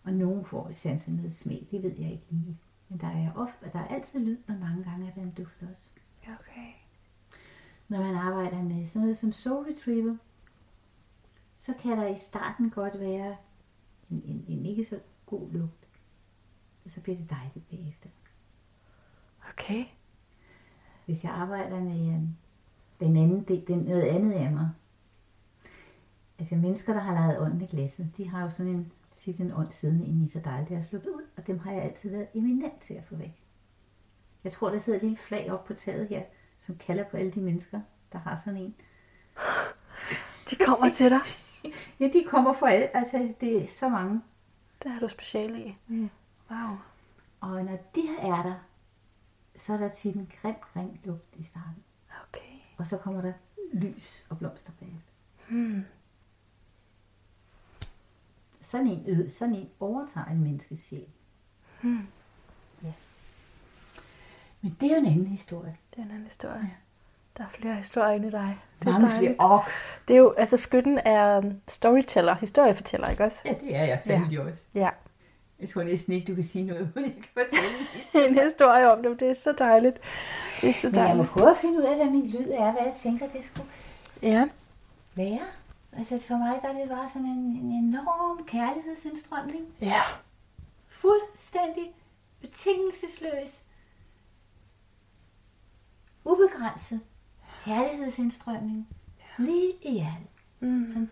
og 0.03 0.13
nogen 0.13 0.45
får 0.45 0.69
sanser 0.73 1.13
noget 1.13 1.33
smag, 1.33 1.67
det 1.71 1.83
ved 1.83 1.99
jeg 1.99 2.13
ikke 2.13 2.27
lige. 2.31 2.59
Men 2.89 3.01
der 3.01 3.07
er, 3.07 3.33
ofte, 3.35 3.71
der 3.73 3.79
er 3.79 3.89
altid 3.89 4.21
lyd, 4.21 4.39
og 4.49 4.55
mange 4.55 4.85
gange 4.85 5.09
er 5.09 5.15
der 5.15 5.23
en 5.23 5.31
duft 5.31 5.63
også. 5.71 5.83
Okay. 6.23 6.73
Når 7.89 7.99
man 7.99 8.15
arbejder 8.15 8.63
med 8.63 8.85
sådan 8.85 9.01
noget 9.01 9.17
som 9.17 9.33
soul 9.33 9.65
retrieval, 9.65 10.19
så 11.57 11.75
kan 11.83 11.99
der 11.99 12.09
i 12.09 12.17
starten 12.17 12.71
godt 12.71 13.01
være 13.01 13.37
en, 14.11 14.23
en, 14.25 14.45
en 14.49 14.67
ikke 14.67 14.85
så 14.85 15.01
god 15.27 15.51
lugt. 15.53 15.89
Og 16.85 16.91
så 16.91 17.01
bliver 17.01 17.17
det 17.17 17.31
dejligt 17.31 17.69
bagefter. 17.69 18.09
Okay. 19.51 19.85
Hvis 21.05 21.25
jeg 21.25 21.33
arbejder 21.33 21.81
med 21.81 22.15
øhm, 22.15 22.37
den 23.01 23.17
anden, 23.17 23.45
det, 23.45 23.69
den, 23.69 23.79
noget 23.79 24.03
andet 24.03 24.33
af 24.33 24.53
mig. 24.53 24.71
Altså 26.39 26.57
mennesker, 26.57 26.93
der 26.93 27.01
har 27.01 27.15
lavet 27.15 27.41
ånden 27.41 27.61
i 27.61 27.67
glasset, 27.67 28.13
de 28.17 28.29
har 28.29 28.43
jo 28.43 28.51
sådan 28.51 28.73
en, 28.73 28.93
sit 29.13 29.41
en 29.41 29.53
ånd 29.53 29.71
siddende 29.71 30.07
inde 30.07 30.25
i 30.25 30.29
sig 30.29 30.45
dejligt, 30.45 30.71
der 30.71 30.79
er 30.79 30.83
sluppet 30.83 31.11
ud, 31.11 31.23
og 31.37 31.47
dem 31.47 31.59
har 31.59 31.73
jeg 31.73 31.83
altid 31.83 32.11
været 32.11 32.29
eminent 32.35 32.81
til 32.81 32.95
at 32.95 33.05
få 33.05 33.17
væk. 33.17 33.45
Jeg 34.45 34.53
tror, 34.53 34.71
der 34.71 34.79
sidder 34.79 34.99
et 34.99 35.03
lille 35.03 35.17
flag 35.17 35.53
op 35.53 35.65
på 35.65 35.75
taget 35.75 36.09
her, 36.09 36.23
som 36.59 36.77
kalder 36.77 37.05
på 37.05 37.17
alle 37.17 37.31
de 37.31 37.41
mennesker, 37.41 37.81
der 38.13 38.19
har 38.19 38.35
sådan 38.35 38.61
en. 38.61 38.75
De 40.51 40.57
kommer 40.57 40.93
til 40.93 41.11
dig? 41.11 41.21
ja, 42.01 42.09
de 42.13 42.25
kommer 42.29 42.53
for 42.53 42.67
alle. 42.67 42.97
Altså, 42.97 43.35
det 43.41 43.63
er 43.63 43.67
så 43.67 43.89
mange. 43.89 44.21
Det 44.83 44.91
har 44.91 45.01
du 45.01 45.09
speciale 45.09 45.65
i. 45.65 45.77
Mm. 45.87 46.11
Wow. 46.51 46.77
Og 47.41 47.65
når 47.65 47.79
de 47.95 48.09
er 48.19 48.43
der, 48.43 48.55
så 49.61 49.73
er 49.73 49.77
der 49.77 49.89
tit 49.89 50.15
en 50.15 50.31
grim, 50.43 50.55
grim 50.73 50.99
lugt 51.05 51.37
i 51.37 51.43
starten. 51.43 51.85
Okay. 52.29 52.59
Og 52.79 52.87
så 52.87 52.97
kommer 52.97 53.21
der 53.21 53.33
lys 53.73 54.27
og 54.29 54.39
blomster 54.39 54.73
bagefter. 54.81 55.13
Hmm. 55.49 55.85
Sådan 58.61 58.87
en, 58.87 59.31
sådan 59.31 59.55
en 59.55 59.71
overtager 59.81 60.27
en 60.27 60.43
menneskes 60.43 60.79
sjæl. 60.79 61.07
Hmm. 61.83 62.07
Ja. 62.83 62.93
Men 64.61 64.77
det 64.81 64.93
er 64.93 64.97
jo 64.97 65.01
en 65.01 65.07
anden 65.07 65.27
historie. 65.27 65.77
Det 65.91 65.99
er 65.99 66.03
en 66.03 66.11
anden 66.11 66.25
historie. 66.25 66.61
Ja. 66.63 66.71
Der 67.39 67.45
er 67.45 67.49
flere 67.59 67.75
historier 67.75 68.11
inde 68.11 68.29
i 68.29 68.31
dig. 68.31 68.59
Det 68.81 68.89
er 68.89 68.93
Mange 68.93 69.19
flere. 69.19 69.35
Og... 69.39 69.65
Det 70.09 70.15
er 70.15 70.19
jo, 70.19 70.33
altså 70.33 70.57
skytten 70.57 70.99
er 71.05 71.39
um, 71.39 71.61
storyteller, 71.69 72.35
historiefortæller, 72.35 73.09
ikke 73.09 73.25
også? 73.25 73.39
Ja, 73.45 73.55
det 73.61 73.77
er 73.77 73.85
jeg 73.85 74.03
selv 74.03 74.33
ja. 74.33 74.43
også. 74.43 74.65
Ja. 74.75 74.91
Jeg 75.61 75.69
tror 75.69 75.83
næsten 75.83 76.13
ikke, 76.13 76.27
du 76.27 76.35
kan 76.35 76.45
sige 76.45 76.65
noget, 76.67 76.93
uden 76.97 77.07
jeg 77.07 77.15
kan 77.15 77.25
fortælle 77.33 78.29
en 78.29 78.39
historie 78.45 78.93
om 78.93 79.03
det. 79.03 79.21
Det 79.21 79.29
er 79.31 79.35
så 79.35 79.53
dejligt. 79.59 80.01
Det 80.61 80.69
er 80.69 80.75
så 80.75 80.91
dejligt. 80.91 80.95
Men 80.95 81.09
jeg 81.09 81.17
må 81.17 81.25
prøve 81.25 81.51
at 81.51 81.57
finde 81.57 81.79
ud 81.79 81.83
af, 81.83 81.97
hvad 81.97 82.11
min 82.11 82.27
lyd 82.31 82.51
er, 82.51 82.73
hvad 82.73 82.83
jeg 82.85 82.95
tænker, 83.03 83.29
det 83.29 83.45
skulle 83.45 83.69
ja. 84.23 84.49
være. 85.15 85.47
Altså 85.93 86.19
for 86.29 86.37
mig, 86.37 86.59
der 86.63 86.69
er 86.69 86.81
det 86.81 86.89
bare 86.89 87.09
sådan 87.09 87.27
en, 87.27 87.39
en 87.39 87.73
enorm 87.73 88.45
kærlighedsindstrømning. 88.47 89.65
Ja. 89.81 90.03
Fuldstændig 90.89 91.93
betingelsesløs. 92.41 93.63
Ubegrænset 96.25 97.01
kærlighedsindstrømning. 97.65 98.89
Ja. 99.19 99.45
Lige 99.45 99.73
i 99.83 99.93
hjertet. 99.93 100.27
Mm. 100.61 100.87
Sådan, 100.89 101.11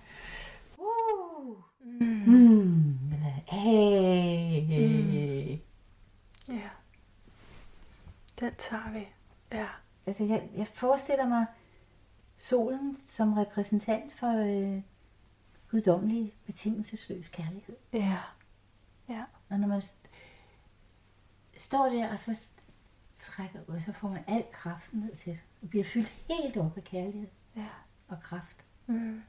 uh, 0.78 1.56
mm. 2.00 2.22
Mm. 2.26 2.98
Hey. 3.48 4.62
Mm. 4.62 5.60
Ja. 6.48 6.68
Den 8.40 8.52
tager 8.58 8.92
vi. 8.92 9.08
Ja. 9.52 9.66
Altså, 10.06 10.24
jeg, 10.24 10.50
jeg 10.56 10.66
forestiller 10.66 11.28
mig 11.28 11.46
solen 12.38 12.98
som 13.06 13.32
repræsentant 13.32 14.12
for 14.12 14.26
øh, 14.26 14.82
guddommelig 15.70 16.34
betingelsesløs 16.46 17.28
kærlighed. 17.28 17.76
Ja. 17.92 18.18
Ja. 19.08 19.24
Og 19.48 19.60
når 19.60 19.68
man 19.68 19.82
står 21.56 21.88
der, 21.88 22.10
og 22.10 22.18
så 22.18 22.50
trækker 23.18 23.60
ud, 23.68 23.80
så 23.80 23.92
får 23.92 24.08
man 24.08 24.24
al 24.26 24.44
kraften 24.52 25.00
ned 25.00 25.16
til 25.16 25.36
sig. 25.36 25.46
Og 25.62 25.68
bliver 25.68 25.84
fyldt 25.84 26.08
helt 26.08 26.56
op 26.56 26.76
af 26.76 26.84
kærlighed 26.84 27.28
ja. 27.56 27.68
og 28.08 28.20
kraft. 28.22 28.64
Mm. 28.86 29.22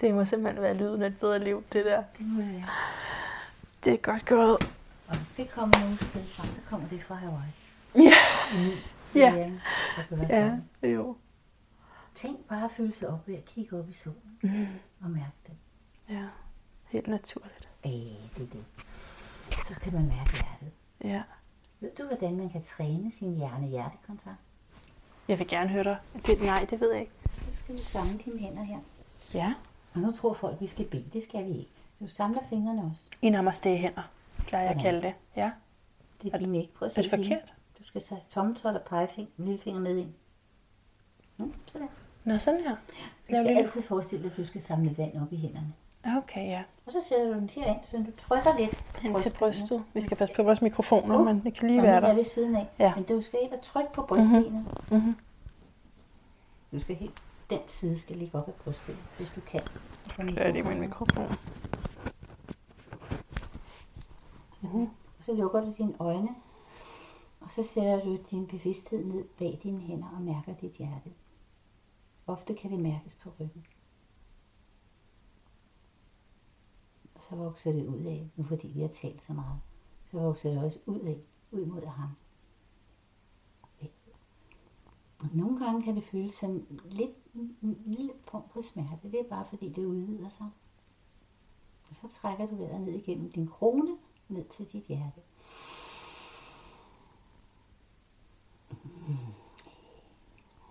Det 0.00 0.14
må 0.14 0.24
simpelthen 0.24 0.62
være 0.62 0.74
lyden 0.74 1.02
af 1.02 1.06
et 1.06 1.18
bedre 1.20 1.38
liv, 1.44 1.64
det 1.72 1.84
der. 1.84 2.02
Det 2.18 2.26
må 2.26 2.42
være. 2.42 2.66
Det 3.84 3.92
er 3.92 3.96
godt 3.96 4.26
gået. 4.26 4.56
Og 5.08 5.16
hvis 5.16 5.28
det 5.36 5.50
kommer 5.50 5.78
nogen 5.78 5.96
sted 5.96 6.24
fra, 6.24 6.46
så 6.46 6.60
kommer 6.70 6.88
det 6.88 7.02
fra 7.02 7.14
Hawaii. 7.14 7.50
Ja. 7.94 8.12
Mm. 8.52 8.70
Ja. 9.14 9.50
Ja, 10.82 10.88
jo. 10.88 11.16
Tænk 12.14 12.38
bare 12.48 12.64
at 12.64 12.70
føle 12.70 12.94
sig 12.94 13.08
op 13.08 13.28
ved 13.28 13.34
at 13.34 13.44
kigge 13.44 13.78
op 13.78 13.90
i 13.90 13.92
solen 13.92 14.38
Mm. 14.42 14.66
og 15.02 15.10
mærke 15.10 15.32
det. 15.46 15.52
Ja, 16.08 16.24
helt 16.88 17.08
naturligt. 17.08 17.68
Øh, 17.86 17.90
det 17.92 18.42
er 18.42 18.46
det. 18.52 18.64
Så 19.66 19.74
kan 19.80 19.92
man 19.94 20.06
mærke 20.06 20.30
hjertet. 20.32 20.70
Ja. 21.04 21.22
Ved 21.80 21.90
du, 21.98 22.04
hvordan 22.04 22.36
man 22.36 22.50
kan 22.50 22.62
træne 22.62 23.10
sin 23.10 23.34
hjerne-hjertekontakt? 23.36 24.36
Jeg 25.28 25.38
vil 25.38 25.48
gerne 25.48 25.68
høre 25.68 25.84
dig. 25.84 25.98
Det, 26.26 26.40
nej, 26.42 26.66
det 26.70 26.80
ved 26.80 26.92
jeg 26.92 27.00
ikke. 27.00 27.12
Så 27.36 27.46
skal 27.54 27.78
du 27.78 27.82
samle 27.82 28.18
dine 28.24 28.38
hænder 28.38 28.62
her. 28.62 28.78
Ja. 29.34 29.54
Og 29.96 30.02
nu 30.02 30.12
tror 30.12 30.32
folk, 30.32 30.60
vi 30.60 30.66
skal 30.66 30.84
bede. 30.86 31.04
Det 31.12 31.22
skal 31.22 31.44
vi 31.44 31.50
ikke. 31.50 31.70
Du 32.00 32.06
samler 32.06 32.40
fingrene 32.48 32.82
også. 32.90 33.02
I 33.22 33.30
namaste 33.30 33.76
hænder, 33.76 34.02
plejer 34.46 34.64
jeg 34.64 34.74
at 34.76 34.82
kalde 34.82 35.02
det. 35.02 35.14
Ja. 35.36 35.50
Det 36.22 36.34
er 36.34 36.38
dine 36.38 36.58
ikke. 36.60 36.74
Prøv 36.74 36.86
at 36.86 36.98
Er 36.98 37.02
det 37.02 37.10
forkert? 37.10 37.52
Du 37.78 37.84
skal 37.84 38.00
sætte 38.00 38.24
tommeltot 38.30 38.74
og 38.74 38.82
pegefinger, 38.82 39.30
lillefinger 39.36 39.80
med 39.80 39.96
ind. 39.96 40.08
Mm, 41.36 41.52
sådan. 41.66 41.88
Nå, 42.24 42.38
sådan 42.38 42.60
her. 42.60 42.70
Du 42.70 42.76
skal 43.26 43.44
lige- 43.44 43.58
altid 43.58 43.82
forestille 43.82 44.22
dig, 44.24 44.30
at 44.30 44.36
du 44.36 44.44
skal 44.44 44.60
samle 44.60 44.94
vand 44.98 45.22
op 45.22 45.32
i 45.32 45.36
hænderne. 45.36 45.72
Okay, 46.18 46.46
ja. 46.48 46.62
Og 46.86 46.92
så 46.92 46.98
sætter 47.08 47.26
du 47.26 47.32
den 47.32 47.50
herind, 47.52 47.78
så 47.84 47.96
du 47.96 48.10
trykker 48.16 48.58
lidt 48.58 48.84
Hen 49.00 49.20
til 49.20 49.32
brystet. 49.38 49.84
Vi 49.94 50.00
skal 50.00 50.16
passe 50.16 50.34
på 50.34 50.42
vores 50.42 50.62
mikrofoner, 50.62 51.18
Uh, 51.18 51.24
men 51.24 51.44
det 51.44 51.54
kan 51.54 51.68
lige 51.68 51.82
være 51.82 51.94
min 52.00 52.04
er 52.04 52.08
der. 52.08 52.14
ved 52.14 52.24
siden 52.24 52.56
af. 52.56 52.66
Ja. 52.78 52.92
Men 52.94 53.04
du 53.04 53.20
skal 53.20 53.38
ind 53.42 53.52
og 53.52 53.62
trykke 53.62 53.92
på 53.92 54.02
brystbenet. 54.02 54.64
Mhm. 54.90 55.16
Du 56.72 56.80
skal 56.80 56.96
helt, 56.96 57.22
den 57.50 57.60
side 57.66 57.98
skal 57.98 58.16
ligge 58.16 58.38
op 58.38 58.48
af 58.48 58.54
brystbenet, 58.54 59.02
hvis 59.16 59.30
du 59.30 59.40
kan. 59.40 59.62
Det 60.16 60.46
er 60.46 60.52
det 60.52 60.66
min 60.66 60.80
mikrofon. 60.80 61.28
Mhm. 64.62 64.88
Og 65.18 65.22
så 65.22 65.34
lukker 65.34 65.60
du 65.60 65.72
dine 65.78 65.94
øjne, 65.98 66.28
og 67.40 67.50
så 67.50 67.62
sætter 67.62 68.04
du 68.04 68.18
din 68.30 68.46
bevidsthed 68.46 69.04
ned 69.04 69.24
bag 69.24 69.58
dine 69.62 69.80
hænder 69.80 70.08
og 70.08 70.22
mærker 70.22 70.54
dit 70.54 70.72
hjerte. 70.72 71.12
Ofte 72.26 72.54
kan 72.54 72.70
det 72.70 72.80
mærkes 72.80 73.14
på 73.14 73.30
ryggen. 73.40 73.66
Og 77.14 77.22
så 77.22 77.36
vokser 77.36 77.72
det 77.72 77.86
ud 77.86 78.04
af, 78.04 78.30
nu 78.36 78.44
fordi 78.44 78.68
vi 78.68 78.80
har 78.80 78.88
talt 78.88 79.22
så 79.22 79.32
meget, 79.32 79.60
så 80.10 80.18
vokser 80.18 80.50
det 80.50 80.64
også 80.64 80.78
ud 80.86 81.00
af, 81.00 81.20
ud 81.50 81.66
mod 81.66 81.86
ham. 81.86 82.08
Og 85.18 85.28
nogle 85.32 85.64
gange 85.64 85.82
kan 85.82 85.96
det 85.96 86.04
føles 86.04 86.34
som 86.34 86.66
lidt 86.84 87.10
en 87.62 87.78
lille 87.86 88.12
form 88.20 88.42
for 88.48 88.60
smerte. 88.60 89.10
Det 89.10 89.20
er 89.20 89.28
bare 89.30 89.44
fordi, 89.44 89.68
det 89.68 89.84
udvider 89.84 90.28
sig. 90.28 90.46
Og 91.90 91.94
så 91.96 92.08
trækker 92.20 92.46
du 92.46 92.54
vejret 92.56 92.80
ned 92.80 92.92
igennem 92.94 93.30
din 93.30 93.46
krone, 93.48 93.96
ned 94.28 94.44
til 94.44 94.72
dit 94.72 94.82
hjerte. 94.86 95.20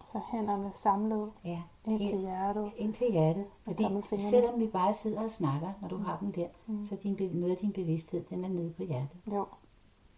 Så 0.04 0.22
hænderne 0.32 0.74
samlet 0.74 1.32
Ja, 1.46 1.62
ind 1.86 2.08
til 2.08 2.20
hjertet. 2.20 2.72
ind 2.78 2.94
til 2.94 3.12
hjertet. 3.12 3.46
Fordi 3.64 3.84
selvom 4.18 4.60
vi 4.60 4.68
bare 4.68 4.94
sidder 4.94 5.22
og 5.22 5.32
snakker, 5.32 5.74
når 5.82 5.88
du 5.88 5.98
har 5.98 6.18
dem 6.20 6.32
der, 6.32 6.48
Mm. 6.68 6.86
så 6.86 6.96
din, 7.04 7.30
noget 7.34 7.52
af 7.52 7.58
din 7.58 7.72
bevidsthed, 7.74 8.24
den 8.30 8.44
er 8.46 8.50
nede 8.50 8.74
på 8.74 8.84
hjertet. 8.84 9.18
Jo, 9.28 9.46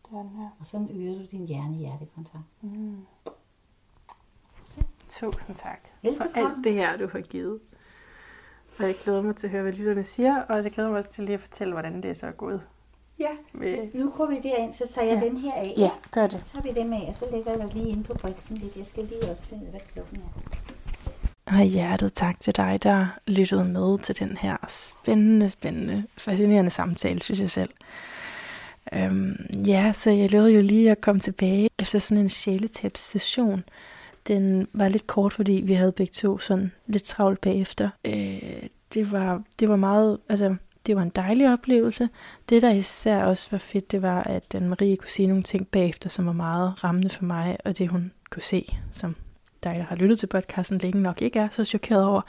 det 0.06 0.18
er 0.18 0.22
den 0.22 0.30
her. 0.30 0.50
Og 0.60 0.66
sådan 0.66 0.90
øger 0.90 1.18
du 1.20 1.26
din 1.26 1.46
hjerne-hjertekontakt. 1.48 2.44
Mm. 2.62 3.06
Tusind 5.20 5.56
tak 5.56 5.80
for 5.84 6.10
Velbekomme. 6.10 6.38
alt 6.38 6.64
det 6.64 6.74
her, 6.74 6.98
du 6.98 7.08
har 7.12 7.20
givet. 7.22 7.60
Og 8.80 8.86
jeg 8.86 8.96
glæder 9.04 9.22
mig 9.22 9.36
til 9.36 9.48
at 9.48 9.52
høre, 9.52 9.62
hvad 9.62 9.74
lytterne 9.74 10.04
siger, 10.04 10.42
og 10.42 10.64
jeg 10.64 10.72
glæder 10.72 10.90
mig 10.90 10.98
også 10.98 11.12
til 11.12 11.24
lige 11.24 11.34
at 11.34 11.40
fortælle, 11.42 11.74
hvordan 11.74 12.02
det 12.02 12.10
er 12.10 12.14
så 12.14 12.28
er 12.28 12.32
gået. 12.32 12.62
Ja, 13.20 13.30
så 13.68 13.88
nu 13.94 14.10
går 14.10 14.26
vi 14.26 14.36
derind, 14.44 14.74
så 14.74 14.84
tager 14.96 15.08
jeg 15.08 15.20
Ja. 15.24 15.28
den 15.30 15.38
her 15.38 15.54
af. 15.54 15.74
Ja, 15.78 15.90
gør 16.12 16.28
det. 16.28 16.42
Så 16.46 16.52
tager 16.52 16.74
vi 16.74 16.82
dem 16.82 16.94
af, 16.94 17.06
og 17.10 17.16
så 17.16 17.26
lægger 17.32 17.52
jeg 17.52 17.70
lige 17.74 17.90
inde 17.90 18.04
på 18.04 18.14
briksen 18.14 18.58
lidt. 18.58 18.76
Jeg 18.78 18.86
skal 18.86 19.04
lige 19.04 19.32
også 19.32 19.44
finde 19.48 19.62
ud 19.64 19.68
af, 19.68 19.72
hvad 19.72 19.82
klokken 19.94 20.18
er. 20.18 21.54
Og 21.58 21.64
hjertet 21.64 22.14
tak 22.14 22.40
til 22.40 22.56
dig, 22.56 22.80
der 22.84 23.08
lyttede 23.28 23.66
med 23.66 24.00
til 24.00 24.20
den 24.20 24.38
her 24.38 24.58
spændende, 24.68 25.50
spændende, 25.50 26.04
fascinerende 26.18 26.72
samtale, 26.72 27.22
synes 27.22 27.40
jeg 27.42 27.50
selv. 27.50 27.70
Øhm, 28.94 29.36
ja, 29.66 29.92
så 29.94 30.12
jeg 30.12 30.32
lovede 30.32 30.52
jo 30.52 30.62
lige 30.62 30.92
at 30.92 31.02
komme 31.02 31.22
tilbage 31.22 31.70
efter 31.80 32.00
sådan 32.00 32.24
en 32.24 32.30
sjæletabs-session. 32.30 33.64
Den 34.28 34.68
var 34.74 34.90
lidt 34.90 35.08
kort, 35.08 35.34
fordi 35.34 35.62
vi 35.66 35.74
havde 35.74 35.92
begge 35.92 36.12
to 36.12 36.38
sådan 36.38 36.72
lidt 36.88 37.04
travlt 37.04 37.42
bagefter. 37.42 37.90
Øh, 38.06 38.64
det, 38.94 39.12
var, 39.12 39.44
det 39.60 39.70
var 39.70 39.76
meget, 39.76 40.18
altså 40.30 40.56
det 40.86 40.96
var 40.96 41.02
en 41.02 41.12
dejlig 41.16 41.54
oplevelse. 41.54 42.10
Det, 42.50 42.62
der 42.62 42.72
især 42.72 43.24
også 43.24 43.48
var 43.52 43.58
fedt, 43.58 43.92
det 43.92 44.02
var, 44.02 44.24
at 44.24 44.56
Anne-Marie 44.56 44.96
kunne 44.96 45.10
sige 45.10 45.28
nogle 45.28 45.44
ting 45.44 45.68
bagefter, 45.68 46.10
som 46.10 46.26
var 46.26 46.32
meget 46.32 46.84
rammende 46.84 47.10
for 47.10 47.24
mig, 47.26 47.58
og 47.66 47.78
det 47.78 47.90
hun 47.90 48.12
kunne 48.30 48.44
se, 48.44 48.66
som 48.92 49.16
dig, 49.64 49.76
der 49.76 49.84
har 49.84 49.96
lyttet 49.96 50.20
til 50.20 50.28
podcasten 50.28 50.78
længe 50.78 51.02
nok 51.02 51.22
ikke 51.22 51.40
er 51.40 51.48
så 51.52 51.66
chokeret 51.66 52.06
over, 52.06 52.22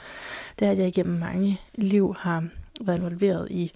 det 0.59 0.67
er, 0.67 0.71
at 0.71 0.77
jeg 0.77 0.87
igennem 0.87 1.19
mange 1.19 1.61
liv 1.75 2.15
har 2.19 2.47
været 2.81 2.97
involveret 2.97 3.47
i 3.51 3.71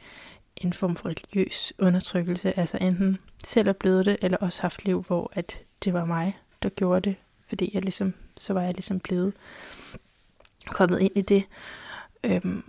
en 0.57 0.73
form 0.73 0.95
for 0.95 1.09
religiøs 1.09 1.73
undertrykkelse, 1.79 2.59
altså 2.59 2.77
enten 2.81 3.17
selv 3.43 3.67
er 3.67 3.73
blevet 3.73 4.05
det, 4.05 4.17
eller 4.21 4.37
også 4.37 4.61
haft 4.61 4.85
liv, 4.85 5.01
hvor 5.01 5.31
at 5.33 5.59
det 5.83 5.93
var 5.93 6.05
mig, 6.05 6.37
der 6.63 6.69
gjorde 6.69 7.09
det, 7.09 7.15
fordi 7.53 7.71
jeg 7.73 7.81
ligesom, 7.81 8.13
så 8.37 8.53
var 8.53 8.61
jeg 8.61 8.73
ligesom 8.73 8.99
blevet 8.99 9.33
kommet 10.65 10.99
ind 10.99 11.11
i 11.15 11.21
det. 11.21 11.43
Øhm, 12.23 12.63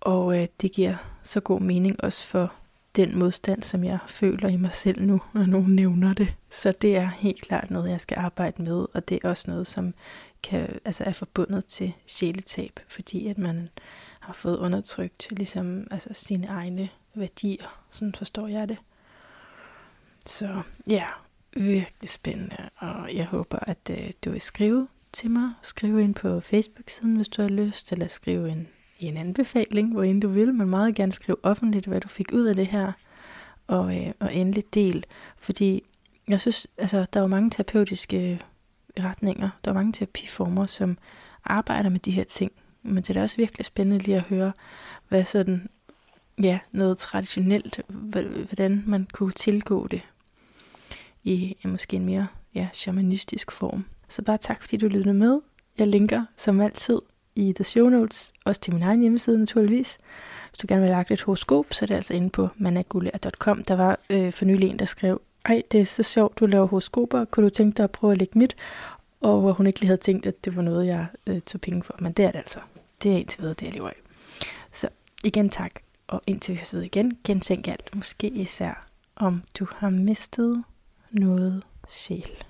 og 0.00 0.40
øh, 0.40 0.48
det 0.60 0.72
giver 0.72 0.96
så 1.22 1.40
god 1.40 1.60
mening 1.60 2.04
også 2.04 2.26
for 2.26 2.52
den 2.96 3.18
modstand, 3.18 3.62
som 3.62 3.84
jeg 3.84 3.98
føler 4.06 4.48
i 4.48 4.56
mig 4.56 4.74
selv 4.74 5.02
nu, 5.02 5.20
når 5.32 5.46
nogen 5.46 5.76
nævner 5.76 6.14
det. 6.14 6.34
Så 6.50 6.72
det 6.72 6.96
er 6.96 7.08
helt 7.08 7.42
klart 7.42 7.70
noget, 7.70 7.90
jeg 7.90 8.00
skal 8.00 8.18
arbejde 8.18 8.62
med, 8.62 8.86
og 8.94 9.08
det 9.08 9.18
er 9.22 9.28
også 9.28 9.50
noget, 9.50 9.66
som 9.66 9.94
kan, 10.42 10.80
altså 10.84 11.04
er 11.04 11.12
forbundet 11.12 11.64
til 11.64 11.92
sjæletab, 12.06 12.80
fordi 12.88 13.26
at 13.26 13.38
man 13.38 13.68
har 14.20 14.32
fået 14.32 14.58
undertrykt 14.58 15.28
ligesom, 15.30 15.86
altså 15.90 16.08
sine 16.12 16.46
egne 16.46 16.88
værdier. 17.14 17.82
Sådan 17.90 18.14
forstår 18.14 18.46
jeg 18.46 18.68
det. 18.68 18.78
Så 20.26 20.62
ja, 20.90 21.04
virkelig 21.56 22.10
spændende, 22.10 22.56
og 22.76 23.14
jeg 23.14 23.26
håber, 23.26 23.58
at 23.62 23.90
øh, 23.90 24.10
du 24.24 24.30
vil 24.30 24.40
skrive 24.40 24.88
til 25.12 25.30
mig. 25.30 25.52
Skrive 25.62 26.02
ind 26.02 26.14
på 26.14 26.40
Facebook-siden, 26.40 27.16
hvis 27.16 27.28
du 27.28 27.42
har 27.42 27.48
lyst, 27.48 27.92
eller 27.92 28.08
skrive 28.08 28.50
en, 28.50 28.68
i 28.98 29.06
en 29.06 29.16
anbefaling, 29.16 29.92
hvor 29.92 30.02
end 30.02 30.22
du 30.22 30.28
vil, 30.28 30.54
men 30.54 30.68
meget 30.68 30.94
gerne 30.94 31.12
skrive 31.12 31.36
offentligt, 31.42 31.86
hvad 31.86 32.00
du 32.00 32.08
fik 32.08 32.32
ud 32.32 32.44
af 32.44 32.56
det 32.56 32.66
her, 32.66 32.92
og, 33.66 33.96
øh, 33.96 34.12
og 34.20 34.34
endelig 34.34 34.74
del, 34.74 35.04
fordi 35.36 35.82
jeg 36.28 36.40
synes, 36.40 36.66
altså, 36.78 37.06
der 37.12 37.20
er 37.20 37.24
jo 37.24 37.28
mange 37.28 37.50
terapeutiske 37.50 38.40
retninger, 38.98 39.50
der 39.64 39.70
er 39.70 39.74
mange 39.74 39.92
terapiformer, 39.92 40.66
som 40.66 40.98
arbejder 41.44 41.90
med 41.90 42.00
de 42.00 42.10
her 42.10 42.24
ting, 42.24 42.52
men 42.82 42.96
det 42.96 43.10
er 43.10 43.14
da 43.14 43.22
også 43.22 43.36
virkelig 43.36 43.66
spændende 43.66 44.04
lige 44.04 44.16
at 44.16 44.22
høre, 44.22 44.52
hvad 45.08 45.24
sådan, 45.24 45.68
ja, 46.42 46.58
noget 46.72 46.98
traditionelt, 46.98 47.80
hvordan 47.88 48.84
man 48.86 49.06
kunne 49.12 49.32
tilgå 49.32 49.86
det 49.86 50.02
i 51.24 51.56
en 51.64 51.70
måske 51.70 51.96
en 51.96 52.04
mere 52.04 52.26
ja, 52.54 52.68
shamanistisk 52.72 53.52
form. 53.52 53.84
Så 54.08 54.22
bare 54.22 54.38
tak, 54.38 54.60
fordi 54.60 54.76
du 54.76 54.86
lyttede 54.86 55.14
med. 55.14 55.40
Jeg 55.78 55.86
linker 55.86 56.24
som 56.36 56.60
altid 56.60 56.98
i 57.34 57.52
the 57.52 57.64
show 57.64 57.88
notes, 57.88 58.32
også 58.44 58.60
til 58.60 58.74
min 58.74 58.82
egen 58.82 59.00
hjemmeside 59.00 59.38
naturligvis. 59.38 59.98
Hvis 60.50 60.58
du 60.58 60.66
gerne 60.68 60.82
vil 60.82 60.94
have 60.94 61.04
et 61.10 61.22
horoskop, 61.22 61.66
så 61.70 61.84
er 61.84 61.86
det 61.86 61.94
altså 61.94 62.14
inde 62.14 62.30
på 62.30 62.48
managulær.com. 62.56 63.64
Der 63.64 63.74
var 63.74 63.98
øh, 64.10 64.32
for 64.32 64.44
nylig 64.44 64.68
en, 64.70 64.78
der 64.78 64.84
skrev, 64.84 65.20
ej, 65.44 65.62
det 65.72 65.80
er 65.80 65.84
så 65.84 66.02
sjovt, 66.02 66.40
du 66.40 66.46
laver 66.46 66.66
horoskoper. 66.66 67.24
Kunne 67.24 67.44
du 67.44 67.50
tænke 67.50 67.76
dig 67.76 67.84
at 67.84 67.90
prøve 67.90 68.12
at 68.12 68.18
lægge 68.18 68.38
mit? 68.38 68.56
Og 69.20 69.40
hvor 69.40 69.52
hun 69.52 69.66
ikke 69.66 69.80
lige 69.80 69.88
havde 69.88 70.00
tænkt, 70.00 70.26
at 70.26 70.44
det 70.44 70.56
var 70.56 70.62
noget, 70.62 70.86
jeg 70.86 71.06
øh, 71.26 71.40
tog 71.40 71.60
penge 71.60 71.82
for. 71.82 71.96
Men 72.00 72.12
det 72.12 72.24
er 72.24 72.30
det 72.30 72.38
altså. 72.38 72.58
Det 73.02 73.12
er 73.12 73.16
indtil 73.16 73.40
videre, 73.40 73.54
det 73.54 73.66
jeg 73.66 73.74
lever 73.74 73.88
af. 73.88 73.96
Så 74.72 74.88
igen 75.24 75.50
tak. 75.50 75.72
Og 76.08 76.22
indtil 76.26 76.52
vi 76.52 76.58
høres 76.58 76.74
ved 76.74 76.82
igen, 76.82 77.18
gentænk 77.24 77.68
alt. 77.68 77.94
Måske 77.94 78.28
især, 78.28 78.86
om 79.16 79.42
du 79.58 79.66
har 79.76 79.90
mistet 79.90 80.64
noget 81.10 81.62
sjæl. 81.88 82.44